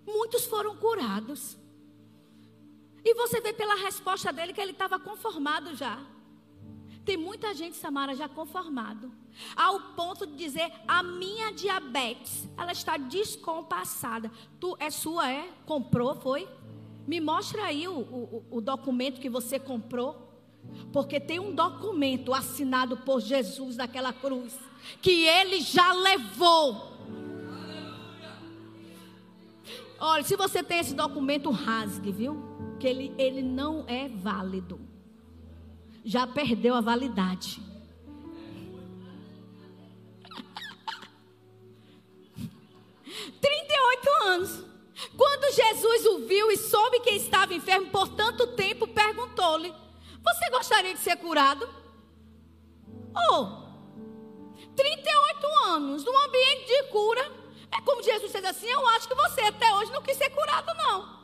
Muitos 0.08 0.46
foram 0.46 0.76
curados. 0.78 1.58
E 3.04 3.14
você 3.14 3.42
vê 3.42 3.52
pela 3.52 3.76
resposta 3.76 4.32
dele 4.32 4.54
que 4.54 4.62
ele 4.62 4.72
estava 4.72 4.98
conformado 4.98 5.76
já. 5.76 6.02
Tem 7.04 7.18
muita 7.18 7.54
gente, 7.54 7.76
Samara, 7.76 8.16
já 8.16 8.30
conformado. 8.30 9.12
Ao 9.56 9.80
ponto 9.94 10.26
de 10.26 10.36
dizer, 10.36 10.72
a 10.88 11.04
minha 11.04 11.52
diabetes, 11.52 12.48
ela 12.58 12.72
está 12.72 12.96
descompassada. 12.96 14.32
Tu 14.60 14.76
é 14.80 14.90
sua, 14.90 15.30
é? 15.30 15.50
Comprou, 15.66 16.16
foi? 16.16 16.48
Me 17.06 17.20
mostra 17.20 17.66
aí 17.66 17.88
o, 17.88 18.00
o, 18.00 18.46
o 18.50 18.62
documento 18.62 19.20
que 19.20 19.30
você 19.30 19.60
comprou. 19.60 20.32
Porque 20.94 21.20
tem 21.20 21.40
um 21.40 21.54
documento 21.54 22.34
assinado 22.34 22.96
por 22.98 23.20
Jesus 23.20 23.76
naquela 23.76 24.14
cruz. 24.14 24.58
Que 25.02 25.26
ele 25.26 25.60
já 25.60 25.92
levou. 25.92 26.93
Olha, 30.00 30.24
se 30.24 30.36
você 30.36 30.62
tem 30.64 30.80
esse 30.80 30.94
documento, 30.94 31.50
rasgue, 31.50 32.12
viu? 32.12 32.38
Que 32.80 32.88
ele, 32.88 33.14
ele 33.18 33.42
não 33.42 33.86
é 33.88 34.10
válido. 34.10 34.80
Já 36.04 36.28
perdeu 36.28 36.76
a 36.76 36.82
validade. 36.82 37.62
Trinta 43.40 43.74
e 43.74 43.80
oito 43.88 44.10
anos. 44.26 44.66
Quando 45.16 45.54
Jesus 45.54 46.06
o 46.08 46.26
viu 46.26 46.52
e 46.52 46.58
soube 46.58 47.00
que 47.02 47.12
estava 47.12 47.54
enfermo 47.54 47.90
por 47.90 48.10
tanto 48.10 48.48
tempo, 48.56 48.88
perguntou-lhe: 48.88 49.74
Você 50.24 50.50
gostaria 50.50 50.94
de 50.94 51.00
ser 51.00 51.18
curado? 51.18 51.70
Oh, 53.30 53.64
38 54.76 55.48
anos, 55.66 56.04
num 56.04 56.18
ambiente 56.26 56.66
de 56.66 56.84
cura, 56.90 57.32
é 57.78 57.82
como 57.82 58.04
Jesus 58.04 58.32
diz 58.32 58.46
assim: 58.46 58.68
Eu 58.68 58.88
acho 58.90 59.08
que 59.08 59.16
você 59.16 59.42
até 59.42 59.74
hoje 59.76 59.92
não 59.92 60.02
quis 60.02 60.18
ser 60.18 60.30
curado, 60.30 60.72
não. 60.76 61.24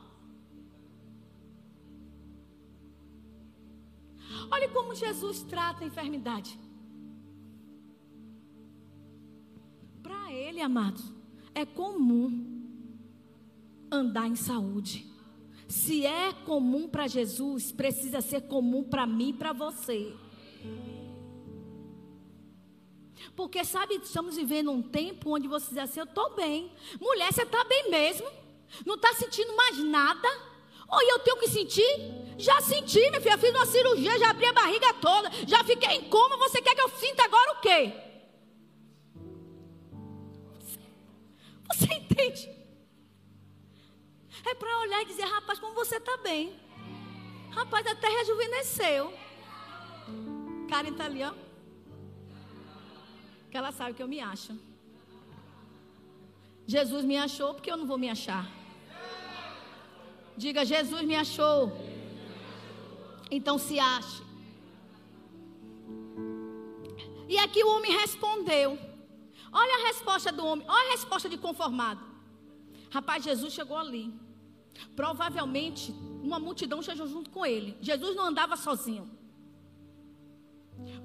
Olha 4.52 4.70
como 4.70 4.96
Jesus 4.96 5.44
trata 5.44 5.84
a 5.84 5.88
enfermidade. 5.88 6.60
Para 10.02 10.32
ele, 10.32 10.62
amados, 10.62 11.04
é 11.54 11.66
comum 11.66 12.60
andar 13.92 14.28
em 14.28 14.36
saúde. 14.36 15.06
Se 15.68 16.04
é 16.04 16.34
comum 16.34 16.88
para 16.88 17.08
Jesus, 17.08 17.72
precisa 17.72 18.22
ser 18.22 18.42
comum 18.42 18.84
para 18.84 19.06
mim 19.06 19.30
e 19.30 19.34
para 19.34 19.54
você. 19.54 20.16
Porque, 23.36 23.64
sabe, 23.64 23.96
estamos 23.96 24.36
vivendo 24.36 24.72
um 24.72 24.82
tempo 24.82 25.36
onde 25.36 25.48
você 25.48 25.70
diz 25.70 25.78
assim: 25.78 26.00
eu 26.00 26.06
estou 26.06 26.36
bem. 26.36 26.72
Mulher, 27.00 27.32
você 27.32 27.44
está 27.44 27.64
bem 27.64 27.90
mesmo? 27.90 28.28
Não 28.86 28.96
está 28.96 29.14
sentindo 29.14 29.56
mais 29.56 29.78
nada? 29.80 30.28
Ou 30.88 31.02
eu 31.02 31.20
tenho 31.20 31.38
que 31.38 31.48
sentir? 31.48 31.88
Já 32.38 32.60
senti, 32.62 33.00
minha 33.10 33.22
filha. 33.22 33.38
Fiz 33.38 33.54
uma 33.54 33.66
cirurgia, 33.66 34.18
já 34.18 34.30
abri 34.30 34.46
a 34.46 34.54
barriga 34.54 34.94
toda. 34.96 35.30
Já 35.48 35.64
fiquei 35.64 35.90
em 35.90 36.10
coma. 36.10 36.38
Você 36.38 36.62
quer 36.62 36.76
que 36.76 36.82
eu 36.82 36.90
sinta 36.90 37.24
agora 37.24 37.52
o 37.54 37.62
quê? 37.62 37.94
Você, 40.60 40.80
você 41.68 41.94
entende? 41.94 42.50
É 44.46 44.54
para 44.56 44.80
olhar 44.80 45.02
e 45.02 45.06
dizer: 45.06 45.26
rapaz, 45.26 45.60
como 45.60 45.74
você 45.76 45.98
está 45.98 46.18
bem. 46.18 46.60
Rapaz, 47.52 47.86
a 47.86 47.96
terra 47.96 48.18
rejuvenesceu. 48.20 49.14
Karen 50.70 50.92
está 50.92 51.06
ali, 51.06 51.24
ó. 51.24 51.49
Que 53.50 53.58
ela 53.58 53.72
sabe 53.72 53.94
que 53.94 54.04
eu 54.04 54.08
me 54.08 54.20
acho. 54.20 54.58
Jesus 56.68 57.04
me 57.04 57.18
achou 57.18 57.54
porque 57.54 57.72
eu 57.72 57.78
não 57.78 57.88
vou 57.88 57.98
me 57.98 58.10
achar. 58.10 58.48
Diga, 60.38 60.64
Jesus 60.64 61.02
me 61.02 61.16
achou. 61.16 61.72
Então 63.32 63.58
se 63.58 63.80
ache. 63.80 64.24
E 67.28 67.38
aqui 67.38 67.64
o 67.64 67.70
homem 67.76 67.92
respondeu. 67.92 68.78
Olha 69.52 69.76
a 69.84 69.88
resposta 69.88 70.32
do 70.32 70.46
homem, 70.46 70.66
olha 70.70 70.90
a 70.90 70.92
resposta 70.92 71.28
de 71.28 71.38
conformado. 71.38 72.02
Rapaz, 72.92 73.24
Jesus 73.24 73.54
chegou 73.54 73.78
ali. 73.78 74.14
Provavelmente 74.96 75.92
uma 76.24 76.40
multidão 76.40 76.82
chegou 76.82 77.08
junto 77.08 77.30
com 77.30 77.46
ele. 77.46 77.76
Jesus 77.82 78.16
não 78.16 78.26
andava 78.26 78.56
sozinho. 78.56 79.10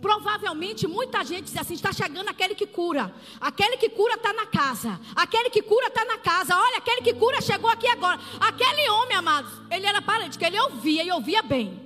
Provavelmente 0.00 0.86
muita 0.86 1.24
gente 1.24 1.44
diz 1.44 1.56
assim: 1.56 1.74
está 1.74 1.90
chegando 1.92 2.28
aquele 2.28 2.54
que 2.54 2.66
cura. 2.66 3.14
Aquele 3.40 3.78
que 3.78 3.88
cura 3.88 4.14
está 4.14 4.32
na 4.34 4.46
casa. 4.46 5.00
Aquele 5.16 5.48
que 5.48 5.62
cura 5.62 5.86
está 5.86 6.04
na 6.04 6.18
casa. 6.18 6.54
Olha, 6.56 6.76
aquele 6.76 7.00
que 7.00 7.14
cura 7.14 7.40
chegou 7.40 7.70
aqui 7.70 7.88
agora. 7.88 8.20
Aquele 8.38 8.90
homem, 8.90 9.16
amados, 9.16 9.52
ele 9.70 9.86
era 9.86 10.02
paralítico, 10.02 10.44
ele 10.44 10.60
ouvia 10.60 11.02
e 11.04 11.10
ouvia 11.10 11.42
bem. 11.42 11.84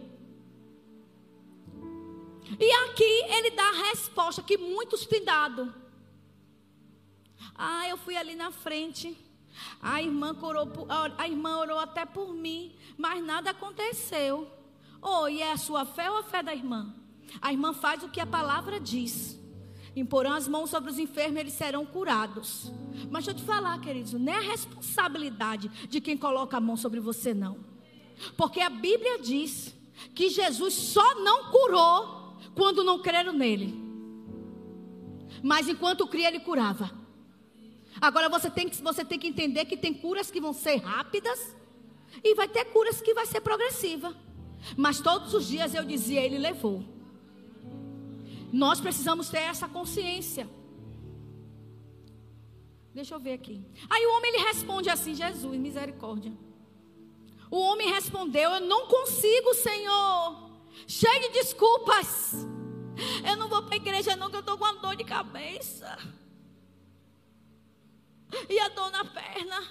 E 2.59 2.73
aqui 2.85 3.25
ele 3.37 3.51
dá 3.51 3.69
a 3.69 3.89
resposta 3.91 4.43
que 4.43 4.59
muitos 4.59 5.07
têm 5.07 5.23
dado. 5.25 5.73
Ah, 7.55 7.89
eu 7.89 7.97
fui 7.97 8.17
ali 8.17 8.35
na 8.35 8.51
frente. 8.51 9.17
A 9.81 10.03
irmã, 10.03 10.37
orou, 10.41 10.69
a 11.17 11.29
irmã 11.29 11.59
orou 11.59 11.79
até 11.79 12.05
por 12.05 12.35
mim, 12.35 12.77
mas 12.97 13.23
nada 13.23 13.51
aconteceu. 13.51 14.51
Oh, 15.01 15.29
e 15.29 15.41
é 15.41 15.53
a 15.53 15.57
sua 15.57 15.85
fé 15.85 16.11
ou 16.11 16.19
a 16.19 16.23
fé 16.25 16.43
da 16.43 16.53
irmã? 16.53 16.95
A 17.41 17.53
irmã 17.53 17.73
faz 17.73 18.03
o 18.03 18.09
que 18.09 18.21
a 18.21 18.27
palavra 18.27 18.81
diz. 18.81 19.39
Imporão 19.95 20.33
as 20.33 20.47
mãos 20.47 20.71
sobre 20.71 20.91
os 20.91 20.99
enfermos, 20.99 21.41
eles 21.41 21.55
serão 21.55 21.85
curados. 21.85 22.73
Mas 23.11 23.25
deixa 23.25 23.31
eu 23.31 23.35
te 23.35 23.43
falar, 23.43 23.81
queridos, 23.81 24.13
não 24.13 24.33
é 24.33 24.37
a 24.37 24.41
responsabilidade 24.41 25.69
de 25.89 26.01
quem 26.01 26.17
coloca 26.17 26.57
a 26.57 26.61
mão 26.61 26.77
sobre 26.77 27.01
você, 27.01 27.35
não. 27.35 27.59
Porque 28.37 28.61
a 28.61 28.71
Bíblia 28.71 29.19
diz 29.19 29.75
que 30.15 30.29
Jesus 30.29 30.75
só 30.75 31.17
não 31.17 31.51
curou 31.51 32.37
quando 32.55 32.85
não 32.85 33.01
creram 33.01 33.33
nele. 33.33 33.75
Mas 35.43 35.69
enquanto 35.69 36.07
cria, 36.07 36.29
ele 36.29 36.41
curava. 36.41 36.91
Agora 38.01 38.29
você 38.29 38.51
tem, 38.51 38.69
que, 38.69 38.81
você 38.83 39.05
tem 39.05 39.19
que 39.19 39.27
entender 39.27 39.65
que 39.65 39.77
tem 39.77 39.93
curas 39.93 40.31
que 40.31 40.41
vão 40.41 40.53
ser 40.53 40.77
rápidas 40.77 41.57
e 42.23 42.35
vai 42.35 42.49
ter 42.49 42.67
curas 42.67 43.01
que 43.01 43.15
vai 43.15 43.27
ser 43.27 43.41
progressiva. 43.41 44.15
Mas 44.77 45.01
todos 45.01 45.35
os 45.35 45.47
dias 45.47 45.75
eu 45.75 45.85
dizia, 45.85 46.21
ele 46.21 46.39
levou. 46.39 46.85
Nós 48.53 48.81
precisamos 48.81 49.29
ter 49.29 49.39
essa 49.39 49.69
consciência. 49.69 50.49
Deixa 52.95 53.15
eu 53.15 53.21
ver 53.21 53.35
aqui. 53.35 53.65
Aí 53.89 54.07
o 54.07 54.17
homem 54.17 54.35
ele 54.35 54.45
responde 54.45 54.91
assim: 54.91 55.15
Jesus, 55.15 55.59
misericórdia. 55.59 56.33
O 57.51 57.59
homem 57.59 57.91
respondeu: 57.91 58.51
Eu 58.51 58.61
não 58.61 58.87
consigo, 58.87 59.55
Senhor. 59.55 60.51
Cheio 60.87 61.21
de 61.23 61.29
desculpas. 61.31 62.35
Eu 63.29 63.37
não 63.37 63.49
vou 63.49 63.63
para 63.63 63.75
a 63.75 63.77
igreja, 63.77 64.17
não, 64.17 64.29
que 64.29 64.37
eu 64.37 64.41
estou 64.41 64.59
com 64.59 64.65
uma 64.65 64.75
dor 64.75 64.97
de 64.97 65.05
cabeça. 65.05 65.97
E 68.49 68.59
a 68.59 68.69
dor 68.69 68.91
na 68.91 69.05
perna. 69.05 69.63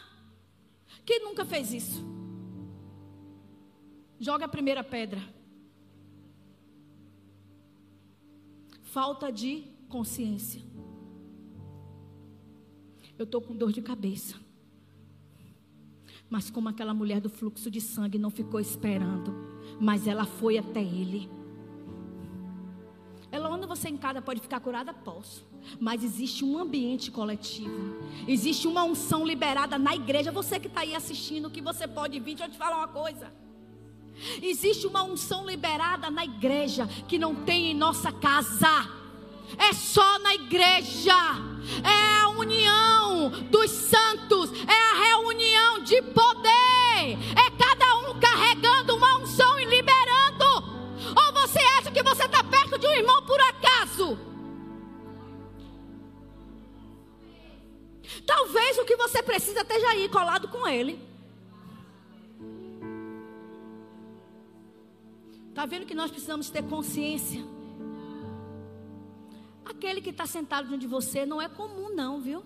Quem 1.05 1.23
nunca 1.23 1.45
fez 1.45 1.73
isso? 1.73 2.05
Joga 4.19 4.45
a 4.45 4.49
primeira 4.49 4.83
pedra. 4.83 5.21
Falta 8.97 9.31
de 9.31 9.63
consciência. 9.87 10.59
Eu 13.15 13.25
estou 13.25 13.39
com 13.39 13.55
dor 13.55 13.71
de 13.71 13.79
cabeça. 13.79 14.33
Mas 16.27 16.49
como 16.49 16.67
aquela 16.67 16.95
mulher 16.95 17.21
do 17.21 17.29
fluxo 17.29 17.69
de 17.69 17.79
sangue 17.79 18.17
não 18.17 18.31
ficou 18.31 18.59
esperando, 18.59 19.35
mas 19.79 20.07
ela 20.07 20.25
foi 20.25 20.57
até 20.57 20.81
ele. 20.81 21.29
Ela, 23.31 23.51
onde 23.51 23.67
você 23.67 23.87
em 23.87 23.97
casa 23.97 24.19
pode 24.19 24.41
ficar 24.41 24.59
curada? 24.61 24.91
Posso. 24.91 25.45
Mas 25.79 26.03
existe 26.03 26.43
um 26.43 26.57
ambiente 26.57 27.11
coletivo. 27.11 27.99
Existe 28.27 28.67
uma 28.67 28.83
unção 28.83 29.23
liberada 29.23 29.77
na 29.77 29.95
igreja. 29.95 30.31
Você 30.31 30.59
que 30.59 30.65
está 30.65 30.81
aí 30.81 30.95
assistindo, 30.95 31.51
que 31.51 31.61
você 31.61 31.87
pode 31.87 32.19
vir, 32.19 32.33
deixa 32.33 32.45
eu 32.45 32.49
te 32.49 32.57
falar 32.57 32.77
uma 32.77 32.87
coisa. 32.87 33.31
Existe 34.41 34.87
uma 34.87 35.03
unção 35.03 35.45
liberada 35.45 36.09
na 36.09 36.25
igreja 36.25 36.87
que 37.07 37.17
não 37.17 37.35
tem 37.35 37.71
em 37.71 37.73
nossa 37.73 38.11
casa. 38.11 38.89
É 39.57 39.73
só 39.73 40.19
na 40.19 40.33
igreja. 40.35 41.15
É 41.83 42.21
a 42.21 42.29
união 42.29 43.29
dos 43.49 43.69
santos. 43.71 44.51
É 44.67 44.91
a 44.91 45.03
reunião 45.09 45.79
de 45.83 46.01
poder. 46.01 47.17
É 47.35 47.49
cada 47.57 47.95
um 48.09 48.19
carregando 48.19 48.95
uma 48.95 49.17
unção 49.19 49.59
e 49.59 49.65
liberando. 49.65 50.45
Ou 51.15 51.33
você 51.33 51.59
acha 51.77 51.91
que 51.91 52.03
você 52.03 52.25
está 52.25 52.43
perto 52.43 52.77
de 52.77 52.87
um 52.87 52.91
irmão 52.91 53.23
por 53.23 53.39
acaso? 53.39 54.17
Talvez 58.25 58.77
o 58.77 58.85
que 58.85 58.95
você 58.95 59.21
precisa 59.21 59.61
esteja 59.61 59.89
aí 59.89 60.09
colado 60.09 60.47
com 60.47 60.67
ele. 60.67 61.06
Está 65.57 65.65
vendo 65.65 65.87
que 65.87 65.95
nós 65.95 66.11
precisamos 66.11 66.51
ter 66.51 66.61
consciência? 66.61 67.43
Aquele 69.65 70.01
que 70.01 70.11
está 70.11 70.27
sentado 70.27 70.67
diante 70.67 70.81
de 70.81 70.87
você 70.87 71.25
não 71.25 71.41
é 71.41 71.49
comum, 71.49 71.95
não, 71.95 72.21
viu? 72.21 72.45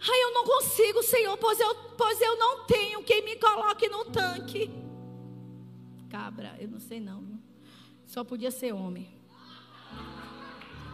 Ai, 0.00 0.22
eu 0.22 0.32
não 0.32 0.42
consigo, 0.42 1.02
Senhor, 1.02 1.36
pois 1.36 1.60
eu, 1.60 1.74
pois 1.98 2.18
eu 2.22 2.38
não 2.38 2.64
tenho 2.64 3.04
quem 3.04 3.22
me 3.22 3.36
coloque 3.36 3.90
no 3.90 4.06
tanque. 4.06 4.70
Cabra, 6.08 6.56
eu 6.58 6.68
não 6.68 6.80
sei 6.80 6.98
não. 6.98 7.38
Só 8.06 8.24
podia 8.24 8.50
ser 8.50 8.72
homem. 8.72 9.20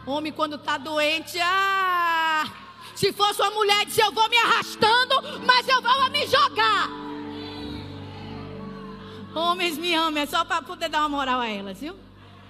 Homem 0.05 0.33
quando 0.33 0.57
está 0.57 0.77
doente, 0.77 1.39
ah! 1.39 2.58
Se 2.99 3.13
fosse 3.13 3.41
uma 3.41 3.51
mulher, 3.51 3.85
disse: 3.85 4.01
Eu 4.01 4.11
vou 4.11 4.27
me 4.27 4.35
arrastando, 4.35 5.15
mas 5.45 5.65
eu 5.69 5.81
vou 5.81 6.09
me 6.09 6.27
jogar. 6.27 6.89
Homens 9.33 9.77
me 9.77 9.93
amam, 9.93 10.21
é 10.21 10.25
só 10.25 10.43
para 10.43 10.61
poder 10.61 10.89
dar 10.89 10.99
uma 10.99 11.17
moral 11.17 11.39
a 11.39 11.47
elas, 11.47 11.79
viu? 11.79 11.95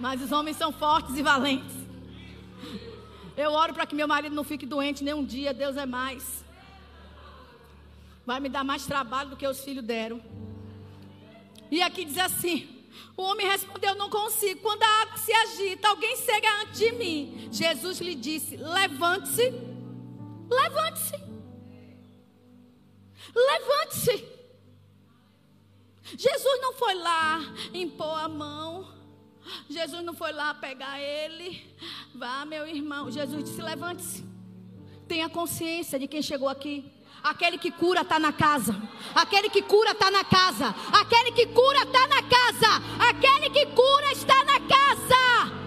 Mas 0.00 0.20
os 0.20 0.32
homens 0.32 0.56
são 0.56 0.72
fortes 0.72 1.16
e 1.16 1.22
valentes. 1.22 1.76
Eu 3.36 3.52
oro 3.52 3.72
para 3.72 3.86
que 3.86 3.94
meu 3.94 4.08
marido 4.08 4.34
não 4.34 4.42
fique 4.42 4.66
doente 4.66 5.04
nem 5.04 5.14
um 5.14 5.24
dia, 5.24 5.54
Deus 5.54 5.76
é 5.76 5.86
mais. 5.86 6.44
Vai 8.26 8.40
me 8.40 8.48
dar 8.48 8.64
mais 8.64 8.84
trabalho 8.84 9.30
do 9.30 9.36
que 9.36 9.46
os 9.46 9.60
filhos 9.60 9.84
deram. 9.84 10.20
E 11.70 11.80
aqui 11.80 12.04
diz 12.04 12.18
assim: 12.18 12.68
o 13.16 13.22
homem 13.22 13.46
respondeu: 13.46 13.94
Não 13.94 14.10
consigo. 14.10 14.62
Quando 14.62 14.82
a 14.82 15.02
água 15.02 15.16
se 15.16 15.32
agita, 15.32 15.86
alguém 15.86 16.16
chega 16.16 16.48
antes 16.62 16.76
de 16.80 16.90
mim. 16.90 17.48
Jesus 17.52 18.00
lhe 18.00 18.16
disse: 18.16 18.56
Levante-se 18.56 19.69
Levante-se. 20.50 21.16
Levante-se. 23.34 24.28
Jesus 26.16 26.60
não 26.60 26.72
foi 26.72 26.94
lá 26.94 27.40
impor 27.72 28.18
a 28.18 28.28
mão. 28.28 28.92
Jesus 29.68 30.02
não 30.04 30.14
foi 30.14 30.32
lá 30.32 30.52
pegar 30.54 31.00
ele. 31.00 31.74
Vá, 32.14 32.44
meu 32.44 32.66
irmão. 32.66 33.10
Jesus 33.10 33.44
disse: 33.44 33.62
levante-se. 33.62 34.24
Tenha 35.06 35.28
consciência 35.28 35.98
de 35.98 36.08
quem 36.08 36.22
chegou 36.22 36.48
aqui. 36.48 36.90
Aquele 37.22 37.58
que 37.58 37.70
cura 37.70 38.00
está 38.00 38.18
na 38.18 38.32
casa. 38.32 38.74
Aquele 39.14 39.50
que 39.50 39.62
cura 39.62 39.92
está 39.92 40.10
na 40.10 40.24
casa. 40.24 40.74
Aquele 40.92 41.32
que 41.32 41.46
cura 41.46 41.82
está 41.82 42.06
na 42.08 42.22
casa. 42.22 42.82
Aquele 43.08 43.50
que 43.50 43.66
cura 43.66 44.12
está 44.12 44.44
na 44.44 44.60
casa. 44.60 45.60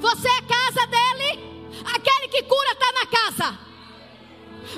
Você 0.00 0.28
é 0.28 0.42
casa 0.42 0.86
dele? 0.86 1.47
Aquele 1.84 2.28
que 2.28 2.42
cura 2.42 2.72
está 2.72 2.92
na 2.92 3.06
casa. 3.06 3.58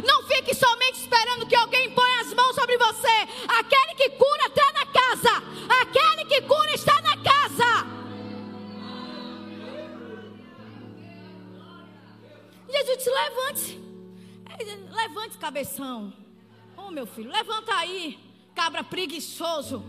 Não 0.06 0.22
fique 0.24 0.54
somente 0.54 1.00
esperando 1.00 1.46
que 1.46 1.54
alguém 1.54 1.90
ponha 1.92 2.20
as 2.20 2.32
mãos 2.32 2.54
sobre 2.54 2.76
você. 2.78 3.08
Aquele 3.58 3.94
que 3.96 4.10
cura 4.10 4.46
está 4.46 4.72
na 4.72 4.86
casa. 4.86 5.42
Aquele 5.82 6.24
que 6.26 6.42
cura 6.42 6.72
está 6.72 7.00
na 7.02 7.16
casa. 7.16 8.00
Jesus 12.68 12.98
disse: 12.98 13.10
levante-se. 13.10 13.90
Levante, 14.90 15.38
cabeção. 15.38 16.12
Oh, 16.76 16.90
meu 16.90 17.06
filho, 17.06 17.30
levanta 17.30 17.74
aí, 17.74 18.18
cabra 18.54 18.84
preguiçoso. 18.84 19.82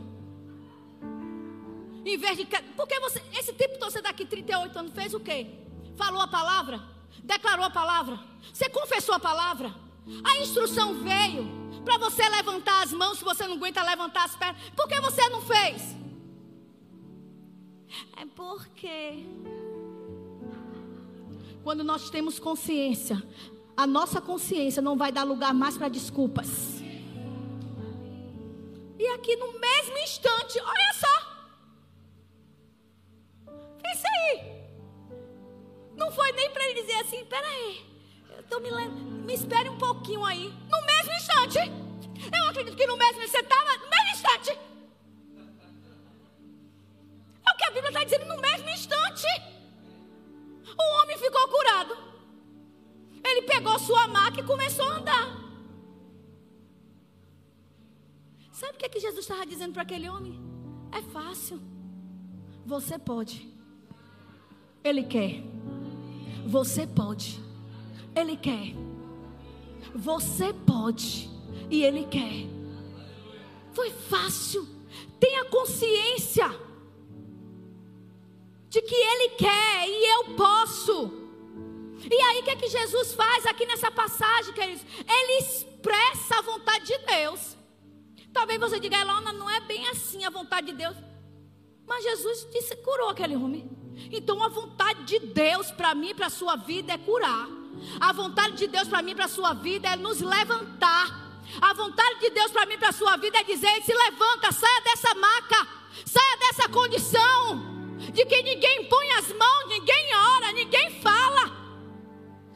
Em 2.05 2.18
vez 2.18 2.38
de. 2.38 2.45
Porque 2.76 2.99
você. 2.99 3.22
Esse 3.38 3.53
tipo 3.53 3.76
de 3.76 3.80
você 3.80 4.01
daqui 4.01 4.26
38 4.26 4.80
anos 4.80 4.93
fez 4.93 5.14
o 5.14 5.20
quê? 5.20 5.47
Falou 5.95 6.22
a 6.22 6.28
palavra? 6.28 6.82
Declarou 7.24 7.65
a 7.65 7.69
palavra, 7.69 8.19
você 8.53 8.69
confessou 8.69 9.15
a 9.15 9.19
palavra, 9.19 9.74
a 10.24 10.38
instrução 10.39 10.95
veio 10.95 11.61
para 11.84 11.97
você 11.97 12.28
levantar 12.30 12.84
as 12.84 12.93
mãos 12.93 13.17
se 13.19 13.24
você 13.24 13.47
não 13.47 13.55
aguenta 13.55 13.84
levantar 13.84 14.26
as 14.26 14.36
pernas. 14.36 14.61
Por 14.76 14.88
que 14.88 14.99
você 14.99 15.30
não 15.30 15.41
fez? 15.41 15.95
É 18.17 18.26
porque 18.36 19.26
quando 21.63 21.84
nós 21.84 22.09
temos 22.09 22.39
consciência, 22.39 23.22
a 23.76 23.86
nossa 23.86 24.19
consciência 24.19 24.82
não 24.82 24.97
vai 24.97 25.11
dar 25.11 25.24
lugar 25.24 25.53
mais 25.53 25.78
para 25.78 25.89
desculpas. 25.89 26.82
E 28.97 29.07
aqui 29.15 29.36
no 29.36 29.59
mesmo 29.59 29.97
instante, 29.97 30.59
olha 30.59 30.93
só. 30.93 31.32
Isso 33.93 34.07
aí. 34.07 34.51
Não 36.02 36.12
foi 36.12 36.32
nem 36.32 36.49
para 36.49 36.66
ele 36.66 36.82
dizer 36.82 36.95
assim: 36.95 37.24
peraí, 37.26 37.86
eu 38.49 38.60
me, 38.60 38.72
me 39.28 39.34
espere 39.36 39.70
um 39.70 39.78
pouquinho 39.78 40.26
aí. 40.26 40.52
No 40.68 40.82
mesmo 40.82 41.14
instante. 41.14 41.60
Eu 42.38 42.49
acredito 42.49 42.76
que 42.76 42.88
no 42.88 42.97
mesmo 42.97 43.22
você 43.22 43.38
estava, 43.38 43.78
no 43.78 43.89
mesmo 43.89 44.10
instante. 44.10 44.49
É 47.45 47.52
o 47.52 47.58
que 47.58 47.66
a 47.66 47.72
Bíblia 47.72 47.89
está 47.89 48.04
dizendo, 48.04 48.26
no 48.26 48.41
mesmo 48.41 48.70
instante. 48.70 49.28
O 50.76 51.02
homem 51.02 51.18
ficou 51.20 51.47
curado. 51.49 51.95
Ele 53.24 53.43
pegou 53.43 53.78
sua 53.78 54.08
maca 54.08 54.39
e 54.39 54.43
começou 54.43 54.86
a 54.88 54.97
andar. 54.97 55.28
Sabe 58.52 58.74
o 58.74 58.78
que, 58.78 58.86
é 58.88 58.89
que 58.89 58.99
Jesus 58.99 59.20
estava 59.20 59.45
dizendo 59.45 59.74
para 59.74 59.84
aquele 59.84 60.10
homem? 60.10 60.39
É 60.91 61.02
fácil. 61.04 61.62
Você 62.66 62.97
pode. 62.97 63.47
Ele 64.84 65.04
quer. 65.04 65.61
Você 66.47 66.85
pode. 66.87 67.39
Ele 68.15 68.35
quer. 68.37 68.73
Você 69.95 70.53
pode. 70.53 71.29
E 71.69 71.83
Ele 71.83 72.05
quer. 72.05 72.47
Foi 73.73 73.89
fácil. 73.91 74.67
Tenha 75.19 75.45
consciência 75.45 76.49
de 78.69 78.81
que 78.81 78.95
Ele 78.95 79.29
quer 79.35 79.87
e 79.87 80.13
eu 80.13 80.35
posso. 80.35 81.21
E 82.09 82.15
aí, 82.15 82.39
o 82.39 82.43
que, 82.43 82.49
é 82.49 82.55
que 82.55 82.67
Jesus 82.67 83.13
faz 83.13 83.45
aqui 83.45 83.65
nessa 83.65 83.91
passagem, 83.91 84.53
queridos? 84.53 84.83
Ele 85.07 85.39
expressa 85.39 86.39
a 86.39 86.41
vontade 86.41 86.85
de 86.85 86.97
Deus. 86.99 87.57
Talvez 88.33 88.59
você 88.59 88.79
diga, 88.79 88.97
Elona, 88.97 89.33
não 89.33 89.49
é 89.49 89.59
bem 89.61 89.87
assim 89.89 90.23
a 90.25 90.29
vontade 90.29 90.67
de 90.67 90.73
Deus. 90.73 90.95
Mas 91.85 92.03
Jesus 92.03 92.47
disse, 92.51 92.75
curou 92.77 93.09
aquele 93.09 93.35
homem. 93.35 93.69
Então 94.11 94.43
a 94.43 94.47
vontade 94.47 95.03
de 95.03 95.19
Deus 95.19 95.71
para 95.71 95.93
mim, 95.95 96.13
para 96.13 96.27
a 96.27 96.29
sua 96.29 96.55
vida, 96.55 96.93
é 96.93 96.97
curar. 96.97 97.47
A 97.99 98.11
vontade 98.11 98.57
de 98.57 98.67
Deus 98.67 98.87
para 98.87 99.01
mim, 99.01 99.15
para 99.15 99.25
a 99.25 99.29
sua 99.29 99.53
vida, 99.53 99.89
é 99.89 99.95
nos 99.95 100.21
levantar. 100.21 101.21
A 101.61 101.73
vontade 101.73 102.19
de 102.19 102.29
Deus 102.29 102.51
para 102.51 102.65
mim, 102.65 102.77
para 102.77 102.89
a 102.89 102.93
sua 102.93 103.17
vida, 103.17 103.39
é 103.39 103.43
dizer: 103.43 103.81
se 103.83 103.93
levanta, 103.93 104.51
saia 104.51 104.81
dessa 104.81 105.13
maca, 105.15 105.67
saia 106.05 106.37
dessa 106.37 106.69
condição 106.69 107.71
de 108.13 108.25
que 108.25 108.41
ninguém 108.43 108.85
põe 108.85 109.11
as 109.11 109.27
mãos, 109.31 109.67
ninguém 109.67 110.15
ora, 110.15 110.51
ninguém 110.51 111.01
fala. 111.01 111.51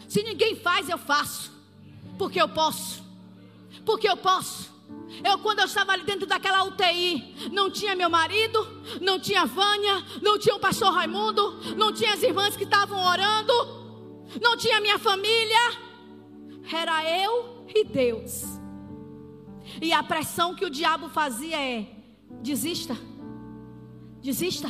Se 0.08 0.24
ninguém 0.24 0.56
faz, 0.56 0.90
eu 0.90 0.98
faço, 0.98 1.52
porque 2.18 2.42
eu 2.42 2.48
posso, 2.48 3.04
porque 3.86 4.08
eu 4.08 4.18
posso. 4.18 4.75
Eu, 5.24 5.40
quando 5.40 5.60
eu 5.60 5.66
estava 5.66 5.92
ali 5.92 6.04
dentro 6.04 6.26
daquela 6.26 6.64
UTI, 6.64 7.50
não 7.52 7.70
tinha 7.70 7.96
meu 7.96 8.10
marido, 8.10 8.60
não 9.02 9.20
tinha 9.20 9.46
Vânia, 9.46 10.04
não 10.22 10.38
tinha 10.38 10.56
o 10.56 10.60
pastor 10.60 10.94
Raimundo, 10.94 11.76
não 11.76 11.94
tinha 11.94 12.14
as 12.14 12.24
irmãs 12.24 12.56
que 12.56 12.64
estavam 12.64 13.04
orando, 13.06 13.54
não 14.42 14.58
tinha 14.58 14.82
minha 14.82 15.00
família. 15.00 15.86
Era 16.72 17.04
eu 17.10 17.66
e 17.74 17.84
Deus. 17.84 18.44
E 19.82 19.94
a 19.94 20.04
pressão 20.04 20.56
que 20.56 20.66
o 20.66 20.70
diabo 20.70 21.10
fazia 21.10 21.60
é: 21.60 21.88
desista, 22.42 22.98
desista. 24.22 24.70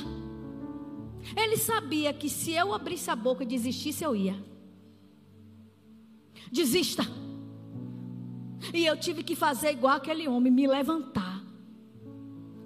Ele 1.36 1.58
sabia 1.58 2.14
que 2.14 2.30
se 2.30 2.52
eu 2.52 2.74
abrisse 2.74 3.10
a 3.10 3.16
boca 3.16 3.44
e 3.44 3.48
desistisse, 3.48 4.04
eu 4.04 4.16
ia. 4.16 4.36
Desista. 6.52 7.04
E 8.74 8.86
eu 8.86 8.98
tive 8.98 9.24
que 9.24 9.36
fazer 9.36 9.72
igual 9.72 9.96
aquele 9.96 10.28
homem, 10.28 10.52
me 10.52 10.68
levantar, 10.68 11.44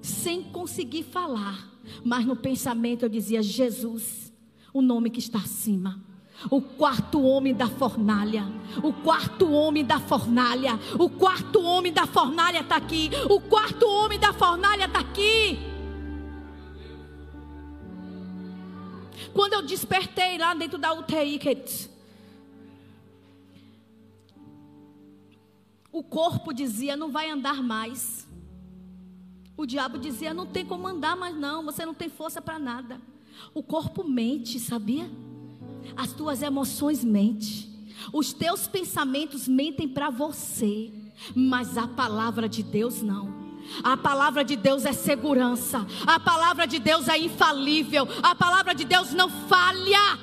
sem 0.01 0.43
conseguir 0.43 1.03
falar, 1.03 1.69
mas 2.03 2.25
no 2.25 2.35
pensamento 2.35 3.03
eu 3.03 3.09
dizia: 3.09 3.41
Jesus, 3.41 4.33
o 4.73 4.81
nome 4.81 5.09
que 5.09 5.19
está 5.19 5.39
acima. 5.39 6.03
O 6.49 6.61
quarto 6.61 7.21
homem 7.21 7.53
da 7.53 7.67
fornalha. 7.67 8.45
O 8.81 8.93
quarto 8.93 9.51
homem 9.51 9.83
da 9.83 9.99
fornalha. 9.99 10.79
O 10.97 11.09
quarto 11.09 11.61
homem 11.61 11.91
da 11.91 12.07
fornalha 12.07 12.61
está 12.61 12.77
aqui. 12.77 13.09
O 13.29 13.41
quarto 13.41 13.85
homem 13.85 14.17
da 14.17 14.31
fornalha 14.31 14.85
está 14.85 14.99
aqui. 14.99 15.59
Quando 19.33 19.53
eu 19.53 19.61
despertei 19.61 20.37
lá 20.37 20.53
dentro 20.53 20.77
da 20.77 20.93
UTI, 20.93 21.37
queridos, 21.39 21.89
o 25.99 26.03
corpo 26.03 26.53
dizia: 26.53 26.95
não 26.95 27.11
vai 27.11 27.29
andar 27.29 27.61
mais. 27.61 28.25
O 29.57 29.65
diabo 29.65 29.97
dizia: 29.97 30.33
não 30.33 30.45
tem 30.45 30.65
como 30.65 30.87
andar 30.87 31.17
mais, 31.17 31.35
não, 31.35 31.65
você 31.65 31.85
não 31.85 31.93
tem 31.93 32.07
força 32.07 32.41
para 32.41 32.57
nada. 32.57 33.01
O 33.53 33.61
corpo 33.61 34.07
mente, 34.07 34.61
sabia? 34.61 35.11
As 35.97 36.13
tuas 36.13 36.41
emoções 36.41 37.03
mentem. 37.03 37.67
Os 38.13 38.31
teus 38.31 38.65
pensamentos 38.65 39.45
mentem 39.45 39.89
para 39.89 40.09
você, 40.09 40.89
mas 41.35 41.77
a 41.77 41.85
palavra 41.85 42.47
de 42.47 42.63
Deus 42.63 43.01
não. 43.01 43.37
A 43.83 43.97
palavra 43.97 44.45
de 44.45 44.55
Deus 44.55 44.85
é 44.85 44.93
segurança. 44.93 45.85
A 46.07 46.17
palavra 46.17 46.65
de 46.65 46.79
Deus 46.79 47.09
é 47.09 47.17
infalível. 47.17 48.07
A 48.23 48.33
palavra 48.33 48.73
de 48.73 48.85
Deus 48.85 49.11
não 49.11 49.29
falha. 49.29 50.17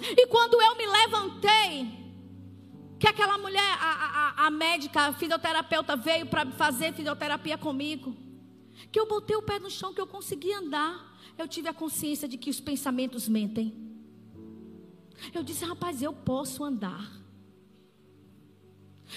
E 0.00 0.26
quando 0.28 0.62
eu 0.62 0.76
me 0.76 0.86
levantei, 0.86 1.97
que 2.98 3.06
aquela 3.06 3.38
mulher, 3.38 3.78
a, 3.80 4.34
a, 4.40 4.46
a 4.46 4.50
médica, 4.50 5.02
a 5.02 5.12
fisioterapeuta 5.12 5.96
veio 5.96 6.26
para 6.26 6.50
fazer 6.52 6.92
fisioterapia 6.92 7.56
comigo, 7.56 8.16
que 8.90 8.98
eu 8.98 9.06
botei 9.06 9.36
o 9.36 9.42
pé 9.42 9.58
no 9.58 9.70
chão, 9.70 9.94
que 9.94 10.00
eu 10.00 10.06
consegui 10.06 10.52
andar, 10.52 11.16
eu 11.36 11.46
tive 11.46 11.68
a 11.68 11.74
consciência 11.74 12.26
de 12.26 12.36
que 12.36 12.50
os 12.50 12.60
pensamentos 12.60 13.28
mentem. 13.28 13.74
Eu 15.32 15.42
disse, 15.42 15.64
rapaz, 15.64 16.02
eu 16.02 16.12
posso 16.12 16.64
andar. 16.64 17.18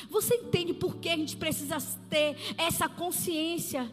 Você 0.10 0.36
entende 0.36 0.74
por 0.74 0.98
que 0.98 1.10
a 1.10 1.18
gente 1.18 1.36
precisa 1.36 1.78
ter 2.10 2.38
essa 2.58 2.88
consciência 2.88 3.92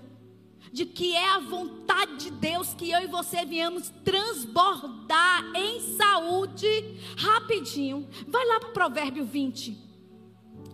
de 0.72 0.84
que 0.84 1.14
é 1.14 1.30
a 1.30 1.38
vontade 1.38 2.16
de 2.16 2.30
Deus 2.30 2.74
que 2.74 2.90
eu 2.90 3.00
e 3.00 3.06
você 3.06 3.44
viemos 3.44 3.90
transbordar 4.04 5.44
em 5.54 5.96
saúde 5.96 6.68
rapidinho. 7.16 8.08
Vai 8.26 8.44
lá 8.46 8.60
para 8.60 8.68
o 8.68 8.72
Provérbio 8.72 9.24
20. 9.24 9.76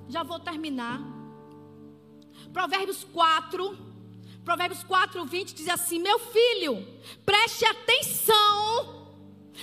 Já 0.08 0.22
vou 0.22 0.38
terminar. 0.38 1.00
Provérbios 2.52 3.04
4. 3.04 3.94
Provérbios 4.44 4.82
4, 4.82 5.24
20 5.24 5.54
diz 5.54 5.68
assim: 5.68 5.98
Meu 5.98 6.18
filho, 6.18 6.86
preste 7.24 7.64
atenção. 7.64 9.04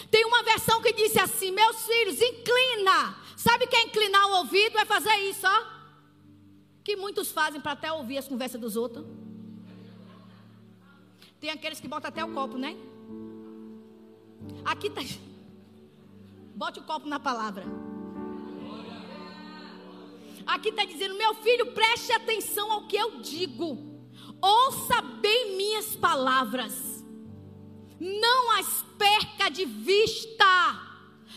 Tem 0.09 0.25
uma 0.25 0.43
versão 0.43 0.81
que 0.81 0.93
diz 0.93 1.15
assim: 1.17 1.51
Meus 1.51 1.85
filhos, 1.85 2.21
inclina 2.21 3.21
Sabe 3.41 3.65
que 3.65 3.75
é 3.75 3.81
inclinar 3.85 4.27
o 4.27 4.35
ouvido? 4.37 4.77
É 4.77 4.85
fazer 4.85 5.15
isso, 5.21 5.47
ó. 5.47 5.65
Que 6.83 6.95
muitos 6.95 7.31
fazem 7.31 7.59
para 7.59 7.71
até 7.71 7.91
ouvir 7.91 8.19
as 8.19 8.27
conversas 8.27 8.61
dos 8.61 8.75
outros. 8.75 9.03
Tem 11.41 11.49
aqueles 11.49 11.79
que 11.79 11.87
botam 11.87 12.07
até 12.07 12.23
o 12.23 12.31
copo, 12.31 12.57
né? 12.57 12.77
Aqui 14.63 14.89
tá. 14.89 15.01
Bote 16.55 16.79
o 16.79 16.83
copo 16.83 17.07
na 17.07 17.19
palavra. 17.19 17.65
Aqui 20.45 20.69
está 20.69 20.85
dizendo: 20.85 21.15
Meu 21.15 21.33
filho, 21.33 21.73
preste 21.73 22.13
atenção 22.13 22.71
ao 22.71 22.87
que 22.87 22.95
eu 22.95 23.19
digo. 23.19 23.77
Ouça 24.39 25.01
bem 25.01 25.57
minhas 25.57 25.95
palavras. 25.95 27.03
Não 27.99 28.59
as 28.59 28.85
perca 28.97 29.49
de 29.49 29.65
vista 29.65 30.89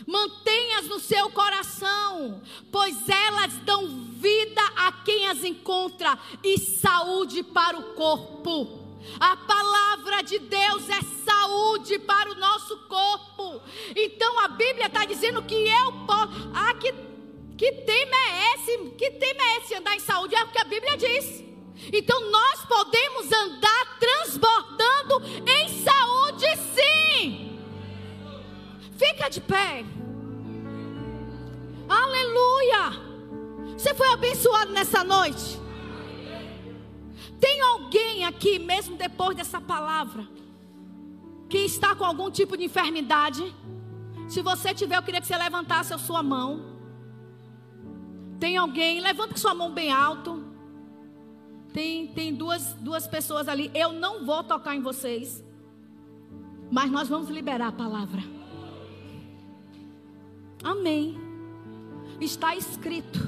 Mantenha-as 0.06 0.88
no 0.88 0.98
seu 0.98 1.30
coração, 1.30 2.42
pois 2.72 3.08
elas 3.08 3.56
dão 3.58 3.86
vida 4.14 4.60
a 4.76 4.90
quem 5.04 5.28
as 5.28 5.44
encontra 5.44 6.18
e 6.42 6.58
saúde 6.58 7.42
para 7.42 7.78
o 7.78 7.94
corpo. 7.94 8.83
A 9.20 9.36
palavra 9.36 10.22
de 10.22 10.38
Deus 10.38 10.88
é 10.88 11.00
saúde 11.24 11.98
para 12.00 12.32
o 12.32 12.34
nosso 12.34 12.76
corpo. 12.88 13.62
Então 13.94 14.40
a 14.40 14.48
Bíblia 14.48 14.86
está 14.86 15.04
dizendo 15.04 15.42
que 15.42 15.54
eu 15.54 15.92
posso. 16.06 16.50
Ah, 16.54 16.74
que, 16.74 16.92
que 17.56 17.72
tema 17.82 18.16
é 18.16 18.54
esse? 18.54 18.78
Que 18.90 19.10
tema 19.12 19.42
é 19.42 19.58
esse 19.58 19.74
andar 19.74 19.94
em 19.94 20.00
saúde? 20.00 20.34
É 20.34 20.42
o 20.42 20.48
que 20.48 20.58
a 20.58 20.64
Bíblia 20.64 20.96
diz. 20.96 21.44
Então 21.92 22.30
nós 22.30 22.64
podemos 22.64 23.30
andar 23.32 23.98
transbordando 23.98 25.22
em 25.46 25.68
saúde, 25.82 26.46
sim. 26.74 27.60
Fica 28.96 29.28
de 29.28 29.40
pé. 29.40 29.84
Aleluia. 31.88 33.14
Você 33.76 33.92
foi 33.94 34.08
abençoado 34.08 34.72
nessa 34.72 35.04
noite. 35.04 35.63
Tem 37.44 37.60
alguém 37.60 38.24
aqui, 38.24 38.58
mesmo 38.58 38.96
depois 38.96 39.36
dessa 39.36 39.60
palavra, 39.60 40.26
que 41.46 41.58
está 41.58 41.94
com 41.94 42.02
algum 42.02 42.30
tipo 42.30 42.56
de 42.56 42.64
enfermidade? 42.64 43.54
Se 44.30 44.40
você 44.40 44.72
tiver, 44.72 44.96
eu 44.96 45.02
queria 45.02 45.20
que 45.20 45.26
você 45.26 45.36
levantasse 45.36 45.92
a 45.92 45.98
sua 45.98 46.22
mão. 46.22 46.64
Tem 48.40 48.56
alguém? 48.56 48.98
Levanta 48.98 49.36
sua 49.36 49.52
mão 49.52 49.70
bem 49.70 49.92
alto. 49.92 50.42
Tem, 51.70 52.06
tem 52.14 52.34
duas, 52.34 52.72
duas 52.80 53.06
pessoas 53.06 53.46
ali. 53.46 53.70
Eu 53.74 53.92
não 53.92 54.24
vou 54.24 54.42
tocar 54.42 54.74
em 54.74 54.80
vocês. 54.80 55.44
Mas 56.72 56.90
nós 56.90 57.10
vamos 57.10 57.28
liberar 57.28 57.68
a 57.68 57.72
palavra. 57.72 58.22
Amém. 60.62 61.20
Está 62.18 62.56
escrito 62.56 63.20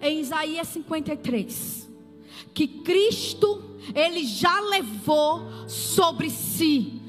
em 0.00 0.18
Isaías 0.18 0.66
53 0.66 1.85
que 2.56 2.66
Cristo 2.66 3.62
ele 3.94 4.24
já 4.24 4.58
levou 4.60 5.68
sobre 5.68 6.30
si 6.30 7.02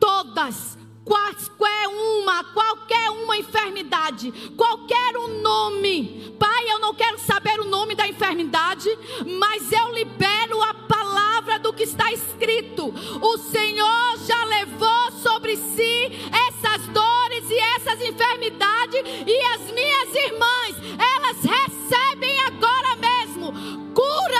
todas 0.00 0.76
qualquer 1.04 1.88
uma, 1.88 2.42
qualquer 2.52 3.08
uma 3.10 3.36
enfermidade, 3.38 4.32
qualquer 4.56 5.16
um 5.16 5.40
nome. 5.40 6.34
Pai, 6.36 6.70
eu 6.72 6.80
não 6.80 6.92
quero 6.94 7.16
saber 7.20 7.60
o 7.60 7.64
nome 7.64 7.94
da 7.94 8.08
enfermidade, 8.08 8.90
mas 9.38 9.70
eu 9.70 9.94
libero 9.94 10.60
a 10.62 10.74
palavra 10.74 11.60
do 11.60 11.72
que 11.72 11.84
está 11.84 12.12
escrito. 12.12 12.92
O 13.22 13.38
Senhor 13.38 14.18
já 14.26 14.44
levou 14.46 15.12
sobre 15.22 15.56
si 15.56 16.10
essas 16.48 16.88
dores 16.88 17.48
e 17.48 17.58
essas 17.76 18.02
enfermidades, 18.02 19.00
e 19.26 19.40
as 19.54 19.70
minhas 19.70 20.14
irmãs, 20.26 20.76
elas 20.98 21.36
recebem 21.44 22.40
agora 22.40 22.96
mesmo 22.96 23.88
cura 23.94 24.37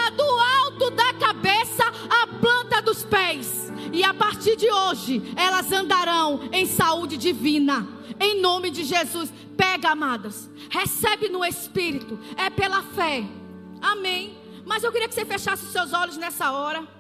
dos 2.88 3.04
pés. 3.04 3.70
E 3.92 4.02
a 4.02 4.14
partir 4.14 4.56
de 4.56 4.70
hoje, 4.70 5.22
elas 5.36 5.70
andarão 5.70 6.48
em 6.50 6.64
saúde 6.64 7.18
divina. 7.18 7.86
Em 8.18 8.40
nome 8.40 8.70
de 8.70 8.82
Jesus. 8.82 9.30
Pega, 9.56 9.90
amadas. 9.90 10.50
Recebe 10.70 11.28
no 11.28 11.44
Espírito. 11.44 12.18
É 12.36 12.48
pela 12.48 12.82
fé. 12.82 13.24
Amém. 13.82 14.36
Mas 14.64 14.82
eu 14.82 14.90
queria 14.90 15.06
que 15.06 15.14
você 15.14 15.26
fechasse 15.26 15.64
os 15.64 15.72
seus 15.72 15.92
olhos 15.92 16.16
nessa 16.16 16.50
hora. 16.50 16.97